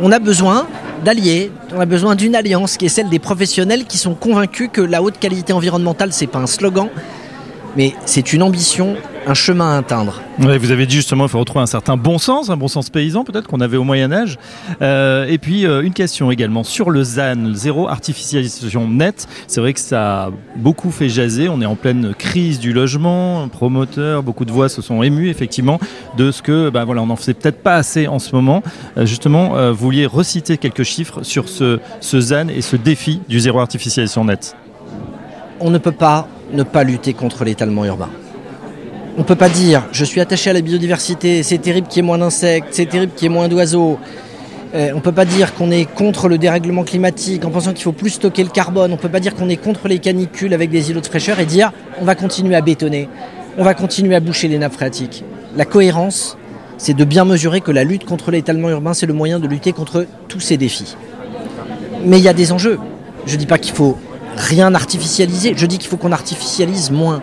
on 0.00 0.12
a 0.12 0.18
besoin 0.18 0.66
d'alliés, 1.04 1.50
on 1.74 1.80
a 1.80 1.86
besoin 1.86 2.14
d'une 2.14 2.34
alliance 2.34 2.76
qui 2.76 2.86
est 2.86 2.90
celle 2.90 3.08
des 3.08 3.18
professionnels 3.18 3.84
qui 3.84 3.98
sont 3.98 4.14
convaincus 4.14 4.70
que 4.72 4.80
la 4.80 5.02
haute 5.02 5.18
qualité 5.18 5.52
environnementale, 5.52 6.12
c'est 6.12 6.26
pas 6.26 6.38
un 6.38 6.46
slogan, 6.46 6.88
mais 7.76 7.94
c'est 8.06 8.32
une 8.32 8.42
ambition, 8.42 8.96
un 9.26 9.34
chemin 9.34 9.74
à 9.74 9.78
atteindre. 9.78 10.20
Ouais, 10.38 10.58
vous 10.58 10.70
avez 10.70 10.86
dit 10.86 10.96
justement 10.96 11.24
qu'il 11.24 11.32
faut 11.32 11.40
retrouver 11.40 11.62
un 11.62 11.66
certain 11.66 11.96
bon 11.96 12.18
sens, 12.18 12.50
un 12.50 12.56
bon 12.56 12.68
sens 12.68 12.90
paysan 12.90 13.24
peut-être 13.24 13.46
qu'on 13.46 13.60
avait 13.60 13.76
au 13.76 13.84
Moyen 13.84 14.12
Âge. 14.12 14.38
Euh, 14.80 15.26
et 15.26 15.38
puis 15.38 15.66
euh, 15.66 15.82
une 15.82 15.92
question 15.92 16.30
également 16.30 16.64
sur 16.64 16.90
le 16.90 17.04
ZAN, 17.04 17.48
le 17.48 17.54
zéro 17.54 17.88
artificialisation 17.88 18.88
nette. 18.88 19.28
C'est 19.46 19.60
vrai 19.60 19.72
que 19.72 19.80
ça 19.80 20.24
a 20.24 20.30
beaucoup 20.56 20.90
fait 20.90 21.08
jaser. 21.08 21.48
On 21.48 21.60
est 21.60 21.66
en 21.66 21.76
pleine 21.76 22.14
crise 22.14 22.58
du 22.58 22.72
logement, 22.72 23.46
promoteurs, 23.48 24.22
beaucoup 24.22 24.44
de 24.44 24.52
voix 24.52 24.68
se 24.68 24.82
sont 24.82 25.02
émues 25.02 25.28
effectivement 25.28 25.78
de 26.16 26.30
ce 26.30 26.42
que, 26.42 26.70
ben 26.70 26.84
voilà, 26.84 27.02
on 27.02 27.06
n'en 27.06 27.16
faisait 27.16 27.34
peut-être 27.34 27.62
pas 27.62 27.76
assez 27.76 28.08
en 28.08 28.18
ce 28.18 28.34
moment. 28.34 28.62
Euh, 28.96 29.06
justement, 29.06 29.70
vous 29.70 29.76
vouliez 29.76 30.06
reciter 30.06 30.58
quelques 30.58 30.82
chiffres 30.82 31.22
sur 31.22 31.48
ce, 31.48 31.80
ce 32.00 32.20
ZAN 32.20 32.48
et 32.48 32.62
ce 32.62 32.76
défi 32.76 33.20
du 33.28 33.40
zéro 33.40 33.60
artificialisation 33.60 34.24
nette. 34.24 34.56
On 35.60 35.70
ne 35.70 35.78
peut 35.78 35.92
pas 35.92 36.28
ne 36.52 36.62
pas 36.62 36.84
lutter 36.84 37.12
contre 37.12 37.44
l'étalement 37.44 37.84
urbain. 37.84 38.08
On 39.20 39.22
ne 39.22 39.28
peut 39.28 39.36
pas 39.36 39.50
dire 39.50 39.86
je 39.92 40.02
suis 40.02 40.18
attaché 40.22 40.48
à 40.48 40.54
la 40.54 40.62
biodiversité, 40.62 41.42
c'est 41.42 41.58
terrible 41.58 41.88
qu'il 41.88 41.98
y 41.98 42.00
ait 42.00 42.06
moins 42.06 42.16
d'insectes, 42.16 42.68
c'est 42.70 42.86
terrible 42.86 43.12
qu'il 43.14 43.24
y 43.24 43.30
ait 43.30 43.34
moins 43.34 43.48
d'oiseaux. 43.48 43.98
Euh, 44.74 44.92
on 44.92 44.96
ne 44.96 45.00
peut 45.02 45.12
pas 45.12 45.26
dire 45.26 45.52
qu'on 45.52 45.70
est 45.70 45.84
contre 45.84 46.26
le 46.26 46.38
dérèglement 46.38 46.84
climatique 46.84 47.44
en 47.44 47.50
pensant 47.50 47.74
qu'il 47.74 47.82
faut 47.82 47.92
plus 47.92 48.08
stocker 48.08 48.42
le 48.42 48.48
carbone. 48.48 48.90
On 48.90 48.96
ne 48.96 48.98
peut 48.98 49.10
pas 49.10 49.20
dire 49.20 49.34
qu'on 49.34 49.50
est 49.50 49.58
contre 49.58 49.88
les 49.88 49.98
canicules 49.98 50.54
avec 50.54 50.70
des 50.70 50.88
îlots 50.88 51.02
de 51.02 51.06
fraîcheur 51.06 51.38
et 51.38 51.44
dire 51.44 51.70
on 52.00 52.06
va 52.06 52.14
continuer 52.14 52.56
à 52.56 52.62
bétonner, 52.62 53.10
on 53.58 53.62
va 53.62 53.74
continuer 53.74 54.16
à 54.16 54.20
boucher 54.20 54.48
les 54.48 54.56
nappes 54.56 54.72
phréatiques. 54.72 55.22
La 55.54 55.66
cohérence, 55.66 56.38
c'est 56.78 56.94
de 56.94 57.04
bien 57.04 57.26
mesurer 57.26 57.60
que 57.60 57.72
la 57.72 57.84
lutte 57.84 58.06
contre 58.06 58.30
l'étalement 58.30 58.70
urbain, 58.70 58.94
c'est 58.94 59.04
le 59.04 59.12
moyen 59.12 59.38
de 59.38 59.46
lutter 59.46 59.74
contre 59.74 60.06
tous 60.28 60.40
ces 60.40 60.56
défis. 60.56 60.96
Mais 62.06 62.16
il 62.16 62.24
y 62.24 62.28
a 62.28 62.32
des 62.32 62.52
enjeux. 62.52 62.78
Je 63.26 63.34
ne 63.34 63.38
dis 63.38 63.46
pas 63.46 63.58
qu'il 63.58 63.74
faut 63.74 63.98
rien 64.34 64.74
artificialiser, 64.74 65.52
je 65.54 65.66
dis 65.66 65.76
qu'il 65.76 65.90
faut 65.90 65.98
qu'on 65.98 66.12
artificialise 66.12 66.90
moins. 66.90 67.22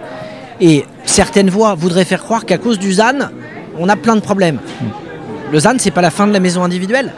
Et 0.61 0.85
certaines 1.09 1.49
voix 1.49 1.75
voudraient 1.75 2.05
faire 2.05 2.23
croire 2.23 2.45
qu'à 2.45 2.57
cause 2.57 2.79
du 2.79 2.93
ZAN, 2.93 3.29
on 3.79 3.89
a 3.89 3.95
plein 3.95 4.15
de 4.15 4.21
problèmes. 4.21 4.59
Le 5.51 5.59
ZAN, 5.59 5.75
c'est 5.79 5.91
pas 5.91 6.01
la 6.01 6.11
fin 6.11 6.27
de 6.27 6.33
la 6.33 6.39
maison 6.39 6.63
individuelle. 6.63 7.13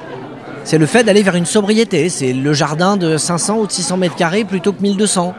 C'est 0.63 0.77
le 0.77 0.85
fait 0.85 1.03
d'aller 1.03 1.23
vers 1.23 1.35
une 1.35 1.45
sobriété. 1.45 2.09
C'est 2.09 2.33
le 2.33 2.53
jardin 2.53 2.97
de 2.97 3.17
500 3.17 3.57
ou 3.57 3.67
de 3.67 3.71
600 3.71 3.97
mètres 3.97 4.15
carrés 4.15 4.43
plutôt 4.43 4.71
que 4.71 4.81
1200 4.81 5.33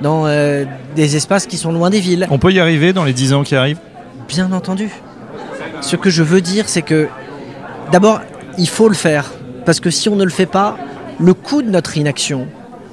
dans 0.00 0.26
euh, 0.26 0.64
des 0.96 1.16
espaces 1.16 1.46
qui 1.46 1.56
sont 1.56 1.72
loin 1.72 1.90
des 1.90 2.00
villes. 2.00 2.26
On 2.30 2.38
peut 2.38 2.52
y 2.52 2.60
arriver 2.60 2.92
dans 2.92 3.04
les 3.04 3.12
10 3.12 3.34
ans 3.34 3.42
qui 3.42 3.54
arrivent? 3.54 3.80
Bien 4.28 4.52
entendu. 4.52 4.90
Ce 5.80 5.96
que 5.96 6.10
je 6.10 6.22
veux 6.22 6.40
dire, 6.40 6.68
c'est 6.68 6.82
que 6.82 7.08
d'abord, 7.90 8.20
il 8.58 8.68
faut 8.68 8.88
le 8.88 8.94
faire. 8.94 9.30
Parce 9.66 9.80
que 9.80 9.90
si 9.90 10.08
on 10.08 10.16
ne 10.16 10.24
le 10.24 10.30
fait 10.30 10.46
pas, 10.46 10.76
le 11.18 11.34
coût 11.34 11.62
de 11.62 11.70
notre 11.70 11.96
inaction, 11.96 12.46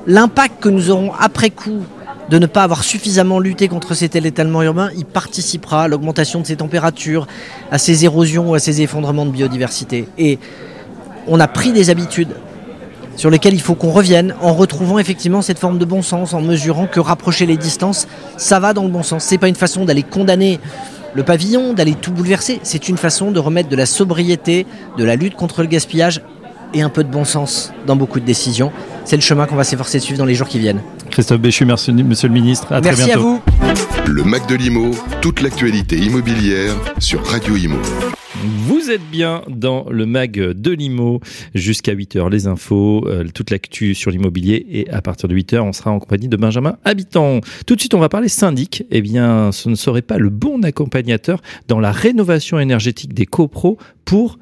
l'impact 0.06 0.62
que 0.62 0.70
nous 0.70 0.90
aurons 0.90 1.12
après 1.18 1.50
coup 1.50 1.84
de 2.30 2.38
ne 2.38 2.46
pas 2.46 2.64
avoir 2.64 2.84
suffisamment 2.84 3.40
lutté 3.40 3.68
contre 3.68 3.94
cet 3.94 4.16
étalement 4.16 4.62
urbain, 4.64 4.90
il 4.98 5.06
participera 5.06 5.84
à 5.84 5.88
l'augmentation 5.88 6.42
de 6.42 6.48
ces 6.48 6.58
températures, 6.58 7.28
à 7.72 7.78
ces 7.78 8.06
érosions, 8.06 8.54
à 8.54 8.60
ces 8.60 8.82
effondrements 8.82 9.26
de 9.26 9.32
biodiversité. 9.32 10.08
Et 10.18 10.40
on 11.28 11.40
a 11.40 11.48
pris 11.48 11.72
des 11.72 11.90
habitudes 11.90 12.36
sur 13.16 13.30
lesquelles 13.30 13.56
il 13.56 13.62
faut 13.62 13.76
qu'on 13.76 13.92
revienne 13.92 14.36
en 14.42 14.54
retrouvant 14.54 15.00
effectivement 15.00 15.42
cette 15.42 15.58
forme 15.58 15.80
de 15.80 15.86
bon 15.86 16.02
sens, 16.02 16.34
en 16.34 16.42
mesurant 16.42 16.86
que 16.86 17.00
rapprocher 17.00 17.46
les 17.46 17.58
distances, 17.58 18.08
ça 18.38 18.60
va 18.60 18.74
dans 18.74 18.84
le 18.84 18.90
bon 18.90 19.04
sens. 19.04 19.24
C'est 19.24 19.38
pas 19.38 19.48
une 19.48 19.56
façon 19.56 19.86
d'aller 19.86 20.04
condamner 20.04 20.60
le 21.14 21.24
pavillon, 21.24 21.74
d'aller 21.74 21.96
tout 21.96 22.12
bouleverser. 22.12 22.60
C'est 22.62 22.90
une 22.90 22.98
façon 22.98 23.32
de 23.32 23.40
remettre 23.40 23.70
de 23.70 23.76
la 23.76 23.88
sobriété, 23.88 24.68
de 24.98 25.04
la 25.04 25.16
lutte 25.16 25.36
contre 25.36 25.64
le 25.64 25.68
gaspillage 25.68 26.22
et 26.74 26.82
un 26.82 26.90
peu 26.90 27.04
de 27.04 27.10
bon 27.12 27.26
sens 27.26 27.72
dans 27.86 27.96
beaucoup 27.96 28.20
de 28.20 28.26
décisions. 28.26 28.72
C'est 29.06 29.16
le 29.16 29.22
chemin 29.22 29.46
qu'on 29.46 29.56
va 29.56 29.64
s'efforcer 29.64 30.00
de 30.00 30.04
suivre 30.04 30.18
dans 30.20 30.26
les 30.26 30.36
jours 30.36 30.48
qui 30.48 30.60
viennent. 30.60 30.82
Christophe 31.10 31.40
Béchu, 31.40 31.66
merci 31.66 31.92
Monsieur 31.94 32.28
le 32.28 32.34
Ministre. 32.34 32.72
À 32.74 32.82
Merci 32.82 33.04
très 33.04 33.12
à 33.12 33.16
bientôt. 33.16 33.42
vous. 34.06 34.12
Le 34.12 34.24
Mac 34.24 34.48
de 34.48 34.56
l'Imo, 34.56 34.92
toute 35.22 35.42
l'actualité 35.42 35.98
immobilière 35.98 36.74
sur 37.00 37.26
Radio 37.26 37.56
Imo. 37.56 37.78
Vous 38.44 38.92
êtes 38.92 39.02
bien 39.10 39.42
dans 39.50 39.86
le 39.90 40.06
mag 40.06 40.32
de 40.38 40.72
l'IMO 40.72 41.20
jusqu'à 41.56 41.94
8h 41.96 42.30
les 42.30 42.46
infos, 42.48 43.04
euh, 43.08 43.26
toute 43.34 43.50
l'actu 43.50 43.96
sur 43.96 44.12
l'immobilier 44.12 44.66
et 44.70 44.90
à 44.92 45.02
partir 45.02 45.28
de 45.28 45.36
8h 45.36 45.60
on 45.60 45.74
sera 45.74 45.92
en 45.92 46.00
compagnie 46.00 46.28
de 46.28 46.38
Benjamin 46.38 46.78
Habitant. 46.86 47.42
Tout 47.66 47.76
de 47.76 47.80
suite 47.80 47.96
on 47.96 48.00
va 48.00 48.10
parler 48.10 48.30
syndic. 48.30 48.84
Eh 48.92 49.02
bien 49.02 49.52
ce 49.52 49.70
ne 49.70 49.76
serait 49.76 50.04
pas 50.04 50.18
le 50.18 50.30
bon 50.30 50.64
accompagnateur 50.64 51.42
dans 51.68 51.80
la 51.80 51.92
rénovation 51.92 52.60
énergétique 52.60 53.14
des 53.14 53.26
copros 53.26 53.78
pour 54.06 54.38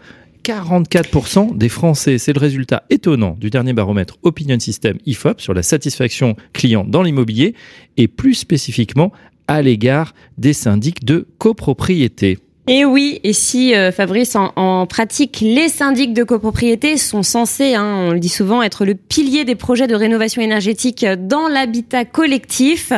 44% 0.45 1.57
des 1.57 1.69
Français. 1.69 2.19
C'est 2.19 2.33
le 2.33 2.39
résultat 2.39 2.83
étonnant 2.91 3.35
du 3.39 3.49
dernier 3.49 3.73
baromètre 3.73 4.17
Opinion 4.21 4.59
System 4.59 4.97
IFOP 5.05 5.41
sur 5.41 5.55
la 5.55 5.63
satisfaction 5.63 6.35
client 6.53 6.85
dans 6.87 7.01
l'immobilier 7.01 7.55
et 7.97 8.07
plus 8.07 8.35
spécifiquement 8.35 9.11
à 9.47 9.63
l'égard 9.63 10.13
des 10.37 10.53
syndics 10.53 11.03
de 11.03 11.27
copropriété. 11.39 12.37
Et 12.67 12.83
oui, 12.83 13.19
et 13.23 13.33
si 13.33 13.75
euh, 13.75 13.91
Fabrice, 13.91 14.35
en, 14.35 14.51
en 14.55 14.87
pratique, 14.87 15.39
les 15.41 15.69
syndics 15.69 16.13
de 16.13 16.23
copropriété 16.23 16.97
sont 16.97 17.21
censés, 17.21 17.75
hein, 17.75 18.07
on 18.07 18.11
le 18.11 18.19
dit 18.19 18.29
souvent, 18.29 18.63
être 18.63 18.85
le 18.85 18.95
pilier 18.95 19.45
des 19.45 19.53
projets 19.55 19.85
de 19.85 19.93
rénovation 19.93 20.41
énergétique 20.41 21.05
dans 21.05 21.47
l'habitat 21.47 22.05
collectif. 22.05 22.91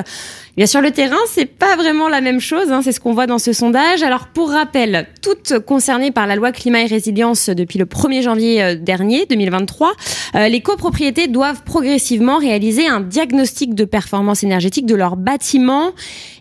Bien 0.58 0.66
sur 0.66 0.82
le 0.82 0.90
terrain, 0.90 1.20
c'est 1.28 1.46
pas 1.46 1.76
vraiment 1.76 2.10
la 2.10 2.20
même 2.20 2.40
chose. 2.40 2.72
hein, 2.72 2.82
c'est 2.82 2.92
ce 2.92 3.00
qu'on 3.00 3.14
voit 3.14 3.28
dans 3.28 3.38
ce 3.38 3.54
sondage. 3.54 4.02
Alors 4.02 4.26
pour 4.26 4.50
rappel, 4.50 5.06
toutes 5.22 5.60
concernées 5.60 6.10
par 6.10 6.26
la 6.26 6.36
loi 6.36 6.52
climat 6.52 6.82
et 6.82 6.88
résilience 6.88 7.50
depuis 7.50 7.78
le 7.78 7.86
1er 7.86 8.24
janvier 8.24 8.64
euh, 8.64 8.76
dernier, 8.76 9.28
2023, 9.28 9.94
euh, 10.34 10.48
les 10.48 10.62
copropriétés 10.62 11.28
doivent 11.28 11.62
progressivement 11.64 12.40
réaliser 12.40 12.88
un 12.88 13.02
diagnostic 13.02 13.76
de 13.76 13.86
performance 13.86 14.44
énergétique 14.44 14.88
de 14.88 14.96
leur 14.96 15.16
bâtiment 15.16 15.92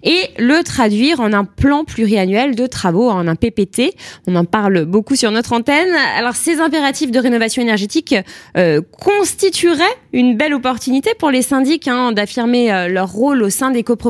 et 0.03 0.31
le 0.39 0.63
traduire 0.63 1.21
en 1.21 1.35
un 1.35 1.45
plan 1.45 1.85
pluriannuel 1.85 2.55
de 2.55 2.67
travaux, 2.67 3.11
en 3.11 3.29
un 3.29 3.35
PPT. 3.35 3.93
On 4.27 4.37
en 4.37 4.47
parle 4.47 4.87
beaucoup 4.87 5.15
sur 5.15 5.31
notre 5.31 5.53
antenne. 5.53 5.95
Alors 6.17 6.37
ces 6.37 6.61
impératifs 6.61 7.11
de 7.11 7.19
rénovation 7.19 7.61
énergétique 7.61 8.15
euh, 8.57 8.81
constitueraient 8.99 9.85
une 10.15 10.39
belle 10.39 10.55
opportunité 10.55 11.11
pour 11.19 11.31
les 11.31 11.43
syndics 11.43 11.87
hein, 11.87 12.13
d'affirmer 12.13 12.73
euh, 12.73 12.89
leur 12.89 13.13
rôle 13.13 13.43
au 13.43 13.51
sein 13.51 13.71
des 13.71 13.83
copropriétés. 13.83 14.06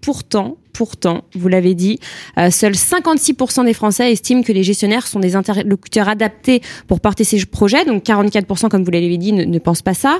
Pourtant, 0.00 0.56
Pourtant, 0.74 1.22
vous 1.36 1.46
l'avez 1.46 1.74
dit, 1.76 2.00
euh, 2.36 2.50
seuls 2.50 2.74
56% 2.74 3.64
des 3.64 3.74
Français 3.74 4.10
estiment 4.10 4.42
que 4.42 4.50
les 4.50 4.64
gestionnaires 4.64 5.06
sont 5.06 5.20
des 5.20 5.36
interlocuteurs 5.36 6.08
adaptés 6.08 6.62
pour 6.88 6.98
porter 6.98 7.22
ces 7.22 7.46
projets. 7.46 7.84
Donc 7.84 8.02
44%, 8.02 8.68
comme 8.68 8.82
vous 8.82 8.90
l'avez 8.90 9.16
dit, 9.16 9.32
ne, 9.32 9.44
ne 9.44 9.58
pensent 9.60 9.82
pas 9.82 9.94
ça. 9.94 10.18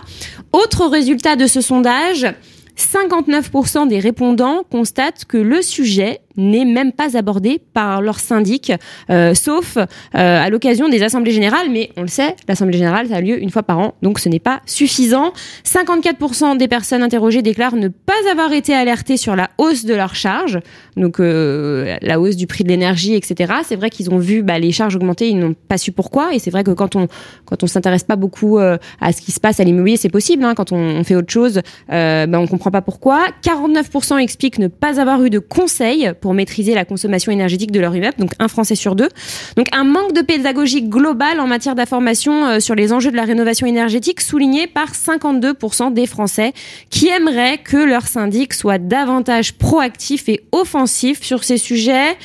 Autre 0.53 0.87
résultat 0.87 1.35
de 1.35 1.49
ce 1.49 1.61
sondage, 1.61 2.29
59% 2.77 3.89
des 3.89 3.99
répondants 3.99 4.63
constatent 4.71 5.25
que 5.25 5.37
le 5.37 5.61
sujet 5.61 6.21
n'est 6.37 6.65
même 6.65 6.93
pas 6.93 7.17
abordé 7.17 7.61
par 7.73 8.03
leur 8.03 8.19
syndic, 8.19 8.73
euh, 9.11 9.35
sauf 9.35 9.77
euh, 9.77 9.85
à 10.15 10.51
l'occasion 10.51 10.89
des 10.89 11.03
assemblées 11.03 11.33
générales. 11.33 11.69
Mais 11.71 11.91
on 11.97 12.03
le 12.03 12.09
sait, 12.09 12.35
l'assemblée 12.49 12.79
générale, 12.79 13.09
ça 13.09 13.17
a 13.17 13.21
lieu 13.21 13.41
une 13.41 13.51
fois 13.51 13.63
par 13.63 13.79
an, 13.79 13.95
donc 14.03 14.19
ce 14.19 14.29
n'est 14.29 14.39
pas 14.39 14.61
suffisant. 14.67 15.33
54% 15.65 16.57
des 16.57 16.69
personnes 16.69 17.03
interrogées 17.03 17.43
déclarent 17.43 17.77
ne 17.77 17.89
pas 17.89 18.13
avoir 18.31 18.53
été 18.53 18.75
alertées 18.75 19.17
sur 19.17 19.37
la 19.37 19.51
hausse 19.59 19.85
de 19.85 19.95
leurs 19.95 20.15
charges, 20.15 20.61
donc 20.97 21.21
euh, 21.21 21.97
la 22.03 22.21
hausse 22.21 22.37
du 22.37 22.47
prix 22.47 22.65
de 22.65 22.69
l'énergie, 22.69 23.15
etc. 23.15 23.55
C'est 23.65 23.77
vrai 23.77 23.91
qu'ils 23.91 24.11
ont 24.11 24.19
vu 24.19 24.43
bah, 24.43 24.59
les 24.59 24.73
charges 24.73 24.97
augmenter, 24.97 25.29
ils 25.29 25.39
n'ont 25.39 25.55
pas 25.69 25.79
su 25.79 25.93
pourquoi. 25.93 26.35
Et 26.35 26.39
c'est 26.39 26.51
vrai 26.51 26.65
que 26.65 26.73
quand 26.73 26.97
on 26.97 27.09
quand 27.45 27.63
on 27.63 27.67
s'intéresse 27.67 28.05
pas 28.05 28.17
beaucoup 28.17 28.59
à 28.59 28.79
ce 29.13 29.21
qui 29.21 29.33
se 29.33 29.41
passe 29.41 29.61
à 29.61 29.65
l'immobilier, 29.65 29.97
c'est 29.97 30.09
possible. 30.09 30.45
Hein, 30.45 30.55
quand 30.55 30.73
on, 30.73 31.05
fait 31.05 31.15
autre 31.15 31.31
chose, 31.31 31.61
bah, 31.89 32.27
on 32.33 32.47
comprend 32.47 32.71
pas 32.71 32.81
pourquoi. 32.81 33.27
49% 33.43 34.19
expliquent 34.19 34.59
ne 34.59 34.69
pas 34.69 35.01
avoir 35.01 35.23
eu 35.23 35.31
de 35.31 35.39
conseils 35.39 36.13
pour 36.25 36.33
maîtriser 36.33 36.73
la 36.73 36.87
consommation 36.87 37.33
énergétique 37.33 37.71
de 37.71 37.81
leur 37.81 37.95
immeuble, 37.95 38.17
donc 38.17 38.31
un 38.39 38.49
Français 38.49 38.77
sur 38.77 38.95
deux. 38.95 39.11
Donc 39.59 39.67
un 39.73 39.85
manque 39.85 40.15
de 40.15 40.23
pédagogie 40.23 40.81
globale 40.81 41.39
en 41.39 41.47
matière 41.47 41.75
d'information 41.75 42.47
euh, 42.47 42.61
sur 42.61 42.75
les 42.75 42.95
enjeux 42.95 43.11
de 43.11 43.17
la 43.17 43.25
rénovation 43.25 43.67
énergétique, 43.67 44.23
souligné 44.23 44.67
par 44.67 44.93
52% 44.93 45.93
des 45.93 46.07
Français 46.07 46.55
qui 46.89 47.09
aimeraient 47.09 47.59
que 47.59 47.77
leur 47.77 48.07
syndic 48.07 48.55
soit 48.55 48.79
davantage 48.79 49.53
proactif 49.53 50.31
et 50.31 50.43
offensif 50.51 51.23
sur 51.23 51.45
ces 51.45 51.59
sujets. 51.59 52.17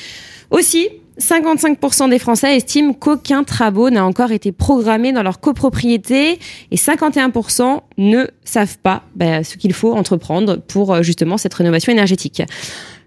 Aussi, 0.50 0.88
55% 1.20 2.08
des 2.08 2.18
Français 2.18 2.56
estiment 2.56 2.94
qu'aucun 2.94 3.44
travaux 3.44 3.90
n'a 3.90 4.04
encore 4.04 4.32
été 4.32 4.50
programmé 4.50 5.12
dans 5.12 5.22
leur 5.22 5.40
copropriété 5.40 6.38
et 6.70 6.76
51% 6.76 7.80
ne 7.98 8.26
savent 8.44 8.78
pas 8.78 9.02
bah, 9.14 9.44
ce 9.44 9.56
qu'il 9.56 9.74
faut 9.74 9.92
entreprendre 9.92 10.56
pour 10.56 10.94
euh, 10.94 11.02
justement 11.02 11.36
cette 11.36 11.54
rénovation 11.54 11.92
énergétique. 11.92 12.42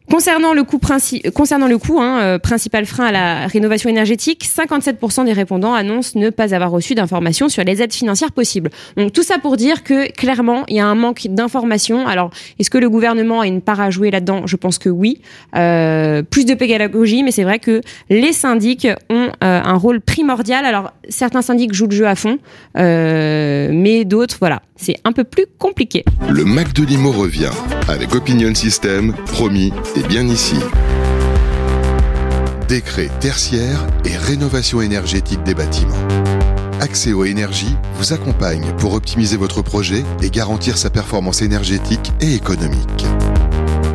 Concernant 0.09 0.53
le 0.53 0.63
coût, 0.63 1.99
hein, 1.99 2.19
euh, 2.21 2.39
principal 2.39 2.85
frein 2.85 3.05
à 3.05 3.11
la 3.11 3.47
rénovation 3.47 3.89
énergétique, 3.89 4.45
57% 4.45 5.25
des 5.25 5.33
répondants 5.33 5.73
annoncent 5.73 6.19
ne 6.19 6.29
pas 6.29 6.53
avoir 6.53 6.71
reçu 6.71 6.93
d'informations 6.93 7.49
sur 7.49 7.63
les 7.63 7.81
aides 7.81 7.93
financières 7.93 8.31
possibles. 8.31 8.69
Donc 8.97 9.13
tout 9.13 9.23
ça 9.23 9.39
pour 9.39 9.57
dire 9.57 9.83
que 9.83 10.11
clairement, 10.11 10.65
il 10.67 10.75
y 10.75 10.79
a 10.79 10.85
un 10.85 10.95
manque 10.95 11.27
d'informations. 11.29 12.05
Alors, 12.05 12.31
est-ce 12.59 12.69
que 12.69 12.77
le 12.77 12.89
gouvernement 12.89 13.41
a 13.41 13.47
une 13.47 13.61
part 13.61 13.79
à 13.79 13.89
jouer 13.89 14.11
là-dedans? 14.11 14.45
Je 14.45 14.55
pense 14.55 14.77
que 14.77 14.89
oui. 14.89 15.21
Euh, 15.55 16.21
plus 16.21 16.45
de 16.45 16.53
pédagogie, 16.53 17.23
mais 17.23 17.31
c'est 17.31 17.43
vrai 17.43 17.59
que 17.59 17.81
les 18.09 18.33
syndics 18.33 18.87
ont 19.09 19.29
euh, 19.43 19.61
un 19.63 19.75
rôle 19.75 20.01
primordial. 20.01 20.65
Alors, 20.65 20.91
certains 21.09 21.41
syndics 21.41 21.73
jouent 21.73 21.87
le 21.87 21.95
jeu 21.95 22.07
à 22.07 22.15
fond, 22.15 22.39
mais 22.75 24.03
d'autres, 24.05 24.35
voilà, 24.39 24.61
c'est 24.75 24.97
un 25.05 25.11
peu 25.11 25.23
plus 25.23 25.45
compliqué. 25.57 26.03
Le 26.29 26.43
Mac 26.43 26.73
de 26.73 26.83
Limo 26.83 27.11
revient 27.11 27.51
avec 27.87 28.13
Opinion 28.15 28.53
System, 28.53 29.13
promis 29.27 29.71
et 29.95 30.03
bien 30.03 30.27
ici. 30.27 30.55
Décret 32.67 33.09
tertiaire 33.19 33.85
et 34.05 34.15
rénovation 34.15 34.81
énergétique 34.81 35.43
des 35.43 35.53
bâtiments. 35.53 36.07
Accès 36.79 37.11
Énergie 37.25 37.75
vous 37.95 38.13
accompagne 38.13 38.65
pour 38.77 38.93
optimiser 38.93 39.37
votre 39.37 39.61
projet 39.61 40.03
et 40.21 40.29
garantir 40.29 40.77
sa 40.77 40.89
performance 40.89 41.41
énergétique 41.41 42.11
et 42.19 42.33
économique. 42.33 43.05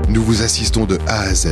Nous 0.09 0.23
vous 0.23 0.43
assistons 0.43 0.87
de 0.87 0.99
A 1.07 1.21
à 1.21 1.35
Z. 1.35 1.49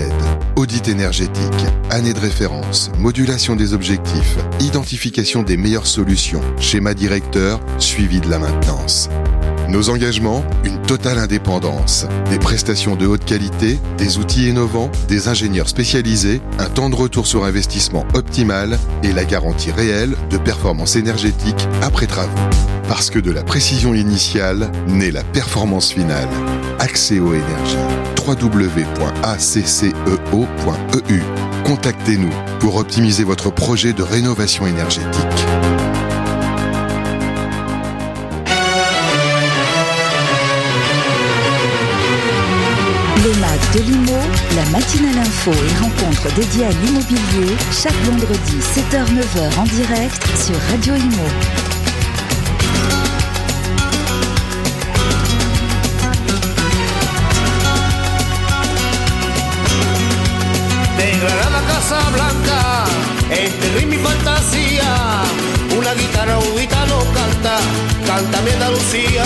Audit 0.57 0.89
énergétique, 0.89 1.67
année 1.91 2.15
de 2.15 2.21
référence, 2.21 2.91
modulation 2.99 3.55
des 3.55 3.75
objectifs, 3.75 4.37
identification 4.61 5.43
des 5.43 5.57
meilleures 5.57 5.87
solutions, 5.87 6.41
schéma 6.59 6.95
directeur, 6.95 7.61
suivi 7.79 8.21
de 8.21 8.31
la 8.31 8.39
maintenance. 8.39 9.11
Nos 9.69 9.91
engagements, 9.91 10.45
une 10.65 10.81
totale 10.83 11.19
indépendance, 11.19 12.07
des 12.31 12.39
prestations 12.39 12.95
de 12.95 13.05
haute 13.07 13.25
qualité, 13.25 13.81
des 13.99 14.19
outils 14.19 14.49
innovants, 14.49 14.91
des 15.09 15.27
ingénieurs 15.27 15.69
spécialisés, 15.69 16.41
un 16.59 16.67
temps 16.67 16.89
de 16.89 16.95
retour 16.95 17.27
sur 17.27 17.45
investissement 17.45 18.07
optimal 18.15 18.79
et 19.03 19.13
la 19.13 19.25
garantie 19.25 19.73
réelle 19.73 20.17
de 20.31 20.39
performance 20.39 20.95
énergétique 20.95 21.67
après 21.83 22.07
travaux. 22.07 22.39
Parce 22.89 23.11
que 23.11 23.19
de 23.19 23.33
la 23.33 23.43
précision 23.43 23.93
initiale 23.93 24.71
naît 24.87 25.11
la 25.11 25.25
performance 25.25 25.93
finale. 25.93 26.29
Accès 26.79 27.19
aux 27.19 27.35
énergies. 27.35 27.77
www.acceo.eu. 28.25 28.83
Contactez-nous 31.65 32.33
pour 32.61 32.77
optimiser 32.77 33.25
votre 33.25 33.51
projet 33.51 33.93
de 33.93 34.05
rénovation 34.05 34.69
énergétique. 34.69 35.46
l'IMO, 43.81 44.19
la 44.55 44.65
matinale 44.71 45.19
info 45.19 45.53
et 45.53 45.81
rencontre 45.81 46.33
dédiée 46.35 46.67
à 46.67 46.71
l'immobilier, 46.71 47.57
chaque 47.73 47.97
vendredi 48.05 48.59
7h-9h 48.59 49.59
en 49.59 49.65
direct 49.65 50.23
sur 50.37 50.57
Radio 50.71 50.95
Imo. 50.95 51.29
A 61.89 62.11
Blanca, 62.11 62.85
entre 63.31 63.71
ritmo 63.79 63.95
y 63.95 63.99
fantasía, 63.99 65.23
una 65.79 65.95
guitarra 65.95 66.37
un 66.39 66.59
gitano 66.59 66.99
canta, 67.15 67.59
cántame 68.05 68.53
Andalucía. 68.55 69.25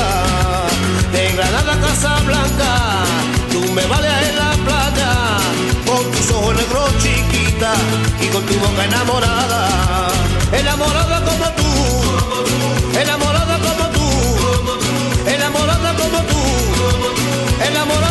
De 1.11 1.33
Granada 1.33 1.73
a 1.73 1.81
Casa 1.81 2.21
Blanca, 2.27 3.05
tú 3.51 3.61
me 3.73 3.83
playa, 3.83 4.21
con 4.21 4.30
ojos 6.31 6.55
negros 6.55 6.91
chiquita 6.99 7.73
y 8.21 8.27
con 8.29 8.45
tu 8.47 8.55
boca 8.59 8.85
enamorada, 8.85 10.09
enamorada 10.53 11.25
como 11.25 11.47
tú, 11.59 12.99
enamorada 12.99 13.59
como 13.59 13.85
tú, 13.91 15.31
enamorada 15.31 15.95
como 15.97 16.19
tú, 16.23 16.43
enamorada 17.67 18.10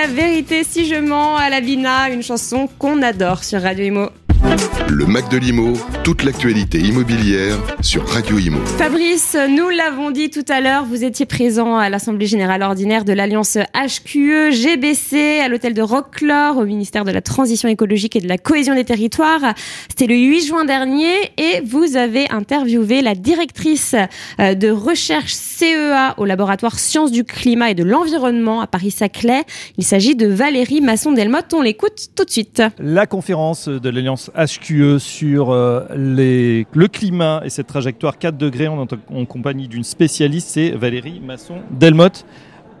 la 0.00 0.06
vérité 0.06 0.64
si 0.64 0.86
je 0.86 0.94
mens 0.94 1.36
à 1.36 1.50
la 1.50 1.60
Vina, 1.60 2.08
une 2.08 2.22
chanson 2.22 2.70
qu'on 2.78 3.02
adore 3.02 3.44
sur 3.44 3.60
Radio 3.60 3.84
Imo. 3.84 4.08
Le 4.88 5.04
Mac 5.04 5.28
de 5.28 5.36
l'Imo, 5.36 5.74
toute 6.02 6.22
l'actualité 6.22 6.78
immobilière 6.78 7.58
sur 7.82 8.08
Radio 8.08 8.38
Imo. 8.38 8.58
Fabrice, 8.78 9.36
nous 9.50 9.68
l'avons 9.68 10.10
dit 10.10 10.30
tout 10.30 10.44
à 10.48 10.60
l'heure, 10.60 10.84
vous 10.84 11.04
étiez 11.04 11.26
présent 11.26 11.76
à 11.76 11.90
l'Assemblée 11.90 12.26
Générale 12.26 12.62
Ordinaire 12.62 13.04
de 13.04 13.12
l'Alliance 13.12 13.58
HQE 13.74 14.50
GBC 14.50 15.40
à 15.40 15.48
l'hôtel 15.48 15.74
de 15.74 15.82
Roquelaure 15.82 16.56
au 16.56 16.64
ministère 16.64 17.04
de 17.04 17.10
la 17.10 17.20
Transition 17.20 17.68
écologique 17.68 18.16
et 18.16 18.20
de 18.20 18.28
la 18.28 18.38
cohésion 18.38 18.74
des 18.74 18.84
territoires. 18.84 19.54
C'était 19.88 20.06
le 20.06 20.14
8 20.14 20.46
juin 20.46 20.64
dernier 20.64 21.12
et 21.36 21.60
vous 21.64 21.96
avez 21.96 22.30
interviewé 22.30 23.02
la 23.02 23.14
directrice 23.14 23.94
euh, 24.40 24.54
de 24.54 24.70
recherche 24.70 25.34
CEA 25.34 26.14
au 26.16 26.24
laboratoire 26.24 26.78
Sciences 26.78 27.12
du 27.12 27.24
climat 27.24 27.70
et 27.70 27.74
de 27.74 27.84
l'environnement 27.84 28.62
à 28.62 28.66
Paris-Saclay. 28.66 29.42
Il 29.76 29.84
s'agit 29.84 30.16
de 30.16 30.26
Valérie 30.26 30.80
Masson-Delmotte. 30.80 31.52
On 31.52 31.62
l'écoute 31.62 32.08
tout 32.16 32.24
de 32.24 32.30
suite. 32.30 32.62
La 32.78 33.06
conférence 33.06 33.68
de 33.68 33.88
l'Alliance 33.90 34.30
HQE 34.34 34.98
sur 34.98 35.50
euh, 35.50 35.84
les- 35.96 36.66
le 36.72 36.88
climat 36.88 37.42
et 37.44 37.50
cette 37.50 37.66
trajectoire 37.66 38.18
4 38.18 38.36
degrés 38.36 38.68
en, 38.68 38.86
en 39.14 39.24
compagnie 39.24 39.68
d'une 39.68 39.84
spécialiste, 39.84 40.48
c'est 40.50 40.70
Valérie 40.70 41.20
Masson-Delmotte, 41.24 42.24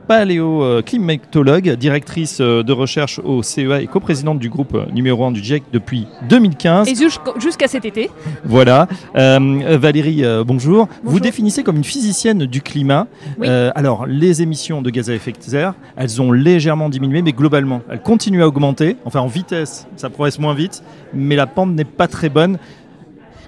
paléoclimatologue, 0.08 1.70
directrice 1.76 2.38
euh, 2.40 2.62
de 2.62 2.72
recherche 2.72 3.20
au 3.20 3.42
CEA 3.42 3.80
et 3.80 3.86
coprésidente 3.86 4.38
du 4.38 4.48
groupe 4.48 4.74
euh, 4.74 4.86
numéro 4.92 5.24
1 5.24 5.30
du 5.30 5.42
GIEC 5.42 5.62
depuis 5.72 6.06
2015. 6.28 6.88
Et 6.88 6.94
jusqu'- 6.94 7.40
jusqu'à 7.40 7.68
cet 7.68 7.84
été. 7.84 8.10
Voilà. 8.44 8.88
Euh, 9.16 9.76
Valérie, 9.80 10.24
euh, 10.24 10.42
bonjour. 10.44 10.88
Vous 11.04 11.20
définissez 11.20 11.62
comme 11.62 11.76
une 11.76 11.84
physicienne 11.84 12.46
du 12.46 12.60
climat. 12.60 13.06
Oui. 13.38 13.46
Euh, 13.48 13.70
alors, 13.74 14.06
les 14.06 14.42
émissions 14.42 14.82
de 14.82 14.90
gaz 14.90 15.10
à 15.10 15.14
effet 15.14 15.32
de 15.32 15.36
serre, 15.40 15.74
elles 15.96 16.20
ont 16.20 16.32
légèrement 16.32 16.88
diminué, 16.88 17.22
mais 17.22 17.32
globalement, 17.32 17.82
elles 17.90 18.02
continuent 18.02 18.42
à 18.42 18.48
augmenter. 18.48 18.96
Enfin, 19.04 19.20
en 19.20 19.26
vitesse, 19.28 19.86
ça 19.96 20.10
progresse 20.10 20.38
moins 20.38 20.54
vite, 20.54 20.82
mais 21.14 21.36
la 21.36 21.46
pente 21.46 21.70
n'est 21.70 21.84
pas 21.84 22.08
très 22.08 22.28
bonne. 22.28 22.58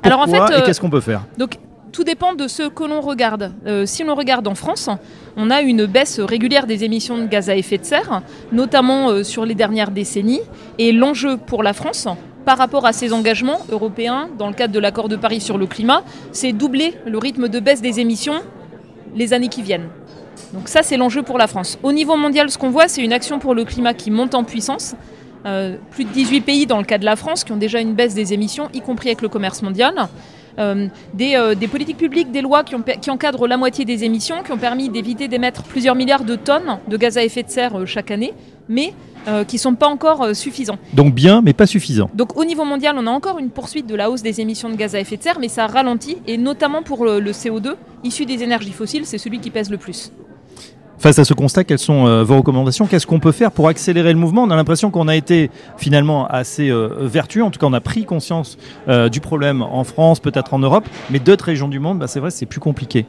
Alors, 0.03 0.20
en 0.20 0.26
fait, 0.26 0.36
et 0.36 0.55
euh, 0.55 0.66
qu'est-ce 0.66 0.80
qu'on 0.80 0.90
peut 0.90 1.00
faire 1.00 1.24
Donc 1.38 1.59
tout 1.92 2.05
dépend 2.05 2.34
de 2.34 2.48
ce 2.48 2.68
que 2.68 2.84
l'on 2.84 3.00
regarde. 3.00 3.53
Euh, 3.66 3.86
si 3.86 4.03
l'on 4.03 4.14
regarde 4.14 4.48
en 4.48 4.55
France, 4.55 4.88
on 5.36 5.50
a 5.50 5.61
une 5.61 5.86
baisse 5.86 6.20
régulière 6.20 6.66
des 6.66 6.84
émissions 6.84 7.18
de 7.18 7.26
gaz 7.26 7.50
à 7.50 7.57
effet 7.57 7.78
de 7.78 7.84
serre, 7.84 8.22
notamment 8.50 9.11
euh, 9.11 9.22
sur 9.22 9.44
les 9.44 9.55
dernières 9.55 9.90
décennies. 9.90 10.40
Et 10.78 10.92
l'enjeu 10.92 11.36
pour 11.36 11.62
la 11.62 11.72
France, 11.72 12.09
par 12.44 12.59
rapport 12.59 12.86
à 12.86 12.92
ses 12.92 13.12
engagements 13.12 13.61
européens 13.70 14.28
dans 14.38 14.48
le 14.48 14.55
cadre 14.55 14.72
de 14.72 14.78
l'accord 14.78 15.09
de 15.09 15.16
Paris 15.16 15.40
sur 15.40 15.59
le 15.59 15.66
climat, 15.66 16.03
c'est 16.32 16.53
doubler 16.53 16.94
le 17.07 17.18
rythme 17.18 17.48
de 17.48 17.61
baisse 17.61 17.82
des 17.82 18.00
émissions 18.00 18.40
les 19.14 19.32
années 19.32 19.48
qui 19.48 19.62
viennent. 19.62 19.88
Donc 20.53 20.68
ça, 20.68 20.82
c'est 20.82 20.96
l'enjeu 20.96 21.22
pour 21.22 21.38
la 21.38 21.46
France. 21.46 21.78
Au 21.82 21.92
niveau 21.92 22.16
mondial, 22.16 22.50
ce 22.50 22.59
qu'on 22.59 22.70
voit, 22.70 22.88
c'est 22.88 23.03
une 23.03 23.12
action 23.12 23.38
pour 23.38 23.55
le 23.55 23.64
climat 23.64 23.94
qui 23.94 24.11
monte 24.11 24.34
en 24.34 24.44
puissance. 24.44 24.94
Euh, 25.45 25.76
plus 25.90 26.05
de 26.05 26.11
18 26.11 26.40
pays 26.43 26.66
dans 26.66 26.78
le 26.78 26.84
cas 26.84 26.99
de 26.99 27.05
la 27.05 27.16
France 27.16 27.43
qui 27.43 27.51
ont 27.53 27.57
déjà 27.57 27.80
une 27.80 27.95
baisse 27.95 28.14
des 28.14 28.32
émissions, 28.32 28.68
y 28.74 28.80
compris 28.80 29.09
avec 29.09 29.22
le 29.22 29.28
commerce 29.28 29.61
mondial. 29.62 29.95
Euh, 30.59 30.86
des, 31.14 31.34
euh, 31.34 31.55
des 31.55 31.66
politiques 31.66 31.97
publiques, 31.97 32.30
des 32.30 32.43
lois 32.43 32.62
qui, 32.62 32.74
ont 32.74 32.82
pe- 32.82 32.99
qui 33.01 33.11
encadrent 33.11 33.47
la 33.49 33.57
moitié 33.57 33.84
des 33.86 34.05
émissions, 34.05 34.43
qui 34.45 34.53
ont 34.53 34.59
permis 34.59 34.90
d'éviter 34.90 35.26
d'émettre 35.26 35.62
plusieurs 35.62 35.95
milliards 35.95 36.24
de 36.24 36.36
tonnes 36.36 36.78
de 36.86 36.97
gaz 36.99 37.16
à 37.16 37.24
effet 37.24 37.43
de 37.43 37.49
serre 37.51 37.86
chaque 37.86 38.11
année, 38.11 38.34
mais 38.68 38.93
qui 39.49 39.57
ne 39.57 39.61
sont 39.61 39.74
pas 39.76 39.86
encore 39.86 40.34
suffisants. 40.36 40.78
Donc 40.93 41.14
bien, 41.14 41.40
mais 41.43 41.53
pas 41.55 41.66
suffisant. 41.66 42.11
Donc 42.12 42.36
au 42.36 42.45
niveau 42.45 42.64
mondial, 42.64 42.97
on 42.99 43.07
a 43.07 43.11
encore 43.11 43.38
une 43.38 43.51
poursuite 43.51 43.86
de 43.86 43.95
la 43.95 44.11
hausse 44.11 44.22
des 44.22 44.40
émissions 44.40 44.68
de 44.68 44.74
gaz 44.74 44.95
à 44.95 45.01
effet 45.01 45.16
de 45.16 45.22
serre, 45.22 45.38
mais 45.40 45.49
ça 45.49 45.66
ralentit, 45.68 46.18
et 46.26 46.36
notamment 46.36 46.82
pour 46.82 47.05
le, 47.05 47.18
le 47.20 47.30
CO2, 47.32 47.74
issu 48.05 48.26
des 48.26 48.43
énergies 48.43 48.72
fossiles, 48.72 49.07
c'est 49.07 49.18
celui 49.18 49.38
qui 49.38 49.51
pèse 49.51 49.70
le 49.70 49.78
plus. 49.78 50.11
Face 51.03 51.18
à 51.18 51.24
ce 51.24 51.34
constat, 51.34 51.64
quelles 51.64 51.80
sont 51.80 52.07
euh, 52.07 52.22
vos 52.22 52.36
recommandations? 52.36 52.86
Qu'est-ce 52.86 53.09
qu'on 53.09 53.18
peut 53.18 53.32
faire 53.32 53.50
pour 53.50 53.66
accélérer 53.66 54.12
le 54.12 54.20
mouvement? 54.20 54.44
On 54.44 54.50
a 54.53 54.55
l'impression 54.55 54.92
qu'on 54.92 55.09
a 55.09 55.16
été 55.16 55.50
finalement 55.76 56.28
assez 56.28 56.70
euh, 56.70 56.90
vertueux. 57.00 57.42
En 57.42 57.50
tout 57.50 57.59
cas, 57.59 57.66
on 57.66 57.72
a 57.72 57.80
pris 57.80 58.05
conscience 58.05 58.57
euh, 58.86 59.09
du 59.09 59.18
problème 59.18 59.62
en 59.62 59.82
France, 59.82 60.20
peut-être 60.20 60.55
en 60.55 60.61
Europe, 60.61 60.84
mais 61.11 61.18
d'autres 61.18 61.46
régions 61.46 61.66
du 61.66 61.80
monde, 61.80 61.98
bah, 61.98 62.07
c'est 62.07 62.20
vrai, 62.20 62.30
c'est 62.30 62.46
plus 62.46 62.61
compliqué. 62.61 63.05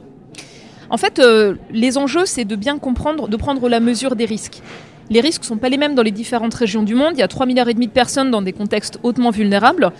En 0.89 0.98
fait, 0.98 1.22
les 1.72 1.98
enjeux, 2.00 2.26
c'est 2.26 2.46
de 2.46 2.56
bien 2.56 2.80
comprendre, 2.80 3.28
de 3.28 3.38
prendre 3.38 3.70
la 3.70 3.80
mesure 3.80 4.16
des 4.16 4.26
risques. 4.26 4.64
Les 5.12 5.22
risques 5.22 5.41
ne 5.41 5.48
sont 5.48 5.58
pas 5.58 5.70
les 5.70 5.78
mêmes 5.78 5.94
dans 5.94 6.02
les 6.02 6.12
différentes 6.12 6.54
régions 6.56 6.82
du 6.82 6.96
monde. 6.96 7.12
Il 7.14 7.20
y 7.20 7.24
a 7.24 7.28
3,5 7.28 7.46
milliards 7.46 7.70
et 7.70 7.74
demi 7.76 7.88
de 7.88 7.91
personnes 7.91 8.32
dans 8.32 8.41
des 8.41 8.54
contextes 8.54 9.00
hautement 9.04 9.32
vulnérables 9.32 9.91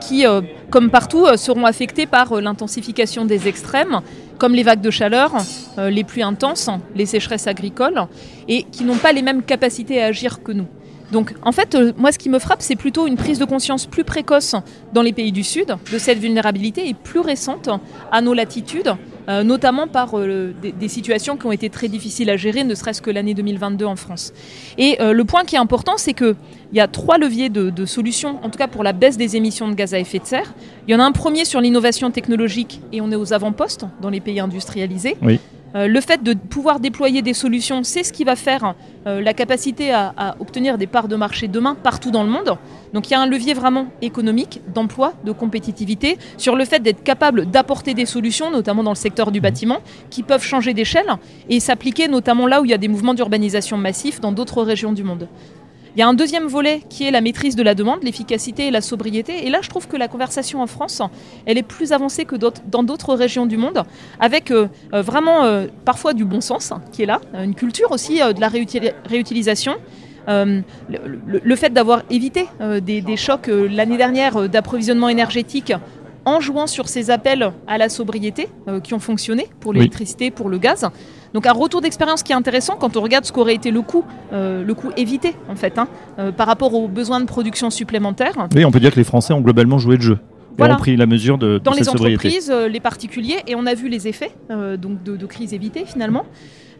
qui, 0.00 0.24
comme 0.70 0.90
partout, 0.90 1.26
seront 1.36 1.66
affectées 1.66 2.06
par 2.06 2.40
l'intensification 2.40 3.26
des 3.26 3.48
extrêmes, 3.48 4.00
comme 4.40 4.54
les 4.54 4.62
vagues 4.62 4.80
de 4.80 4.90
chaleur, 4.90 5.32
euh, 5.78 5.90
les 5.90 6.02
pluies 6.02 6.22
intenses, 6.22 6.70
les 6.96 7.04
sécheresses 7.04 7.46
agricoles, 7.46 8.06
et 8.48 8.62
qui 8.64 8.84
n'ont 8.84 8.96
pas 8.96 9.12
les 9.12 9.20
mêmes 9.20 9.42
capacités 9.42 10.02
à 10.02 10.06
agir 10.06 10.42
que 10.42 10.50
nous. 10.50 10.66
Donc, 11.12 11.34
en 11.42 11.52
fait, 11.52 11.74
euh, 11.74 11.92
moi, 11.96 12.12
ce 12.12 12.18
qui 12.18 12.28
me 12.28 12.38
frappe, 12.38 12.62
c'est 12.62 12.76
plutôt 12.76 13.06
une 13.06 13.16
prise 13.16 13.38
de 13.38 13.44
conscience 13.44 13.86
plus 13.86 14.04
précoce 14.04 14.54
dans 14.92 15.02
les 15.02 15.12
pays 15.12 15.32
du 15.32 15.42
Sud 15.42 15.76
de 15.92 15.98
cette 15.98 16.18
vulnérabilité 16.18 16.88
et 16.88 16.94
plus 16.94 17.20
récente 17.20 17.68
à 18.12 18.20
nos 18.20 18.34
latitudes, 18.34 18.94
euh, 19.28 19.42
notamment 19.42 19.86
par 19.86 20.18
euh, 20.18 20.54
des, 20.62 20.88
situations 20.88 21.36
qui 21.36 21.46
ont 21.46 21.52
été 21.52 21.68
très 21.70 21.88
difficiles 21.88 22.30
à 22.30 22.36
gérer, 22.36 22.64
ne 22.64 22.74
serait-ce 22.74 23.02
que 23.02 23.10
l'année 23.10 23.34
2022 23.34 23.84
en 23.84 23.96
France. 23.96 24.32
Et 24.78 24.98
le 25.00 25.24
point 25.24 25.44
qui 25.44 25.56
est 25.56 25.58
important, 25.58 25.94
c'est 25.96 26.14
qu'il 26.14 26.34
y 26.72 26.80
a 26.80 26.88
trois 26.88 27.18
leviers 27.18 27.48
de, 27.48 27.70
de 27.70 27.86
solutions, 27.86 28.38
en 28.42 28.50
tout 28.50 28.58
cas 28.58 28.66
pour 28.66 28.82
la 28.82 28.92
baisse 28.92 29.16
des 29.16 29.36
émissions 29.36 29.68
de 29.68 29.74
gaz 29.74 29.94
à 29.94 29.98
effet 29.98 30.18
de 30.18 30.26
serre. 30.26 30.52
Il 30.88 30.92
y 30.92 30.94
en 30.94 31.00
a 31.00 31.04
un 31.04 31.12
premier 31.12 31.44
sur 31.44 31.60
l'innovation 31.60 32.10
technologique, 32.10 32.80
et 32.92 33.00
on 33.00 33.10
est 33.12 33.16
aux 33.16 33.32
avant-postes 33.32 33.84
dans 34.00 34.10
les 34.10 34.20
pays 34.20 34.40
industrialisés. 34.40 35.16
Oui. 35.22 35.38
Euh, 35.74 35.86
le 35.86 36.00
fait 36.00 36.22
de 36.22 36.34
pouvoir 36.34 36.80
déployer 36.80 37.22
des 37.22 37.34
solutions, 37.34 37.82
c'est 37.84 38.02
ce 38.02 38.12
qui 38.12 38.24
va 38.24 38.36
faire 38.36 38.74
euh, 39.06 39.20
la 39.20 39.34
capacité 39.34 39.92
à, 39.92 40.12
à 40.16 40.36
obtenir 40.40 40.78
des 40.78 40.86
parts 40.86 41.08
de 41.08 41.16
marché 41.16 41.46
demain 41.48 41.74
partout 41.74 42.10
dans 42.10 42.24
le 42.24 42.30
monde. 42.30 42.56
Donc 42.92 43.08
il 43.08 43.12
y 43.12 43.14
a 43.14 43.20
un 43.20 43.26
levier 43.26 43.54
vraiment 43.54 43.86
économique, 44.02 44.60
d'emploi, 44.74 45.12
de 45.24 45.32
compétitivité, 45.32 46.18
sur 46.36 46.56
le 46.56 46.64
fait 46.64 46.80
d'être 46.80 47.04
capable 47.04 47.46
d'apporter 47.46 47.94
des 47.94 48.06
solutions, 48.06 48.50
notamment 48.50 48.82
dans 48.82 48.90
le 48.90 48.96
secteur 48.96 49.30
du 49.30 49.40
bâtiment, 49.40 49.78
qui 50.10 50.22
peuvent 50.22 50.42
changer 50.42 50.74
d'échelle 50.74 51.06
et 51.48 51.60
s'appliquer 51.60 52.08
notamment 52.08 52.46
là 52.46 52.60
où 52.60 52.64
il 52.64 52.70
y 52.70 52.74
a 52.74 52.78
des 52.78 52.88
mouvements 52.88 53.14
d'urbanisation 53.14 53.76
massifs 53.76 54.20
dans 54.20 54.32
d'autres 54.32 54.62
régions 54.62 54.92
du 54.92 55.04
monde. 55.04 55.28
Il 55.96 55.98
y 55.98 56.02
a 56.02 56.08
un 56.08 56.14
deuxième 56.14 56.46
volet 56.46 56.82
qui 56.88 57.04
est 57.04 57.10
la 57.10 57.20
maîtrise 57.20 57.56
de 57.56 57.62
la 57.62 57.74
demande, 57.74 58.02
l'efficacité 58.02 58.68
et 58.68 58.70
la 58.70 58.80
sobriété. 58.80 59.46
Et 59.46 59.50
là, 59.50 59.58
je 59.60 59.68
trouve 59.68 59.88
que 59.88 59.96
la 59.96 60.06
conversation 60.08 60.62
en 60.62 60.66
France, 60.66 61.02
elle 61.46 61.58
est 61.58 61.62
plus 61.64 61.92
avancée 61.92 62.24
que 62.24 62.36
dans 62.36 62.82
d'autres 62.82 63.14
régions 63.14 63.46
du 63.46 63.56
monde, 63.56 63.82
avec 64.20 64.50
euh, 64.50 64.68
euh, 64.94 65.02
vraiment 65.02 65.44
euh, 65.44 65.66
parfois 65.84 66.12
du 66.14 66.24
bon 66.24 66.40
sens 66.40 66.70
hein, 66.70 66.80
qui 66.92 67.02
est 67.02 67.06
là, 67.06 67.20
une 67.34 67.54
culture 67.54 67.90
aussi 67.90 68.22
euh, 68.22 68.32
de 68.32 68.40
la 68.40 68.48
réutil- 68.48 68.92
réutilisation. 69.04 69.74
Le, 70.28 70.62
le- 71.26 71.40
le 71.42 71.56
fait 71.56 71.70
d'avoir 71.72 72.02
évité 72.08 72.46
des, 72.82 73.00
des 73.00 73.16
chocs 73.16 73.48
l'année 73.50 73.96
dernière 73.96 74.48
d'approvisionnement 74.48 75.08
énergétique 75.08 75.72
en 76.24 76.38
jouant 76.38 76.68
sur 76.68 76.88
ces 76.88 77.10
appels 77.10 77.50
à 77.66 77.78
la 77.78 77.88
sobriété 77.88 78.48
qui 78.84 78.94
ont 78.94 79.00
fonctionné 79.00 79.48
pour 79.58 79.70
Oui. 79.72 79.78
l'électricité, 79.78 80.30
pour 80.30 80.48
le 80.48 80.58
gaz. 80.58 80.88
Donc 81.34 81.46
un 81.46 81.52
retour 81.52 81.80
d'expérience 81.80 82.22
qui 82.22 82.32
est 82.32 82.34
intéressant 82.34 82.76
quand 82.78 82.96
on 82.96 83.00
regarde 83.00 83.24
ce 83.24 83.32
qu'aurait 83.32 83.54
été 83.54 83.70
le 83.70 83.82
coût, 83.82 84.04
euh, 84.32 84.64
le 84.64 84.74
coût 84.74 84.90
évité 84.96 85.34
en 85.48 85.56
fait, 85.56 85.78
hein, 85.78 85.88
euh, 86.18 86.32
par 86.32 86.46
rapport 86.46 86.74
aux 86.74 86.88
besoins 86.88 87.20
de 87.20 87.26
production 87.26 87.70
supplémentaires. 87.70 88.48
Oui, 88.54 88.64
on 88.64 88.70
peut 88.70 88.80
dire 88.80 88.90
que 88.92 88.96
les 88.98 89.04
Français 89.04 89.32
ont 89.32 89.40
globalement 89.40 89.78
joué 89.78 89.96
le 89.96 90.02
jeu. 90.02 90.18
Et 90.20 90.54
Voilà. 90.58 90.74
ont 90.74 90.78
pris 90.78 90.96
la 90.96 91.06
mesure 91.06 91.38
de, 91.38 91.54
de 91.54 91.58
dans 91.58 91.72
les 91.72 91.84
cette 91.84 91.94
entreprises, 91.94 92.50
euh, 92.50 92.68
les 92.68 92.80
particuliers, 92.80 93.38
et 93.46 93.54
on 93.54 93.66
a 93.66 93.74
vu 93.74 93.88
les 93.88 94.08
effets 94.08 94.32
donc 94.50 95.02
de, 95.04 95.16
de 95.16 95.26
crise 95.26 95.54
évitée 95.54 95.84
finalement. 95.86 96.24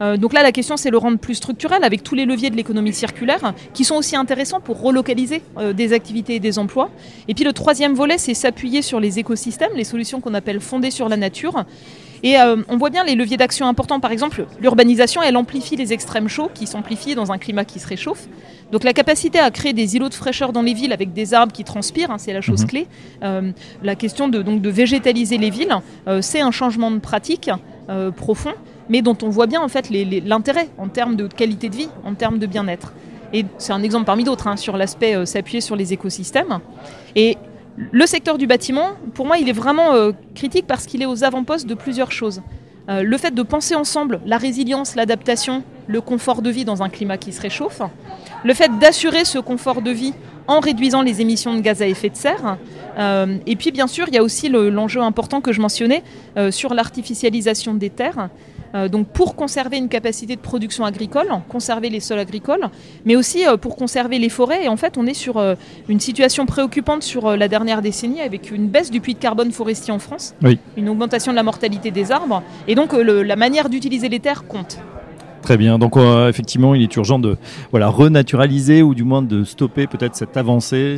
Euh, 0.03 0.17
donc 0.17 0.33
là, 0.33 0.43
la 0.43 0.53
question, 0.53 0.77
c'est 0.77 0.91
le 0.91 0.99
rendre 0.99 1.19
plus 1.19 1.35
structurel 1.35 1.85
avec 1.85 2.03
tous 2.03 2.15
les 2.15 2.25
leviers 2.25 2.51
de 2.51 2.57
l'économie 2.57 2.93
circulaire 2.93 3.53
qui 3.75 3.85
sont 3.85 3.97
aussi 3.97 4.17
intéressants 4.17 4.61
pour 4.61 4.81
relocaliser 4.81 5.43
euh, 5.59 5.73
des 5.73 5.93
activités 5.93 6.37
et 6.37 6.41
des 6.41 6.59
emplois. 6.59 6.91
Et 7.29 7.35
puis 7.35 7.45
le 7.45 7.53
troisième 7.53 7.95
volet, 7.95 8.17
c'est 8.19 8.35
s'appuyer 8.35 8.83
sur 8.83 8.99
les 8.99 9.19
écosystèmes, 9.19 9.73
les 9.77 9.85
solutions 9.85 10.21
qu'on 10.21 10.35
appelle 10.35 10.61
fondées 10.61 10.91
sur 10.91 11.09
la 11.09 11.17
nature. 11.17 11.65
Et 12.23 12.39
euh, 12.39 12.57
on 12.69 12.77
voit 12.77 12.91
bien 12.91 13.05
les 13.05 13.15
leviers 13.15 13.37
d'action 13.37 13.67
importants. 13.67 14.01
Par 14.01 14.13
exemple, 14.13 14.47
l'urbanisation, 14.61 15.23
elle 15.23 15.37
amplifie 15.37 15.77
les 15.77 15.93
extrêmes 15.93 16.29
chauds 16.29 16.51
qui 16.53 16.67
s'amplifient 16.67 17.15
dans 17.15 17.33
un 17.33 17.39
climat 17.39 17.65
qui 17.65 17.79
se 17.79 17.87
réchauffe. 17.87 18.29
Donc 18.73 18.85
la 18.85 18.93
capacité 18.93 19.39
à 19.39 19.51
créer 19.51 19.73
des 19.73 19.97
îlots 19.97 20.09
de 20.11 20.15
fraîcheur 20.15 20.53
dans 20.53 20.63
les 20.63 20.75
villes 20.75 20.93
avec 20.93 21.13
des 21.13 21.35
arbres 21.35 21.53
qui 21.53 21.65
transpirent, 21.65 22.11
hein, 22.11 22.19
c'est 22.19 22.33
la 22.33 22.41
chose 22.41 22.63
Mhm. 22.63 22.69
clé. 22.69 22.87
Euh, 23.23 23.51
la 23.83 23.95
question 23.95 24.29
de, 24.29 24.43
donc, 24.43 24.61
de 24.61 24.71
végétaliser 24.71 25.39
les 25.39 25.51
villes, 25.51 25.75
euh, 26.07 26.21
c'est 26.23 26.41
un 26.41 26.51
changement 26.51 26.91
de 26.91 26.99
pratique 26.99 27.51
profond, 28.17 28.53
mais 28.89 29.03
dont 29.03 29.19
on 29.23 29.31
voit 29.31 29.49
bien 29.49 29.61
en 29.61 29.67
fait 29.67 29.91
l'intérêt 29.91 30.69
en 30.79 30.87
termes 30.87 31.17
de 31.17 31.27
qualité 31.27 31.69
de 31.69 31.75
vie, 31.75 31.89
en 32.05 32.15
termes 32.15 32.39
de 32.39 32.47
bien-être. 32.47 32.93
Et 33.33 33.45
c'est 33.59 33.73
un 33.73 33.83
exemple 33.83 34.05
parmi 34.05 34.23
d'autres 34.23 34.47
hein, 34.47 34.57
sur 34.57 34.77
l'aspect 34.77 35.27
s'appuyer 35.27 35.61
sur 35.61 35.75
les 35.75 35.93
écosystèmes. 35.93 36.61
Et 37.17 37.37
le 37.91 38.07
secteur 38.07 38.37
du 38.39 38.47
bâtiment, 38.47 38.91
pour 39.15 39.27
moi, 39.27 39.39
il 39.39 39.49
est 39.49 39.53
vraiment 39.53 39.95
euh, 39.95 40.13
critique 40.35 40.67
parce 40.67 40.87
qu'il 40.87 41.03
est 41.03 41.07
aux 41.07 41.25
avant-postes 41.25 41.67
de 41.67 41.75
plusieurs 41.75 42.13
choses. 42.13 42.43
Euh, 42.89 43.03
le 43.03 43.17
fait 43.17 43.33
de 43.35 43.43
penser 43.43 43.75
ensemble 43.75 44.21
la 44.27 44.37
résilience, 44.37 44.97
l'adaptation, 44.97 45.63
le 45.87 46.01
confort 46.01 46.43
de 46.43 46.51
vie 46.51 46.65
dans 46.65 46.83
un 46.83 46.89
climat 46.89 47.17
qui 47.19 47.33
se 47.33 47.41
réchauffe, 47.41 47.83
le 48.45 48.55
fait 48.55 48.71
d'assurer 48.79 49.25
ce 49.25 49.39
confort 49.39 49.83
de 49.83 49.91
vie 49.91 50.15
en 50.47 50.61
réduisant 50.61 51.03
les 51.03 51.21
émissions 51.21 51.55
de 51.55 51.61
gaz 51.61 51.81
à 51.83 51.87
effet 51.87 52.11
de 52.11 52.17
serre, 52.17 52.57
euh, 52.99 53.37
et 53.47 53.57
puis 53.57 53.71
bien 53.71 53.87
sûr, 53.87 54.07
il 54.09 54.15
y 54.15 54.19
a 54.19 54.23
aussi 54.23 54.49
le- 54.49 54.69
l'enjeu 54.71 55.01
important 55.01 55.41
que 55.41 55.53
je 55.53 55.61
mentionnais 55.61 56.03
sur 56.51 56.75
l'artificialisation 56.75 57.75
des 57.75 57.91
terres. 57.91 58.29
Euh, 58.75 58.89
donc 58.89 59.09
pour 59.09 59.35
conserver 59.37 59.77
une 59.79 59.89
capacité 59.89 60.37
de 60.37 60.41
production 60.41 60.85
agricole, 60.85 61.27
conserver 61.49 61.91
les 61.91 62.01
sols 62.01 62.19
agricoles, 62.19 62.69
mais 63.05 63.17
aussi 63.17 63.47
euh, 63.47 63.57
pour 63.57 63.77
conserver 63.77 64.19
les 64.19 64.29
forêts. 64.29 64.65
Et 64.65 64.69
en 64.69 64.77
fait, 64.77 64.97
on 64.99 65.07
est 65.07 65.15
sur 65.15 65.37
euh, 65.39 65.55
une 65.89 66.01
situation 66.01 66.47
préoccupante 66.47 67.03
sur 67.03 67.37
la 67.37 67.49
dernière 67.49 67.83
décennie 67.83 68.21
avec 68.21 68.51
une 68.51 68.69
baisse 68.69 68.91
du 68.91 69.01
puits 69.01 69.15
de 69.15 69.19
carbone 69.19 69.53
forestier 69.53 69.93
en 69.93 69.99
France, 69.99 70.35
Oui. 70.43 70.59
une 70.77 70.89
augmentation 70.89 71.33
de 71.33 71.37
la 71.37 71.43
mortalité 71.43 71.91
des 71.91 72.13
arbres, 72.13 72.43
et 72.69 72.75
donc 72.75 72.93
le- 72.93 73.23
la 73.23 73.37
manière 73.37 73.69
d'utiliser 73.69 74.09
les 74.09 74.21
terres 74.21 74.47
compte. 74.47 74.79
Très 75.43 75.57
bien. 75.57 75.79
Donc 75.79 75.97
euh, 75.97 76.29
effectivement, 76.29 76.75
il 76.75 76.83
est 76.83 76.97
urgent 76.97 77.19
de 77.19 77.37
voilà 77.71 77.89
renaturaliser 77.89 78.83
ou 78.83 78.95
du 78.95 79.05
moins 79.05 79.23
de 79.23 79.45
stopper 79.45 79.87
peut-être 79.87 80.15
cette 80.15 80.37
avancée. 80.37 80.97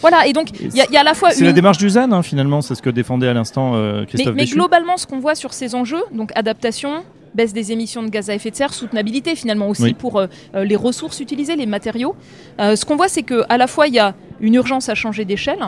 Voilà, 0.00 0.26
et 0.26 0.32
donc 0.32 0.48
il 0.60 0.74
y, 0.76 0.80
a- 0.80 0.86
il 0.88 0.92
y 0.94 0.96
a 0.96 1.00
à 1.00 1.04
la 1.04 1.14
fois 1.14 1.30
C'est 1.30 1.44
la 1.44 1.50
une- 1.50 1.54
démarche 1.56 1.78
du 1.78 1.88
ZAN 1.88 2.12
hein, 2.12 2.22
finalement, 2.22 2.60
c'est 2.60 2.74
ce 2.74 2.82
que 2.82 2.90
défendait 2.90 3.28
à 3.28 3.34
l'instant 3.34 3.72
euh, 3.74 4.00
Mais, 4.00 4.06
Christophe 4.06 4.34
mais 4.34 4.44
globalement, 4.44 4.96
ce 4.96 5.06
qu'on 5.06 5.20
voit 5.20 5.34
sur 5.34 5.52
ces 5.54 5.74
enjeux, 5.74 6.02
donc 6.12 6.30
adaptation, 6.34 7.02
baisse 7.34 7.52
des 7.52 7.72
émissions 7.72 8.02
de 8.02 8.08
gaz 8.08 8.30
à 8.30 8.34
effet 8.34 8.50
de 8.50 8.56
serre, 8.56 8.72
soutenabilité 8.74 9.34
finalement 9.36 9.68
aussi 9.68 9.82
Oui. 9.84 9.94
pour 9.94 10.18
euh, 10.18 10.26
les 10.64 10.76
ressources 10.76 11.20
utilisées, 11.20 11.56
les 11.56 11.66
matériaux, 11.66 12.14
euh, 12.60 12.76
ce 12.76 12.84
qu'on 12.84 12.96
voit 12.96 13.08
c'est 13.08 13.22
qu'à 13.22 13.56
la 13.56 13.66
fois 13.66 13.86
il 13.86 13.94
y 13.94 13.98
a 13.98 14.14
une 14.40 14.54
urgence 14.54 14.88
à 14.88 14.94
changer 14.94 15.24
d'échelle, 15.24 15.60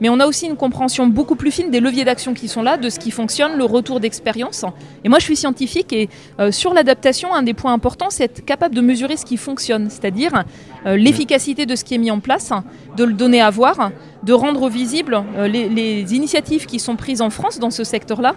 mais 0.00 0.08
on 0.08 0.20
a 0.20 0.26
aussi 0.26 0.46
une 0.46 0.56
compréhension 0.56 1.06
beaucoup 1.06 1.36
plus 1.36 1.50
fine 1.50 1.70
des 1.70 1.80
leviers 1.80 2.04
d'action 2.04 2.34
qui 2.34 2.48
sont 2.48 2.62
là, 2.62 2.76
de 2.76 2.90
ce 2.90 2.98
qui 2.98 3.10
fonctionne, 3.10 3.56
le 3.56 3.64
retour 3.64 4.00
d'expérience. 4.00 4.64
Et 5.04 5.08
moi 5.08 5.18
je 5.18 5.24
suis 5.24 5.36
scientifique 5.36 5.92
et 5.92 6.08
euh, 6.38 6.50
sur 6.50 6.74
l'adaptation, 6.74 7.34
un 7.34 7.42
des 7.42 7.54
points 7.54 7.72
importants 7.72 8.10
c'est 8.10 8.24
être 8.24 8.44
capable 8.44 8.74
de 8.74 8.80
mesurer 8.80 9.16
ce 9.16 9.24
qui 9.24 9.36
fonctionne, 9.36 9.90
c'est-à-dire 9.90 10.44
euh, 10.86 10.96
l'efficacité 10.96 11.66
de 11.66 11.76
ce 11.76 11.84
qui 11.84 11.94
est 11.94 11.98
mis 11.98 12.10
en 12.10 12.20
place, 12.20 12.52
de 12.96 13.04
le 13.04 13.12
donner 13.12 13.40
à 13.40 13.50
voir, 13.50 13.90
de 14.22 14.32
rendre 14.32 14.68
visible 14.68 15.22
euh, 15.36 15.48
les, 15.48 16.14
initiatives 16.14 16.66
qui 16.66 16.78
sont 16.78 16.96
prises 16.96 17.20
en 17.20 17.30
France 17.30 17.58
dans 17.58 17.70
ce 17.70 17.84
secteur-là, 17.84 18.34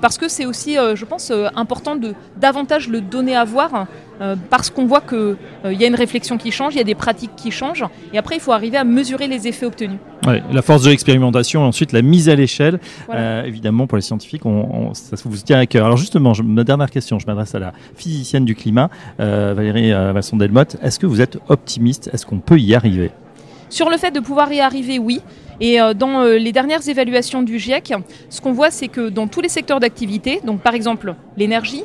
parce 0.00 0.16
que 0.16 0.28
c'est 0.28 0.46
aussi, 0.46 0.76
je 0.94 1.04
pense, 1.04 1.32
important 1.56 1.96
de 1.96 2.14
davantage 2.36 2.88
le 2.88 3.00
donner 3.00 3.34
à 3.34 3.44
voir, 3.44 3.88
euh, 4.20 4.36
parce 4.50 4.70
qu'on 4.70 4.86
voit 4.86 5.00
qu'il 5.00 5.36
y 5.64 5.84
a 5.84 5.86
une 5.86 5.94
réflexion 5.94 6.38
qui 6.38 6.50
change, 6.50 6.74
il 6.74 6.78
y 6.78 6.80
a 6.80 6.84
des 6.84 6.94
pratiques 6.94 7.34
qui 7.36 7.50
changent, 7.50 7.84
et 8.12 8.18
après 8.18 8.36
il 8.36 8.40
faut 8.40 8.52
arriver 8.52 8.76
à 8.76 8.84
mesurer 8.84 9.26
les 9.26 9.48
effets 9.48 9.66
obtenus. 9.66 9.98
Ouais, 10.26 10.42
la 10.52 10.62
force 10.62 10.82
de 10.84 10.90
l'expérimentation 10.90 11.62
ensuite 11.64 11.92
la 11.92 12.02
mise 12.02 12.28
à 12.28 12.34
l'échelle. 12.36 12.78
Voilà. 13.06 13.20
Euh, 13.20 13.44
évidemment, 13.44 13.86
pour 13.86 13.96
les 13.96 14.02
scientifiques, 14.02 14.46
on, 14.46 14.90
on- 14.90 14.94
ça 14.94 15.16
vous 15.24 15.36
tient 15.38 15.58
à 15.58 15.66
cœur. 15.66 15.86
Alors 15.86 15.96
justement, 15.96 16.34
je- 16.34 16.42
ma 16.42 16.62
dernière 16.64 16.90
question, 16.90 17.18
je 17.18 17.26
m'adresse 17.26 17.54
à 17.54 17.58
la 17.58 17.72
physicienne 17.96 18.44
du 18.44 18.54
climat, 18.54 18.90
euh, 19.18 19.52
Valérie 19.56 19.92
euh, 19.92 20.12
Vasson-Delmotte. 20.12 20.76
Est-ce 20.82 20.98
que 20.98 21.06
vous 21.06 21.20
êtes 21.20 21.38
optimiste? 21.48 22.08
Est-ce 22.12 22.24
qu'on 22.26 22.38
peut 22.38 22.58
y 22.58 22.74
arriver? 22.74 23.10
Sur 23.68 23.88
le 23.90 23.96
fait 23.96 24.10
de 24.10 24.20
pouvoir 24.20 24.52
y 24.52 24.60
arriver, 24.60 24.98
oui. 24.98 25.20
Et 25.60 25.80
euh, 25.80 25.94
dans 25.94 26.22
euh, 26.22 26.36
les 26.38 26.52
dernières 26.52 26.86
évaluations 26.88 27.42
du 27.42 27.58
GIEC, 27.58 27.94
ce 28.28 28.40
qu'on 28.40 28.52
voit, 28.52 28.70
c'est 28.70 28.88
que 28.88 29.08
dans 29.08 29.26
tous 29.28 29.40
les 29.40 29.48
secteurs 29.48 29.80
d'activité, 29.80 30.40
donc 30.44 30.60
par 30.60 30.74
exemple 30.74 31.14
l'énergie, 31.36 31.82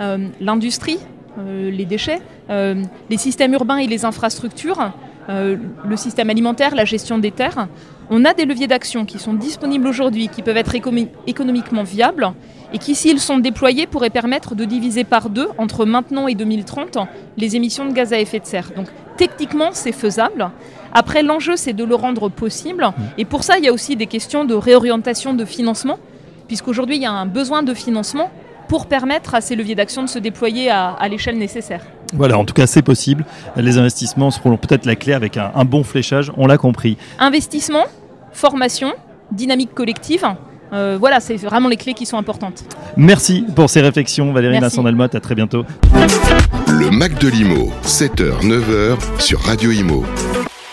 euh, 0.00 0.18
l'industrie, 0.40 0.98
euh, 0.98 1.09
les 1.38 1.84
déchets, 1.84 2.20
euh, 2.50 2.82
les 3.08 3.16
systèmes 3.16 3.52
urbains 3.52 3.78
et 3.78 3.86
les 3.86 4.04
infrastructures, 4.04 4.92
euh, 5.28 5.56
le 5.84 5.96
système 5.96 6.30
alimentaire, 6.30 6.74
la 6.74 6.84
gestion 6.84 7.18
des 7.18 7.30
terres, 7.30 7.68
on 8.10 8.24
a 8.24 8.34
des 8.34 8.44
leviers 8.44 8.66
d'action 8.66 9.04
qui 9.04 9.18
sont 9.20 9.34
disponibles 9.34 9.86
aujourd'hui, 9.86 10.28
qui 10.28 10.42
peuvent 10.42 10.56
être 10.56 10.74
économi- 10.74 11.08
économiquement 11.28 11.84
viables 11.84 12.32
et 12.72 12.78
qui, 12.78 12.94
s'ils 12.96 13.20
sont 13.20 13.38
déployés, 13.38 13.86
pourraient 13.86 14.10
permettre 14.10 14.54
de 14.56 14.64
diviser 14.64 15.04
par 15.04 15.30
deux, 15.30 15.48
entre 15.58 15.84
maintenant 15.84 16.26
et 16.26 16.34
2030, 16.34 16.98
les 17.36 17.54
émissions 17.56 17.86
de 17.86 17.92
gaz 17.92 18.12
à 18.12 18.18
effet 18.18 18.40
de 18.40 18.46
serre. 18.46 18.70
Donc 18.76 18.86
techniquement, 19.16 19.70
c'est 19.72 19.92
faisable. 19.92 20.50
Après, 20.92 21.22
l'enjeu, 21.22 21.54
c'est 21.56 21.72
de 21.72 21.84
le 21.84 21.94
rendre 21.94 22.28
possible. 22.28 22.88
Et 23.16 23.24
pour 23.24 23.44
ça, 23.44 23.58
il 23.58 23.64
y 23.64 23.68
a 23.68 23.72
aussi 23.72 23.94
des 23.94 24.06
questions 24.06 24.44
de 24.44 24.54
réorientation 24.54 25.34
de 25.34 25.44
financement, 25.44 25.98
puisqu'aujourd'hui, 26.48 26.96
il 26.96 27.02
y 27.02 27.06
a 27.06 27.12
un 27.12 27.26
besoin 27.26 27.62
de 27.62 27.74
financement 27.74 28.30
pour 28.70 28.86
permettre 28.86 29.34
à 29.34 29.40
ces 29.40 29.56
leviers 29.56 29.74
d'action 29.74 30.04
de 30.04 30.08
se 30.08 30.20
déployer 30.20 30.70
à, 30.70 30.90
à 30.90 31.08
l'échelle 31.08 31.36
nécessaire. 31.36 31.82
Voilà, 32.14 32.38
en 32.38 32.44
tout 32.44 32.54
cas, 32.54 32.68
c'est 32.68 32.82
possible. 32.82 33.24
Les 33.56 33.78
investissements 33.78 34.30
seront 34.30 34.56
peut-être 34.56 34.86
la 34.86 34.94
clé 34.94 35.12
avec 35.12 35.36
un, 35.36 35.50
un 35.56 35.64
bon 35.64 35.82
fléchage, 35.82 36.30
on 36.36 36.46
l'a 36.46 36.56
compris. 36.56 36.96
Investissement, 37.18 37.82
formation, 38.32 38.92
dynamique 39.32 39.74
collective, 39.74 40.24
euh, 40.72 40.96
voilà, 41.00 41.18
c'est 41.18 41.34
vraiment 41.34 41.68
les 41.68 41.76
clés 41.76 41.94
qui 41.94 42.06
sont 42.06 42.16
importantes. 42.16 42.62
Merci 42.96 43.44
pour 43.56 43.68
ces 43.68 43.80
réflexions, 43.80 44.32
Valérie 44.32 44.60
Merci. 44.60 44.76
Vasson-Delmotte. 44.76 45.16
À 45.16 45.20
très 45.20 45.34
bientôt. 45.34 45.64
Le 46.68 46.92
Mac 46.92 47.18
de 47.18 47.26
l'Imo, 47.26 47.72
7h, 47.82 48.40
9h 48.44 49.20
sur 49.20 49.40
Radio 49.40 49.72
Imo. 49.72 50.04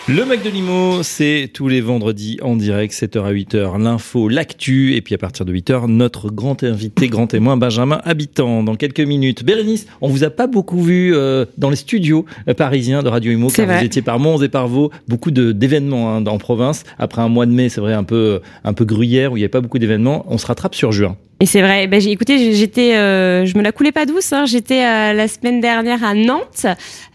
Le 0.10 0.24
Mac 0.24 0.42
de 0.42 0.50
Limo, 0.50 1.04
c'est 1.04 1.50
tous 1.54 1.68
les 1.68 1.82
vendredis 1.82 2.38
en 2.42 2.56
direct, 2.56 2.94
7h 2.94 3.26
à 3.26 3.34
8h, 3.34 3.78
l'info, 3.78 4.30
l'actu, 4.30 4.96
et 4.96 5.02
puis 5.02 5.14
à 5.14 5.18
partir 5.18 5.44
de 5.44 5.54
8h, 5.54 5.88
notre 5.88 6.32
grand 6.32 6.64
invité, 6.64 7.10
grand 7.10 7.28
témoin, 7.28 7.58
Benjamin 7.58 8.00
Habitant, 8.06 8.64
dans 8.64 8.76
quelques 8.76 9.02
minutes. 9.02 9.44
Bérénice, 9.44 9.86
on 10.00 10.08
vous 10.08 10.24
a 10.24 10.30
pas 10.30 10.48
beaucoup 10.48 10.82
vu 10.82 11.14
euh, 11.14 11.44
dans 11.58 11.70
les 11.70 11.76
studios 11.76 12.26
euh, 12.48 12.54
parisiens 12.54 13.04
de 13.04 13.10
Radio 13.10 13.34
Imo, 13.34 13.50
car 13.50 13.68
vous 13.68 13.84
étiez 13.84 14.02
par 14.02 14.18
Mons 14.18 14.42
et 14.42 14.48
par 14.48 14.70
Vaux, 14.70 14.92
beaucoup 15.10 15.32
d'événements 15.32 16.16
hein, 16.16 16.26
en 16.26 16.38
province. 16.38 16.86
Après 17.00 17.22
un 17.22 17.28
mois 17.28 17.46
de 17.46 17.52
mai, 17.52 17.68
c'est 17.68 17.82
vrai, 17.82 17.92
un 17.92 18.06
peu, 18.06 18.40
un 18.64 18.72
peu 18.72 18.86
gruyère, 18.86 19.34
où 19.34 19.36
il 19.36 19.42
n'y 19.42 19.44
avait 19.44 19.50
pas 19.50 19.60
beaucoup 19.60 19.80
d'événements. 19.80 20.26
On 20.30 20.38
se 20.38 20.48
rattrape 20.48 20.74
sur 20.74 20.94
juin. 20.94 21.18
Et 21.40 21.46
c'est 21.46 21.62
vrai. 21.62 21.86
Ben, 21.86 22.02
j'ai 22.02 22.10
écoutez, 22.12 22.56
j'étais, 22.56 22.96
euh, 22.96 23.46
je 23.46 23.56
me 23.58 23.62
la 23.62 23.72
coulais 23.72 23.92
pas 23.92 24.08
douce. 24.08 24.34
Hein. 24.34 24.46
J'étais 24.48 24.84
euh, 24.84 25.14
la 25.14 25.28
semaine 25.28 25.62
dernière 25.62 26.04
à 26.04 26.16
Nantes. 26.16 26.66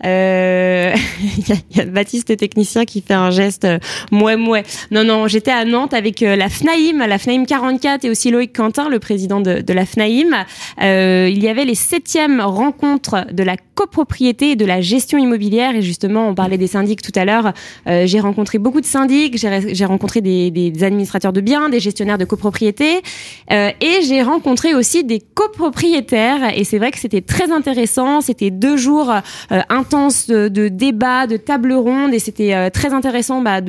Euh, 0.05 0.95
Il 1.39 1.49
y, 1.49 1.53
a- 1.53 1.57
il 1.71 1.77
y 1.77 1.81
a 1.81 1.85
Baptiste 1.87 2.37
technicien 2.37 2.85
qui 2.85 3.01
fait 3.03 3.15
un 3.15 3.31
geste 3.31 3.65
euh, 3.65 3.79
mouais 4.13 4.37
mouais. 4.37 4.63
Non 4.93 5.03
non, 5.03 5.27
j'étais 5.27 5.51
à 5.51 5.65
Nantes 5.65 5.93
avec 5.95 6.23
euh, 6.23 6.37
la 6.37 6.49
FNAIM, 6.49 7.05
la 7.07 7.19
FNAIM 7.19 7.47
44 7.47 8.05
et 8.05 8.11
aussi 8.11 8.31
Loïc 8.31 8.53
Quentin, 8.55 8.89
le 8.89 8.99
président 9.01 9.41
de, 9.41 9.61
de 9.61 9.73
la 9.73 9.85
FNAIM. 9.87 10.45
Euh, 10.83 11.29
il 11.31 11.43
y 11.43 11.49
avait 11.49 11.65
les 11.65 11.75
septièmes 11.75 12.41
rencontres 12.41 13.27
de 13.33 13.43
la 13.43 13.57
copropriété 13.75 14.53
et 14.53 14.57
de 14.57 14.65
la 14.65 14.81
gestion 14.81 15.19
immobilière. 15.19 15.75
Et 15.75 15.83
justement, 15.83 16.29
on 16.29 16.35
parlait 16.35 16.59
des 16.59 16.67
syndics 16.67 17.03
tout 17.03 17.13
à 17.15 17.25
l'heure. 17.25 17.53
Euh, 17.87 18.07
j'ai 18.07 18.21
rencontré 18.21 18.59
beaucoup 18.59 18.81
de 18.81 18.87
syndics. 18.87 19.37
J'ai 19.39 19.85
rencontré 19.85 20.21
des, 20.21 20.73
administrateurs 20.83 21.33
de 21.33 21.41
biens, 21.41 21.69
des 21.69 21.81
gestionnaires 21.81 22.19
de 22.19 22.25
copropriété. 22.25 23.03
Euh, 23.51 23.71
et 23.81 24.03
j'ai 24.07 24.23
rencontré 24.23 24.75
aussi 24.75 25.05
des 25.05 25.21
copropriétaires 25.21 26.57
et 26.57 26.65
c'est 26.65 26.79
vrai 26.79 26.91
que 26.91 26.99
c'était 26.99 27.21
très 27.21 27.51
intéressant. 27.51 28.21
C'était 28.21 28.51
deux 28.51 28.77
jours 28.77 29.11
euh, 29.11 29.61
intenses 29.69 30.29
de, 30.29 30.69
débats, 30.69 31.27
de 31.27 31.37
tables 31.37 31.73
rondes 31.73 32.15
et 32.15 32.19
c'était 32.19 32.71
très 32.71 32.93
intéressant 32.93 33.41
bah, 33.41 33.61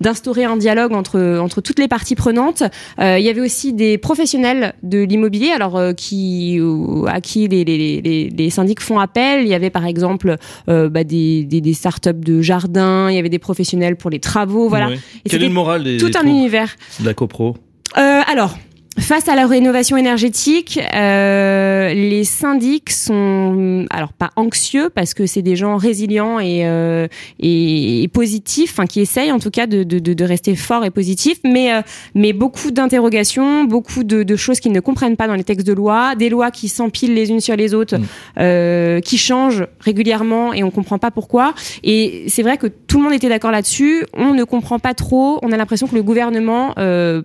d'instaurer 0.00 0.44
un 0.44 0.56
dialogue 0.56 0.92
entre 0.92 1.38
entre 1.38 1.60
toutes 1.60 1.78
les 1.78 1.88
parties 1.88 2.14
prenantes. 2.14 2.62
Il 2.98 3.20
y 3.20 3.28
avait 3.28 3.40
aussi 3.40 3.72
des 3.72 3.98
professionnels 3.98 4.74
de 4.82 4.98
l'immobilier, 4.98 5.50
alors 5.50 5.80
qui 5.96 6.60
à 7.06 7.20
qui 7.20 7.48
les 7.48 8.50
syndics 8.50 8.80
font 8.80 8.98
appel. 8.98 9.47
Il 9.48 9.50
y 9.50 9.54
avait 9.54 9.70
par 9.70 9.86
exemple 9.86 10.36
euh, 10.68 10.88
bah, 10.90 11.04
des, 11.04 11.44
des 11.44 11.60
des 11.60 11.72
startups 11.72 12.12
de 12.12 12.42
jardin. 12.42 13.08
Il 13.10 13.16
y 13.16 13.18
avait 13.18 13.30
des 13.30 13.38
professionnels 13.38 13.96
pour 13.96 14.10
les 14.10 14.20
travaux. 14.20 14.68
Voilà. 14.68 14.90
Et 14.92 15.28
Quel 15.30 15.42
est 15.42 15.48
le 15.48 15.54
moral 15.54 15.84
des, 15.84 15.96
tout 15.96 16.10
des 16.10 16.16
un 16.18 16.26
univers. 16.26 16.76
de 17.00 17.06
la 17.06 17.14
copro? 17.14 17.56
Euh, 17.96 18.20
alors, 18.30 18.58
face 18.98 19.28
à 19.28 19.34
la 19.34 19.46
rénovation 19.46 19.96
énergétique, 19.96 20.80
euh, 20.94 21.92
les 21.94 22.24
syndics 22.24 22.90
sont, 22.90 23.86
alors 23.90 24.12
pas 24.12 24.30
anxieux 24.36 24.90
parce 24.90 25.14
que 25.14 25.26
c'est 25.26 25.42
des 25.42 25.56
gens 25.56 25.76
résilients 25.76 26.38
et, 26.40 26.66
euh, 26.66 27.06
et, 27.38 28.02
et 28.02 28.08
positifs, 28.08 28.72
enfin 28.72 28.86
qui 28.86 29.00
essayent 29.00 29.32
en 29.32 29.38
tout 29.38 29.50
cas 29.50 29.66
de, 29.66 29.82
de, 29.82 29.98
de, 29.98 30.24
rester 30.24 30.56
forts 30.56 30.84
et 30.84 30.90
positifs, 30.90 31.38
mais 31.44 31.72
euh, 31.72 31.82
mais 32.14 32.32
beaucoup 32.32 32.70
d'interrogations, 32.70 33.64
beaucoup 33.64 34.04
de, 34.04 34.22
de 34.22 34.36
choses 34.36 34.60
qu'ils 34.60 34.72
ne 34.72 34.80
comprennent 34.80 35.16
pas 35.16 35.26
dans 35.26 35.34
les 35.34 35.44
textes 35.44 35.66
de 35.66 35.72
loi, 35.72 36.14
des 36.14 36.28
lois 36.28 36.50
qui 36.50 36.68
s'empilent 36.68 37.14
les 37.14 37.30
unes 37.30 37.40
sur 37.40 37.56
les 37.56 37.74
autres, 37.74 37.96
euh, 38.38 39.00
qui 39.00 39.18
changent 39.18 39.66
régulièrement 39.80 40.52
et 40.52 40.62
on 40.62 40.70
comprend 40.70 40.98
pas 40.98 41.10
pourquoi. 41.10 41.54
Et 41.82 42.24
c'est 42.28 42.42
vrai 42.42 42.56
que 42.58 42.66
tout 42.66 42.98
le 42.98 43.04
monde 43.04 43.12
était 43.12 43.28
d'accord 43.28 43.50
là-dessus. 43.50 44.04
On 44.14 44.34
ne 44.34 44.44
comprend 44.44 44.78
pas 44.78 44.94
trop. 44.94 45.38
On 45.42 45.52
a 45.52 45.56
l'impression 45.56 45.86
que 45.86 45.94
le 45.94 46.02
gouvernement 46.02 46.74
euh, 46.78 47.22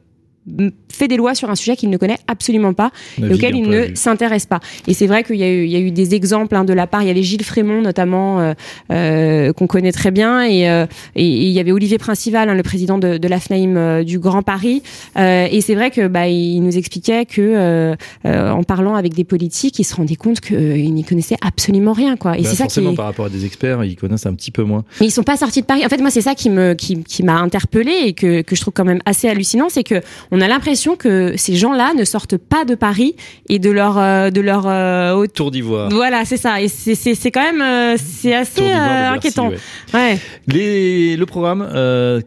fait 0.95 1.07
des 1.07 1.17
lois 1.17 1.35
sur 1.35 1.49
un 1.49 1.55
sujet 1.55 1.75
qu'il 1.75 1.89
ne 1.89 1.97
connaît 1.97 2.17
absolument 2.27 2.73
pas 2.73 2.91
et 3.21 3.33
auquel 3.33 3.55
il 3.55 3.67
ne 3.69 3.95
s'intéresse 3.95 4.45
pas. 4.45 4.59
Et 4.87 4.93
c'est 4.93 5.07
vrai 5.07 5.23
qu'il 5.23 5.35
y, 5.37 5.43
a 5.43 5.49
eu- 5.49 5.65
il 5.65 5.71
y 5.71 5.75
a 5.75 5.79
eu 5.79 5.91
des 5.91 6.15
exemples 6.15 6.55
hein, 6.55 6.63
de 6.65 6.73
la 6.73 6.87
part. 6.87 7.01
Il 7.01 7.07
y 7.07 7.11
avait 7.11 7.23
Gilles 7.23 7.43
Frémont 7.43 7.81
notamment 7.81 8.39
euh, 8.39 8.53
euh, 8.91 9.53
qu'on 9.53 9.67
connaît 9.67 9.91
très 9.91 10.11
bien 10.11 10.43
et, 10.43 10.69
euh, 10.69 10.85
et, 11.15 11.25
et 11.25 11.45
il 11.45 11.51
y 11.51 11.59
avait 11.59 11.71
Olivier 11.71 11.97
Principal, 11.97 12.49
hein, 12.49 12.55
le 12.55 12.63
président 12.63 12.97
de, 12.97 13.17
de 13.17 13.27
l'AFNAIM 13.27 14.03
du 14.03 14.19
Grand 14.19 14.41
Paris. 14.43 14.81
Et 15.17 15.59
c'est 15.61 15.75
vrai 15.75 15.91
que 15.91 16.07
bah, 16.07 16.27
il 16.27 16.61
nous 16.61 16.77
expliquait 16.77 17.25
que 17.25 17.95
en 18.25 18.63
parlant 18.63 18.95
avec 18.95 19.13
des 19.13 19.23
politiques, 19.23 19.79
il 19.79 19.83
se 19.83 19.95
rendait 19.95 20.15
compte 20.15 20.39
qu'ils 20.41 20.93
n'y 20.93 21.03
connaissaient 21.03 21.37
absolument 21.41 21.93
rien 21.93 22.15
quoi. 22.17 22.37
Et 22.37 22.43
Bah, 22.43 22.49
c'est 22.49 22.55
ça 22.55 22.67
qui 22.67 22.79
est... 22.79 22.95
par 22.95 23.05
rapport 23.05 23.25
à 23.25 23.29
des 23.29 23.45
experts, 23.45 23.83
ils 23.83 23.95
connaissent 23.95 24.25
un 24.25 24.33
petit 24.33 24.51
peu 24.51 24.63
moins. 24.63 24.83
Mais 24.99 25.07
ils 25.07 25.11
sont 25.11 25.23
pas 25.23 25.37
sortis 25.37 25.61
de 25.61 25.65
Paris. 25.65 25.85
En 25.85 25.89
fait, 25.89 25.97
moi, 25.99 26.09
c'est 26.11 26.21
ça 26.21 26.35
qui 26.35 26.49
me 26.49 26.73
qui, 26.73 27.03
qui 27.03 27.23
m'a 27.23 27.35
interpellée 27.39 28.01
et 28.05 28.13
que, 28.13 28.41
que 28.41 28.55
je 28.55 28.61
trouve 28.61 28.73
quand 28.73 28.85
même 28.85 29.01
assez 29.05 29.27
hallucinant, 29.29 29.67
c'est 29.69 29.83
que 29.83 29.95
on 30.31 30.41
a 30.41 30.47
l'impression 30.47 30.82
que 30.97 31.33
ces 31.37 31.55
gens-là 31.55 31.93
ne 31.97 32.03
sortent 32.03 32.37
pas 32.37 32.65
de 32.65 32.75
Paris 32.75 33.15
et 33.49 33.57
de 33.59 33.71
leur 33.71 33.97
euh, 33.97 34.29
de 34.29 34.41
leur 34.41 34.65
euh, 34.67 35.13
haute- 35.13 35.33
Tour 35.33 35.49
d'ivoire. 35.51 35.89
Voilà, 35.89 36.25
c'est 36.25 36.37
ça. 36.37 36.61
Et 36.61 36.67
c'est 36.67 36.95
c'est 36.95 37.15
c'est 37.15 37.31
quand 37.31 37.41
même 37.41 37.61
euh, 37.61 37.95
c'est 37.97 38.33
assez 38.35 38.61
euh, 38.61 38.65
Bercy, 39.11 39.15
inquiétant. 39.15 39.49
ouais. 39.49 39.57
Ouais. 39.93 40.19
Les, 40.47 41.15
le 41.17 41.25
programme, 41.25 41.67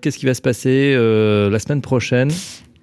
qu'est-ce 0.00 0.18
qui 0.18 0.26
va 0.26 0.34
se 0.34 0.42
passer 0.42 0.92
la 0.96 1.58
semaine 1.58 1.80
prochaine? 1.82 2.30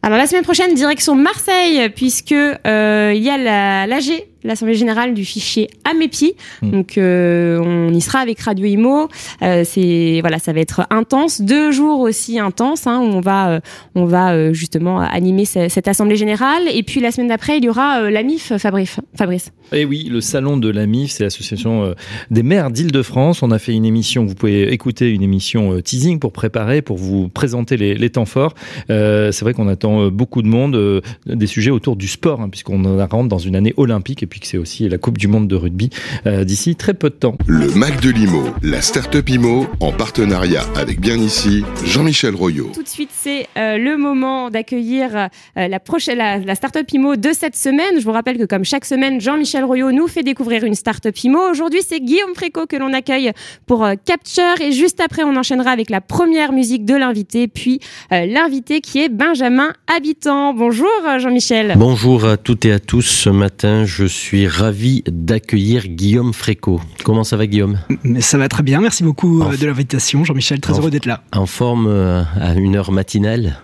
Alors 0.01 0.17
la 0.17 0.27
semaine 0.27 0.43
prochaine, 0.43 0.73
direction 0.75 1.15
Marseille, 1.15 1.89
puisque 1.95 2.31
il 2.31 3.23
y 3.23 3.29
a 3.29 3.37
la 3.37 3.87
l'AG 3.87 4.03
l'assemblée 4.43 4.75
générale 4.75 5.13
du 5.13 5.25
fichier 5.25 5.69
Amepi. 5.89 6.33
Mm. 6.61 6.71
Donc 6.71 6.97
euh, 6.97 7.59
on 7.59 7.93
y 7.93 8.01
sera 8.01 8.19
avec 8.19 8.39
Radio 8.39 8.65
Imo. 8.65 9.07
Euh, 9.41 9.63
c'est 9.65 10.19
voilà, 10.21 10.39
ça 10.39 10.53
va 10.53 10.59
être 10.59 10.85
intense, 10.89 11.41
deux 11.41 11.71
jours 11.71 11.99
aussi 12.01 12.39
intenses 12.39 12.87
hein, 12.87 12.99
où 12.99 13.05
on 13.05 13.21
va 13.21 13.49
euh, 13.51 13.59
on 13.95 14.05
va 14.05 14.51
justement 14.53 14.99
animer 14.99 15.45
ce- 15.45 15.69
cette 15.69 15.87
assemblée 15.87 16.15
générale. 16.15 16.63
Et 16.73 16.83
puis 16.83 16.99
la 16.99 17.11
semaine 17.11 17.27
d'après, 17.29 17.57
il 17.57 17.63
y 17.65 17.69
aura 17.69 18.09
la 18.09 18.23
MIF, 18.23 18.53
Fabrice. 18.57 18.97
Fabrice. 19.15 19.51
Et 19.71 19.81
Eh 19.81 19.85
oui, 19.85 20.07
le 20.11 20.21
salon 20.21 20.57
de 20.57 20.69
la 20.69 20.85
MIF, 20.85 21.11
c'est 21.11 21.23
l'association 21.23 21.93
des 22.31 22.43
maires 22.43 22.69
d'Île-de-France. 22.69 23.43
On 23.43 23.51
a 23.51 23.59
fait 23.59 23.73
une 23.73 23.85
émission, 23.85 24.25
vous 24.25 24.35
pouvez 24.35 24.71
écouter 24.73 25.09
une 25.09 25.21
émission 25.23 25.81
teasing 25.81 26.19
pour 26.19 26.31
préparer, 26.31 26.81
pour 26.81 26.97
vous 26.97 27.29
présenter 27.29 27.77
les, 27.77 27.95
les 27.95 28.09
temps 28.09 28.25
forts. 28.25 28.53
C'est 28.87 29.41
vrai 29.41 29.53
qu'on 29.53 29.67
attend 29.67 30.07
beaucoup 30.09 30.41
de 30.41 30.47
monde, 30.47 31.01
des 31.25 31.47
sujets 31.47 31.71
autour 31.71 31.95
du 31.95 32.07
sport, 32.07 32.41
hein, 32.41 32.49
puisqu'on 32.49 32.83
en 32.85 33.05
rentre 33.07 33.29
dans 33.29 33.37
une 33.39 33.55
année 33.55 33.73
olympique 33.77 34.23
et 34.23 34.27
puis 34.33 34.39
que 34.39 34.47
c'est 34.47 34.57
aussi 34.57 34.89
la 34.89 34.97
Coupe 34.97 35.19
du 35.19 35.27
Monde 35.27 35.47
de 35.47 35.55
rugby 35.55 35.91
euh, 36.25 36.43
d'ici 36.43 36.75
très 36.75 36.95
peu 36.95 37.11
de 37.11 37.15
temps. 37.15 37.37
Le 37.45 37.67
Mac 37.75 38.01
de 38.01 38.09
l'IMO, 38.09 38.45
la 38.63 38.81
Startup 38.81 39.29
IMO, 39.29 39.67
en 39.79 39.91
partenariat 39.91 40.63
avec 40.75 40.99
Bien 40.99 41.17
Ici, 41.17 41.63
Jean-Michel 41.85 42.33
Royot. 42.33 42.71
Tout 42.73 42.81
de 42.81 42.87
suite, 42.87 43.11
c'est 43.13 43.45
euh, 43.57 43.77
le 43.77 43.95
moment 43.95 44.49
d'accueillir 44.49 45.15
euh, 45.15 45.67
la 45.67 45.79
prochaine 45.79 46.17
la, 46.17 46.39
la 46.39 46.55
startup 46.55 46.91
IMO 46.91 47.15
de 47.15 47.29
cette 47.31 47.55
semaine. 47.55 47.99
Je 47.99 48.03
vous 48.03 48.11
rappelle 48.11 48.39
que 48.39 48.45
comme 48.45 48.65
chaque 48.65 48.85
semaine, 48.85 49.21
Jean-Michel 49.21 49.65
Royot 49.65 49.91
nous 49.91 50.07
fait 50.07 50.23
découvrir 50.23 50.63
une 50.63 50.73
startup 50.73 51.15
IMO. 51.23 51.51
Aujourd'hui, 51.51 51.81
c'est 51.87 51.99
Guillaume 51.99 52.33
Fréco 52.33 52.65
que 52.65 52.75
l'on 52.75 52.91
accueille 52.91 53.33
pour 53.67 53.85
euh, 53.85 53.93
Capture 54.03 54.59
et 54.61 54.71
juste 54.71 54.99
après, 54.99 55.21
on 55.23 55.35
enchaînera 55.35 55.69
avec 55.69 55.91
la 55.91 56.01
première 56.01 56.53
musique 56.53 56.85
de 56.85 56.95
l'invité, 56.95 57.47
puis 57.47 57.79
euh, 58.11 58.25
l'invité 58.25 58.81
qui 58.81 58.99
est 58.99 59.09
Benjamin 59.09 59.73
Habitant. 59.95 60.55
Bonjour 60.55 60.89
euh, 61.05 61.19
Jean-Michel. 61.19 61.75
Bonjour 61.77 62.25
à 62.25 62.37
toutes 62.37 62.65
et 62.65 62.71
à 62.71 62.79
tous. 62.79 63.03
Ce 63.03 63.29
matin, 63.29 63.85
je 63.85 64.05
suis 64.05 64.22
ravi 64.47 65.03
d'accueillir 65.07 65.87
Guillaume 65.87 66.33
Fréco. 66.33 66.79
Comment 67.03 67.23
ça 67.23 67.37
va, 67.37 67.45
Guillaume? 67.47 67.79
Mais 68.03 68.21
ça 68.21 68.37
va 68.37 68.47
très 68.47 68.63
bien, 68.63 68.81
merci 68.81 69.03
beaucoup 69.03 69.41
euh, 69.41 69.45
Enfin. 69.47 69.57
de 69.57 69.65
l'invitation, 69.65 70.23
Jean-Michel, 70.23 70.59
très 70.59 70.73
heureux 70.73 70.89
d'être 70.91 71.05
là. 71.05 71.23
En 71.33 71.45
forme 71.45 71.87
euh, 71.87 72.23
à 72.39 72.53
une 72.53 72.75
heure 72.75 72.91
matinale? 72.91 73.57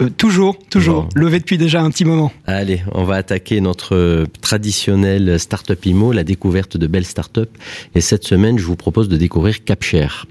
Euh, 0.00 0.08
toujours, 0.08 0.58
toujours, 0.70 1.08
levé 1.14 1.38
depuis 1.38 1.58
déjà 1.58 1.82
un 1.82 1.90
petit 1.90 2.04
moment. 2.04 2.32
Allez, 2.46 2.82
on 2.92 3.04
va 3.04 3.16
attaquer 3.16 3.60
notre 3.60 4.24
traditionnel 4.40 5.38
Startup 5.38 5.84
IMO, 5.84 6.12
la 6.12 6.24
découverte 6.24 6.76
de 6.76 6.86
belles 6.86 7.04
startups. 7.04 7.40
Et 7.94 8.00
cette 8.00 8.24
semaine, 8.24 8.58
je 8.58 8.64
vous 8.64 8.76
propose 8.76 9.08
de 9.08 9.16
découvrir 9.16 9.62
Capshare. 9.64 10.26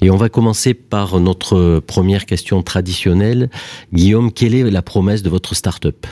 Et 0.00 0.10
on 0.10 0.16
va 0.16 0.28
commencer 0.28 0.74
par 0.74 1.20
notre 1.20 1.80
première 1.86 2.24
question 2.24 2.62
traditionnelle. 2.62 3.50
Guillaume, 3.92 4.32
quelle 4.32 4.54
est 4.54 4.70
la 4.70 4.82
promesse 4.82 5.22
de 5.22 5.28
votre 5.28 5.54
startup? 5.54 6.06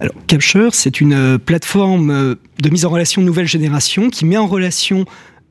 Alors, 0.00 0.14
Capture, 0.26 0.74
c'est 0.74 1.00
une 1.00 1.12
euh, 1.12 1.38
plateforme 1.38 2.10
euh, 2.10 2.34
de 2.62 2.70
mise 2.70 2.84
en 2.84 2.90
relation 2.90 3.20
nouvelle 3.20 3.48
génération 3.48 4.10
qui 4.10 4.24
met 4.24 4.36
en 4.36 4.46
relation 4.46 5.04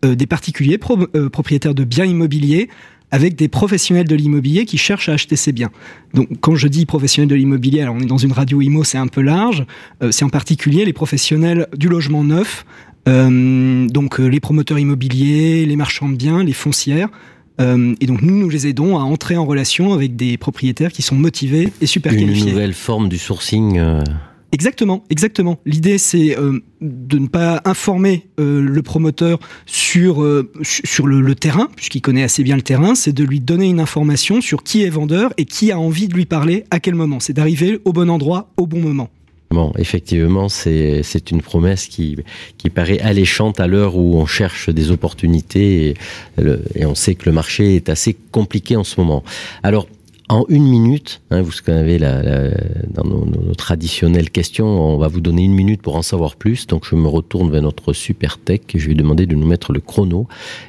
des 0.04 0.28
particuliers 0.28 0.78
pro- 0.78 1.08
euh, 1.16 1.28
propriétaires 1.28 1.74
de 1.74 1.84
biens 1.84 2.06
immobiliers 2.06 2.70
avec 3.12 3.36
des 3.36 3.48
professionnels 3.48 4.08
de 4.08 4.16
l'immobilier 4.16 4.66
qui 4.66 4.78
cherchent 4.78 5.10
à 5.10 5.14
acheter 5.14 5.36
ces 5.36 5.52
biens. 5.52 5.72
Donc, 6.14 6.28
quand 6.42 6.56
je 6.56 6.68
dis 6.68 6.86
professionnels 6.86 7.30
de 7.30 7.36
l'immobilier, 7.36 7.82
alors 7.82 7.96
on 7.96 8.00
est 8.02 8.06
dans 8.06 8.18
une 8.18 8.32
radio 8.34 8.62
IMO, 8.62 8.84
c'est 8.84 8.98
un 8.98 9.08
peu 9.08 9.22
large. 9.22 9.66
Euh, 10.04 10.12
c'est 10.12 10.26
en 10.26 10.30
particulier 10.30 10.86
les 10.86 10.94
professionnels 10.94 11.68
du 11.76 11.88
logement 11.88 12.24
neuf, 12.24 12.66
euh, 13.08 13.88
donc 13.88 14.20
euh, 14.20 14.28
les 14.28 14.40
promoteurs 14.40 14.80
immobiliers, 14.80 15.66
les 15.66 15.76
marchands 15.76 16.10
de 16.10 16.16
biens, 16.16 16.44
les 16.44 16.54
foncières. 16.54 17.10
Euh, 17.60 17.96
et 18.02 18.06
donc, 18.06 18.22
nous, 18.22 18.38
nous 18.38 18.50
les 18.50 18.68
aidons 18.68 18.98
à 18.98 19.02
entrer 19.02 19.38
en 19.38 19.46
relation 19.46 19.94
avec 19.94 20.16
des 20.16 20.38
propriétaires 20.38 20.92
qui 20.92 21.02
sont 21.02 21.16
motivés 21.16 21.70
et 21.82 21.86
super 21.88 22.14
Une 22.14 22.20
qualifiés. 22.20 22.52
nouvelle 22.52 22.74
forme 22.74 23.10
du 23.10 23.18
sourcing 23.18 23.80
Exactement, 24.58 25.04
exactement. 25.12 25.60
L'idée, 25.68 26.00
c'est 26.00 26.36
euh, 26.36 26.60
de 26.82 27.20
ne 27.20 27.28
pas 27.28 27.62
informer 27.64 28.26
euh, 28.40 28.60
le 28.60 28.82
promoteur 28.82 29.38
sur 29.68 30.24
euh, 30.24 30.52
su- 30.64 30.82
sur 30.84 31.06
le, 31.06 31.36
terrain, 31.36 31.68
puisqu'il 31.76 32.02
connaît 32.02 32.24
assez 32.24 32.42
bien 32.42 32.56
le 32.56 32.64
terrain. 32.64 32.96
C'est 32.96 33.14
de 33.14 33.24
lui 33.24 33.40
donner 33.40 33.68
une 33.68 33.80
information 33.80 34.42
sur 34.42 34.64
qui 34.64 34.82
est 34.82 34.90
vendeur 34.90 35.32
et 35.38 35.46
qui 35.46 35.72
a 35.72 35.78
envie 35.78 36.08
de 36.08 36.16
lui 36.16 36.26
parler 36.26 36.64
à 36.72 36.80
quel 36.80 36.96
moment. 36.96 37.20
C'est 37.20 37.34
d'arriver 37.34 37.80
au 37.86 37.94
bon 37.94 38.10
endroit 38.10 38.50
au 38.58 38.66
bon 38.66 38.80
moment. 38.80 39.12
Bon, 39.52 39.72
effectivement, 39.78 40.50
c'est 40.50 41.30
une 41.30 41.44
promesse 41.44 41.86
qui 41.86 42.18
qui 42.58 42.72
paraît 42.72 43.00
alléchante 43.00 43.60
à 43.60 43.68
l'heure 43.68 43.96
où 43.96 44.16
on 44.16 44.26
cherche 44.26 44.70
des 44.72 44.90
opportunités 44.90 45.90
et, 45.90 45.94
et 46.74 46.86
on 46.88 46.96
sait 46.96 47.14
que 47.14 47.26
le 47.30 47.32
marché 47.32 47.76
est 47.76 47.90
assez 47.90 48.18
compliqué 48.32 48.76
en 48.76 48.84
ce 48.84 49.00
moment. 49.00 49.24
Alors. 49.62 49.86
En 50.30 50.44
une 50.50 50.66
minute, 50.68 51.22
hein, 51.32 51.42
vous 51.42 51.54
savez, 51.54 51.98
la, 51.98 52.22
la- 52.22 52.50
dans 52.94 53.06
nos, 53.06 53.26
nos- 53.26 53.56
traditionnelles 53.56 54.30
questions, 54.30 54.66
on 54.68 54.98
va 54.98 55.08
vous 55.08 55.22
donner 55.22 55.44
une 55.44 55.54
minute 55.54 55.82
pour 55.82 55.96
en 55.96 56.02
savoir 56.02 56.36
plus. 56.36 56.68
Donc, 56.68 56.84
je 56.86 56.96
me 56.96 57.08
retourne 57.08 57.50
vers 57.50 57.62
notre 57.62 57.94
super 57.94 58.38
tech 58.38 58.60
et 58.74 58.80
je 58.80 58.88
lui 58.90 58.96
demander 58.96 59.26
de 59.26 59.36
nous 59.36 59.48
mettre 59.48 59.72
le 59.72 59.80
chrono. 59.80 60.28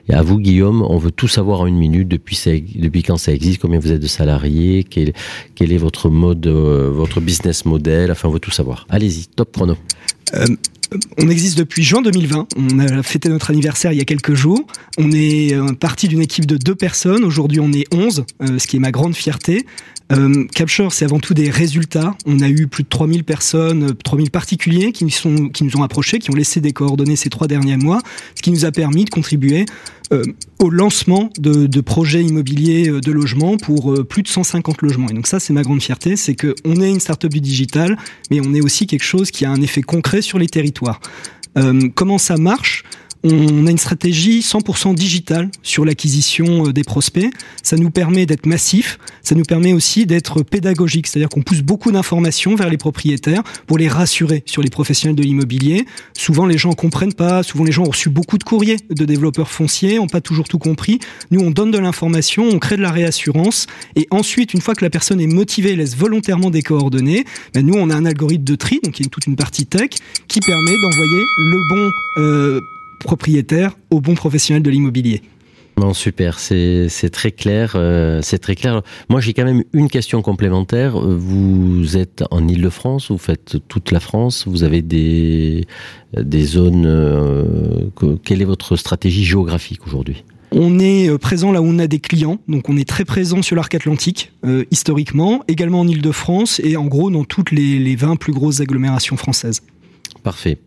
Et 0.09 0.15
à 0.15 0.23
vous, 0.23 0.39
Guillaume, 0.39 0.83
on 0.83 0.97
veut 0.97 1.11
tout 1.11 1.27
savoir 1.27 1.63
en 1.63 1.67
une 1.67 1.77
minute. 1.77 2.07
Depuis, 2.07 2.39
depuis 2.77 3.03
quand 3.03 3.17
ça 3.17 3.33
existe 3.33 3.61
Combien 3.61 3.81
vous 3.81 3.91
êtes 3.91 4.01
de 4.01 4.07
salariés 4.07 4.85
quel, 4.89 5.13
quel 5.57 5.73
est 5.73 5.77
votre 5.77 6.09
mode, 6.09 6.47
euh, 6.47 6.91
votre 6.93 7.21
business 7.21 7.65
model 7.65 8.13
Enfin, 8.13 8.29
on 8.29 8.33
veut 8.33 8.39
tout 8.41 8.53
savoir. 8.53 8.87
Allez-y, 8.89 9.27
top 9.27 9.51
chrono. 9.53 9.75
Euh, 10.35 10.47
on 11.19 11.29
existe 11.29 11.59
depuis 11.59 11.83
juin 11.83 12.03
2020. 12.03 12.49
On 12.57 12.79
a 12.79 13.03
fêté 13.03 13.29
notre 13.29 13.51
anniversaire 13.51 13.93
il 13.93 13.99
y 13.99 14.01
a 14.01 14.05
quelques 14.05 14.35
jours. 14.35 14.67
On 14.97 15.11
est 15.13 15.55
euh, 15.55 15.73
parti 15.73 16.09
d'une 16.09 16.21
équipe 16.21 16.47
de 16.47 16.57
deux 16.57 16.75
personnes. 16.75 17.25
Aujourd'hui, 17.25 17.61
on 17.61 17.73
est 17.73 17.87
11, 17.93 18.25
euh, 18.43 18.59
ce 18.59 18.67
qui 18.67 18.77
est 18.77 18.81
ma 18.81 18.91
grande 18.91 19.15
fierté. 19.15 19.67
Euh, 20.13 20.45
Capture, 20.55 20.93
c'est 20.93 21.05
avant 21.05 21.19
tout 21.19 21.35
des 21.35 21.51
résultats. 21.51 22.15
On 22.25 22.41
a 22.41 22.49
eu 22.49 22.67
plus 22.67 22.83
de 22.83 22.89
3000 22.89 23.25
personnes, 23.25 23.91
euh, 23.91 23.93
3000 23.93 24.31
particuliers 24.31 24.93
qui 24.93 25.05
nous, 25.05 25.11
sont, 25.11 25.49
qui 25.49 25.65
nous 25.65 25.77
ont 25.77 25.83
approchés, 25.83 26.19
qui 26.19 26.31
ont 26.31 26.35
laissé 26.35 26.61
des 26.61 26.73
coordonnées 26.73 27.17
ces 27.17 27.29
trois 27.29 27.47
derniers 27.47 27.77
mois, 27.77 28.01
ce 28.35 28.43
qui 28.43 28.51
nous 28.51 28.65
a 28.65 28.73
permis 28.73 29.05
de 29.05 29.11
contribuer 29.11 29.67
euh, 30.11 30.23
au 30.59 30.71
lancement 30.71 31.29
de, 31.39 31.81
projets 31.83 32.23
immobiliers 32.23 32.89
euh, 32.89 33.01
de 33.01 33.13
logement 33.13 33.59
pour 33.59 33.93
euh, 33.93 34.05
plus 34.05 34.23
de 34.23 34.29
150 34.29 34.81
logements. 34.81 35.09
Et 35.11 35.13
donc 35.13 35.27
ça, 35.27 35.39
c'est 35.39 35.53
ma 35.53 35.63
grande 35.63 35.83
fierté, 35.83 36.17
c'est 36.17 36.35
que 36.35 36.55
on 36.65 36.81
est 36.81 36.89
une 36.89 36.99
start-up 36.99 37.31
du 37.31 37.43
digital, 37.43 37.99
mais 38.31 38.41
on 38.41 38.55
est 38.55 38.63
aussi 38.63 38.87
quelque 38.87 39.05
chose 39.05 39.31
qui 39.31 39.45
a 39.45 39.51
un 39.51 39.61
effet 39.61 39.83
concret 39.83 40.23
sur 40.23 40.39
les 40.39 40.47
territoires. 40.47 41.01
Euh, 41.59 41.89
comment 41.95 42.17
ça 42.17 42.37
marche? 42.39 42.85
On 43.25 43.67
a 43.67 43.71
une 43.71 43.79
stratégie 43.79 44.41
100% 44.41 44.95
digitale 44.95 45.51
sur 45.63 45.85
l'acquisition 45.85 46.67
euh, 46.67 46.73
des 46.73 46.85
prospects. 46.85 47.31
Ça 47.63 47.77
nous 47.77 47.91
permet 47.91 48.27
d'être 48.27 48.47
massif. 48.47 48.99
Ça 49.23 49.35
nous 49.35 49.43
permet 49.43 49.73
aussi 49.73 50.07
d'être 50.07 50.43
pédagogique. 50.43 51.07
C'est-à-dire 51.07 51.29
qu'on 51.29 51.43
pousse 51.43 51.63
beaucoup 51.63 51.91
d'informations 51.91 52.55
vers 52.55 52.71
les 52.71 52.77
propriétaires 52.77 53.43
pour 53.67 53.79
les 53.79 53.89
rassurer 53.89 54.43
sur 54.47 54.63
les 54.63 54.71
professionnels 54.71 55.17
de 55.17 55.23
l'immobilier. 55.23 55.85
Souvent, 56.17 56.47
les 56.47 56.59
gens 56.59 56.73
comprennent 56.73 57.15
pas. 57.15 57.43
Souvent, 57.43 57.65
les 57.65 57.73
gens 57.73 57.83
ont 57.83 57.91
reçu 57.91 58.09
beaucoup 58.09 58.39
de 58.39 58.45
courriers 58.45 58.77
de 58.89 59.05
développeurs 59.05 59.51
fonciers, 59.51 59.99
ont 59.99 60.07
pas 60.07 60.21
toujours 60.21 60.49
tout 60.49 60.59
compris. 60.59 61.01
Nous, 61.31 61.41
on 61.41 61.51
donne 61.51 61.71
de 61.71 61.79
l'information, 61.79 62.49
on 62.49 62.59
crée 62.59 62.77
de 62.77 62.83
la 62.83 62.93
réassurance. 62.93 63.67
Et 63.97 64.07
ensuite, 64.11 64.55
une 64.55 64.61
fois 64.61 64.75
que 64.75 64.85
la 64.85 64.91
personne 64.91 65.21
est 65.21 65.27
motivée, 65.27 65.75
laisse 65.77 65.97
volontairement 65.97 66.51
des 66.51 66.63
coordonnées, 66.63 67.25
ben 67.53 67.67
nous, 67.67 67.75
on 67.75 67.91
a 67.91 67.97
un 67.97 68.05
algorithme 68.05 68.45
de 68.45 68.55
tri, 68.55 68.81
donc 68.85 69.01
il 69.01 69.05
y 69.05 69.07
a 69.07 69.11
toute 69.11 69.27
une 69.27 69.37
partie 69.37 69.67
tech, 69.67 69.91
qui 70.29 70.41
permet 70.41 70.77
d'envoyer 70.83 71.23
le 71.39 71.69
bon 71.69 71.91
euh, 72.19 72.61
propriétaire 72.99 73.77
au 73.91 74.01
bon 74.01 74.15
professionnel 74.15 74.63
de 74.63 74.71
l'immobilier. 74.71 75.23
Bon, 75.77 75.95
super, 75.95 76.41
c'est 76.41 76.89
c'est 76.89 77.09
très 77.11 77.31
clair, 77.31 77.75
euh, 77.77 78.19
c'est 78.21 78.39
très 78.41 78.57
clair. 78.57 78.83
Moi, 79.09 79.21
j'ai 79.21 79.33
quand 79.33 79.45
même 79.45 79.63
une 79.73 79.89
question 79.89 80.23
complémentaire. 80.23 80.99
Vous 80.99 81.97
êtes 81.97 82.25
en 82.33 82.49
Île-de-France, 82.49 83.13
vous 83.13 83.19
faites 83.19 83.59
toute 83.69 83.93
la 83.93 84.01
France, 84.01 84.45
vous 84.49 84.65
avez 84.65 84.83
des 84.83 85.67
des 86.17 86.43
zones. 86.45 86.85
euh, 86.85 87.45
que- 87.95 88.17
quelle 88.25 88.43
est 88.43 88.47
votre 88.47 88.75
stratégie 88.75 89.25
géographique 89.25 89.87
aujourd'hui? 89.87 90.25
On 90.51 90.81
est 90.81 91.09
euh, 91.11 91.17
présent 91.19 91.53
là 91.53 91.63
où 91.63 91.67
on 91.67 91.79
a 91.79 91.87
des 91.87 92.01
clients, 92.01 92.41
donc 92.49 92.69
on 92.69 92.77
est 92.77 92.89
très 92.89 93.05
présent 93.05 93.41
sur 93.43 93.55
l'arc 93.55 93.73
atlantique, 93.75 94.33
euh, 94.45 94.65
historiquement, 94.73 95.45
également 95.47 95.81
en 95.81 95.87
Ile-de-France 95.87 96.61
et 96.65 96.77
en 96.77 96.87
gros 96.87 97.11
dans 97.11 97.23
toutes 97.25 97.53
les, 97.53 97.79
les 97.79 97.95
20 97.95 98.17
plus 98.17 98.33
grosses 98.33 98.61
agglomérations 98.61 99.17
françaises. 99.17 99.61
Parfait. 100.23 100.59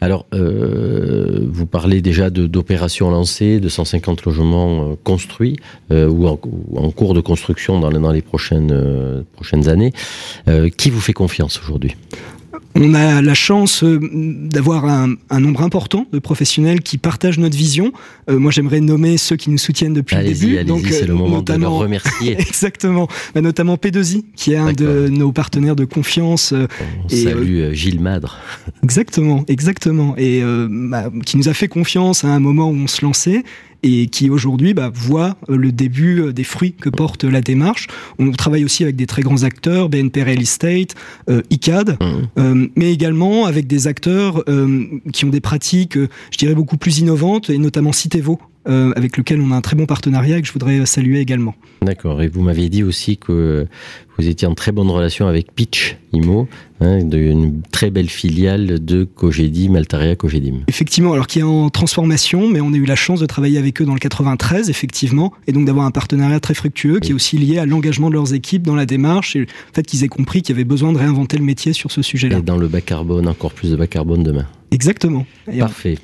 Alors, 0.00 0.26
euh, 0.34 1.46
vous 1.48 1.66
parlez 1.66 2.00
déjà 2.02 2.28
d'opérations 2.30 3.10
lancées, 3.10 3.60
de 3.60 3.68
150 3.68 4.24
logements 4.24 4.90
euh, 4.90 4.94
construits 5.04 5.56
euh, 5.90 6.08
ou, 6.08 6.26
en, 6.26 6.38
ou 6.44 6.78
en 6.78 6.90
cours 6.90 7.14
de 7.14 7.20
construction 7.20 7.78
dans, 7.80 7.90
les- 7.90 8.22
prochaines, 8.22 9.24
prochaines 9.32 9.68
années. 9.68 9.92
Qui 10.76 10.90
vous 10.90 11.00
fait 11.00 11.12
confiance 11.12 11.60
aujourd'hui? 11.62 11.96
On 12.78 12.92
a 12.92 13.22
la 13.22 13.34
chance 13.34 13.82
euh, 13.82 13.98
d'avoir 14.02 14.84
un, 14.84 15.14
un 15.30 15.40
nombre 15.40 15.62
important 15.62 16.06
de 16.12 16.18
professionnels 16.18 16.80
qui 16.80 16.98
partagent 16.98 17.38
notre 17.38 17.56
vision. 17.56 17.92
Euh, 18.28 18.38
moi, 18.38 18.50
j'aimerais 18.50 18.80
nommer 18.80 19.16
ceux 19.16 19.36
qui 19.36 19.48
nous 19.48 19.58
soutiennent 19.58 19.94
depuis 19.94 20.16
le 20.16 20.24
début. 20.24 20.58
allez-y, 20.58 20.92
c'est 20.92 21.04
euh, 21.04 21.06
le 21.06 21.14
moment 21.14 21.40
de 21.40 21.52
leur 21.54 21.72
remercier. 21.72 22.32
Exactement. 22.38 23.08
Bah, 23.34 23.40
notamment 23.40 23.76
P2I, 23.76 24.24
qui 24.34 24.52
est 24.52 24.56
un 24.56 24.72
de 24.72 25.08
nos 25.08 25.32
partenaires 25.32 25.76
de 25.76 25.86
confiance. 25.86 26.52
On 26.52 27.08
et, 27.08 27.16
salue 27.16 27.60
euh, 27.60 27.72
Gilles 27.72 28.00
Madre. 28.00 28.38
Exactement, 28.82 29.44
exactement. 29.48 30.14
Et 30.16 30.42
euh, 30.42 30.68
bah, 30.70 31.10
qui 31.24 31.38
nous 31.38 31.48
a 31.48 31.54
fait 31.54 31.68
confiance 31.68 32.24
à 32.24 32.28
un 32.28 32.40
moment 32.40 32.68
où 32.68 32.74
on 32.74 32.86
se 32.86 33.04
lançait. 33.04 33.42
Et 33.86 34.08
qui 34.08 34.30
aujourd'hui 34.30 34.74
bah, 34.74 34.90
voit 34.92 35.36
euh, 35.48 35.56
le 35.56 35.70
début 35.70 36.20
euh, 36.20 36.32
des 36.32 36.44
fruits 36.44 36.72
que 36.72 36.88
porte 36.88 37.24
la 37.24 37.40
démarche. 37.40 37.86
On 38.18 38.30
travaille 38.32 38.64
aussi 38.64 38.82
avec 38.82 38.96
des 38.96 39.06
très 39.06 39.22
grands 39.22 39.44
acteurs, 39.44 39.88
BNP 39.88 40.22
Real 40.22 40.40
Estate, 40.40 40.94
euh, 41.30 41.42
ICAD, 41.50 41.96
euh, 42.38 42.68
mais 42.74 42.92
également 42.92 43.46
avec 43.46 43.66
des 43.66 43.86
acteurs 43.86 44.42
euh, 44.48 44.84
qui 45.12 45.24
ont 45.24 45.30
des 45.30 45.40
pratiques, 45.40 45.96
euh, 45.96 46.08
je 46.30 46.38
dirais, 46.38 46.54
beaucoup 46.54 46.76
plus 46.76 46.98
innovantes, 46.98 47.50
et 47.50 47.58
notamment 47.58 47.92
Citevo, 47.92 48.40
euh, 48.68 48.92
avec 48.96 49.16
lequel 49.16 49.40
on 49.40 49.50
a 49.52 49.56
un 49.56 49.60
très 49.60 49.76
bon 49.76 49.86
partenariat 49.86 50.38
et 50.38 50.42
que 50.42 50.48
je 50.48 50.52
voudrais 50.52 50.84
saluer 50.86 51.20
également. 51.20 51.54
D'accord. 51.82 52.22
Et 52.22 52.28
vous 52.28 52.42
m'aviez 52.42 52.68
dit 52.68 52.82
aussi 52.82 53.16
que 53.16 53.66
vous 54.18 54.28
étiez 54.28 54.48
en 54.48 54.54
très 54.54 54.72
bonne 54.72 54.90
relation 54.90 55.28
avec 55.28 55.54
Pitch 55.54 55.96
Imo, 56.12 56.48
hein, 56.80 57.00
une 57.00 57.60
très 57.70 57.90
belle 57.90 58.08
filiale 58.08 58.82
de 58.82 59.04
Cogedim, 59.04 59.74
Altaria 59.74 60.16
Cogedim. 60.16 60.60
Effectivement, 60.68 61.12
alors 61.12 61.26
qui 61.26 61.40
est 61.40 61.42
en 61.42 61.68
transformation, 61.68 62.48
mais 62.48 62.60
on 62.60 62.72
a 62.72 62.76
eu 62.76 62.86
la 62.86 62.96
chance 62.96 63.20
de 63.20 63.26
travailler 63.26 63.58
avec 63.58 63.80
eux 63.82 63.84
dans 63.84 63.92
le 63.92 63.98
93, 63.98 64.70
effectivement, 64.70 65.32
et 65.46 65.52
donc 65.52 65.66
d'avoir 65.66 65.86
un 65.86 65.90
partenariat 65.90 66.40
très 66.40 66.54
fructueux 66.54 66.98
qui 67.00 67.10
est 67.10 67.14
aussi 67.14 67.36
lié 67.36 67.58
à 67.58 67.66
l'engagement 67.66 68.08
de 68.08 68.14
leurs 68.14 68.32
équipes 68.32 68.62
dans 68.62 68.74
la 68.74 68.86
démarche 68.86 69.36
et 69.36 69.40
le 69.40 69.46
fait 69.72 69.82
qu'ils 69.82 70.04
aient 70.04 70.08
compris 70.08 70.42
qu'il 70.42 70.54
y 70.54 70.56
avait 70.56 70.64
besoin 70.64 70.92
de 70.92 70.98
réinventer 70.98 71.36
le 71.36 71.44
métier 71.44 71.72
sur 71.72 71.90
ce 71.90 72.02
sujet-là. 72.02 72.38
Et 72.38 72.42
dans 72.42 72.56
le 72.56 72.68
bas 72.68 72.80
carbone, 72.80 73.28
encore 73.28 73.52
plus 73.52 73.70
de 73.70 73.76
bas 73.76 73.86
carbone 73.86 74.22
demain. 74.22 74.46
Exactement. 74.70 75.26
Et 75.50 75.58
Parfait. 75.58 75.98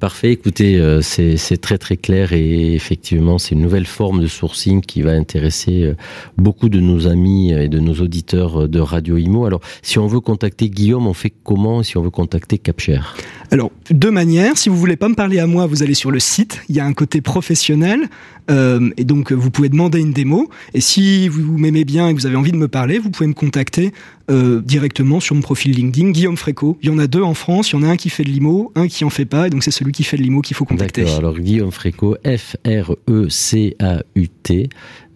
Parfait, 0.00 0.30
écoutez, 0.30 0.76
euh, 0.76 1.00
c'est 1.02 1.60
très 1.60 1.76
très 1.76 1.96
clair 1.96 2.32
et 2.32 2.72
effectivement 2.74 3.38
c'est 3.38 3.56
une 3.56 3.62
nouvelle 3.62 3.86
forme 3.86 4.20
de 4.20 4.28
sourcing 4.28 4.80
qui 4.80 5.02
va 5.02 5.10
intéresser 5.10 5.82
euh, 5.82 5.96
beaucoup 6.36 6.68
de 6.68 6.78
nos 6.78 7.08
amis 7.08 7.50
et 7.50 7.68
de 7.68 7.80
nos 7.80 7.94
auditeurs 7.94 8.62
euh, 8.62 8.68
de 8.68 8.78
Radio 8.78 9.16
Imo. 9.16 9.44
Alors 9.44 9.60
si 9.82 9.98
on 9.98 10.06
veut 10.06 10.20
contacter 10.20 10.70
Guillaume, 10.70 11.08
on 11.08 11.14
fait 11.14 11.32
comment 11.42 11.82
si 11.82 11.96
on 11.96 12.02
veut 12.02 12.10
contacter 12.10 12.58
Capshare 12.58 13.16
Alors, 13.50 13.72
deux 13.90 14.10
manières. 14.10 14.56
Si 14.56 14.68
vous 14.68 14.76
voulez 14.76 14.96
pas 14.96 15.08
me 15.08 15.14
parler 15.14 15.38
à 15.38 15.46
moi, 15.46 15.66
vous 15.66 15.82
allez 15.82 15.94
sur 15.94 16.10
le 16.10 16.20
site. 16.20 16.60
Il 16.68 16.76
y 16.76 16.80
a 16.80 16.84
un 16.84 16.92
côté 16.92 17.20
professionnel. 17.20 18.08
euh, 18.50 18.90
et 18.96 19.04
donc, 19.04 19.32
vous 19.32 19.50
pouvez 19.50 19.68
demander 19.68 20.00
une 20.00 20.12
démo. 20.12 20.48
Et 20.74 20.80
si 20.80 21.28
vous 21.28 21.58
m'aimez 21.58 21.84
bien 21.84 22.08
et 22.08 22.14
que 22.14 22.20
vous 22.20 22.26
avez 22.26 22.36
envie 22.36 22.52
de 22.52 22.56
me 22.56 22.68
parler, 22.68 22.98
vous 22.98 23.10
pouvez 23.10 23.26
me 23.26 23.34
contacter 23.34 23.92
euh, 24.30 24.60
directement 24.60 25.20
sur 25.20 25.34
mon 25.34 25.40
profil 25.40 25.72
LinkedIn, 25.72 26.10
Guillaume 26.10 26.36
Fréco. 26.36 26.76
Il 26.82 26.88
y 26.88 26.92
en 26.92 26.98
a 26.98 27.06
deux 27.06 27.22
en 27.22 27.34
France. 27.34 27.70
Il 27.70 27.76
y 27.76 27.78
en 27.78 27.82
a 27.82 27.88
un 27.88 27.96
qui 27.96 28.10
fait 28.10 28.24
de 28.24 28.28
l'IMO, 28.28 28.72
un 28.74 28.86
qui 28.86 29.04
en 29.04 29.10
fait 29.10 29.24
pas. 29.24 29.46
Et 29.46 29.50
donc, 29.50 29.62
c'est 29.62 29.70
celui 29.70 29.92
qui 29.92 30.04
fait 30.04 30.16
de 30.16 30.22
l'IMO 30.22 30.42
qu'il 30.42 30.56
faut 30.56 30.64
contacter. 30.64 31.08
Alors 31.08 31.38
Guillaume 31.38 31.72
Fréco, 31.72 32.16
F-R-E-C-A-U-T, 32.24 32.98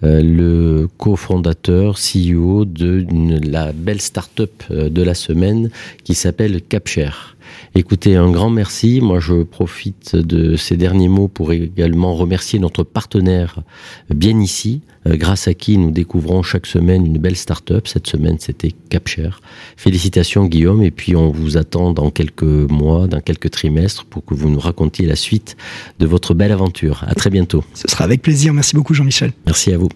euh, 0.04 0.22
le 0.22 0.88
cofondateur, 0.96 1.96
CEO 1.98 2.64
de 2.64 3.06
la 3.46 3.72
belle 3.72 4.00
start-up 4.00 4.62
euh, 4.70 4.88
de 4.88 5.02
la 5.02 5.14
semaine 5.14 5.70
qui 6.04 6.14
s'appelle 6.14 6.62
Capshare. 6.62 7.36
Écoutez, 7.74 8.16
un 8.16 8.30
grand 8.30 8.50
merci. 8.50 9.00
Moi, 9.00 9.20
je 9.20 9.42
profite 9.42 10.16
de 10.16 10.56
ces 10.56 10.76
derniers 10.76 11.08
mots 11.08 11.28
pour 11.28 11.52
également 11.52 12.14
remercier 12.14 12.58
notre 12.58 12.82
partenaire 12.82 13.60
bien 14.14 14.38
ici, 14.40 14.82
euh, 15.06 15.16
grâce 15.16 15.48
à 15.48 15.54
qui 15.54 15.78
nous 15.78 15.90
découvrons 15.90 16.42
chaque 16.42 16.66
semaine 16.66 17.06
une 17.06 17.18
belle 17.18 17.36
start-up. 17.36 17.88
Cette 17.88 18.06
semaine, 18.06 18.36
c'était 18.38 18.72
Capshare. 18.88 19.40
Félicitations, 19.76 20.46
Guillaume. 20.46 20.82
Et 20.82 20.90
puis, 20.90 21.16
on 21.16 21.30
vous 21.30 21.56
attend 21.56 21.92
dans 21.92 22.10
quelques 22.10 22.42
mois, 22.42 23.06
dans 23.06 23.20
quelques 23.20 23.50
trimestres, 23.50 24.04
pour 24.04 24.24
que 24.24 24.34
vous 24.34 24.48
nous 24.48 24.60
racontiez 24.60 25.06
la 25.06 25.16
suite 25.16 25.56
de 25.98 26.06
votre 26.06 26.34
belle 26.34 26.52
aventure. 26.52 27.04
À 27.06 27.14
très 27.14 27.30
bientôt. 27.30 27.64
Ce 27.74 27.88
sera 27.88 28.04
avec 28.04 28.22
plaisir. 28.22 28.52
Merci 28.52 28.76
beaucoup, 28.76 28.94
Jean-Michel. 28.94 29.32
Merci 29.46 29.72
à 29.72 29.78
vous. 29.78 29.88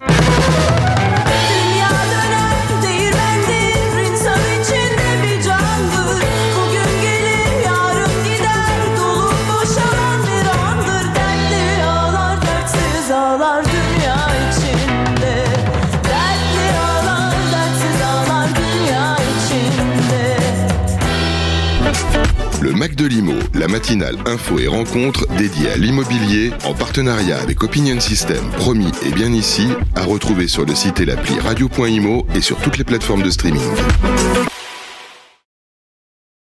Mac 22.86 22.94
de 22.94 23.06
Limo, 23.06 23.34
la 23.52 23.66
matinale 23.66 24.16
info 24.26 24.60
et 24.60 24.68
rencontre 24.68 25.26
dédiée 25.36 25.70
à 25.70 25.76
l'immobilier 25.76 26.52
en 26.64 26.72
partenariat 26.72 27.36
avec 27.40 27.64
Opinion 27.64 27.98
System, 27.98 28.48
promis 28.58 28.92
et 29.04 29.10
bien 29.10 29.32
ici, 29.32 29.66
à 29.96 30.04
retrouver 30.04 30.46
sur 30.46 30.64
le 30.64 30.72
site 30.72 31.00
et 31.00 31.04
l'appli 31.04 31.36
radio.imo 31.40 32.28
et 32.36 32.40
sur 32.40 32.58
toutes 32.58 32.78
les 32.78 32.84
plateformes 32.84 33.24
de 33.24 33.30
streaming. 33.30 33.60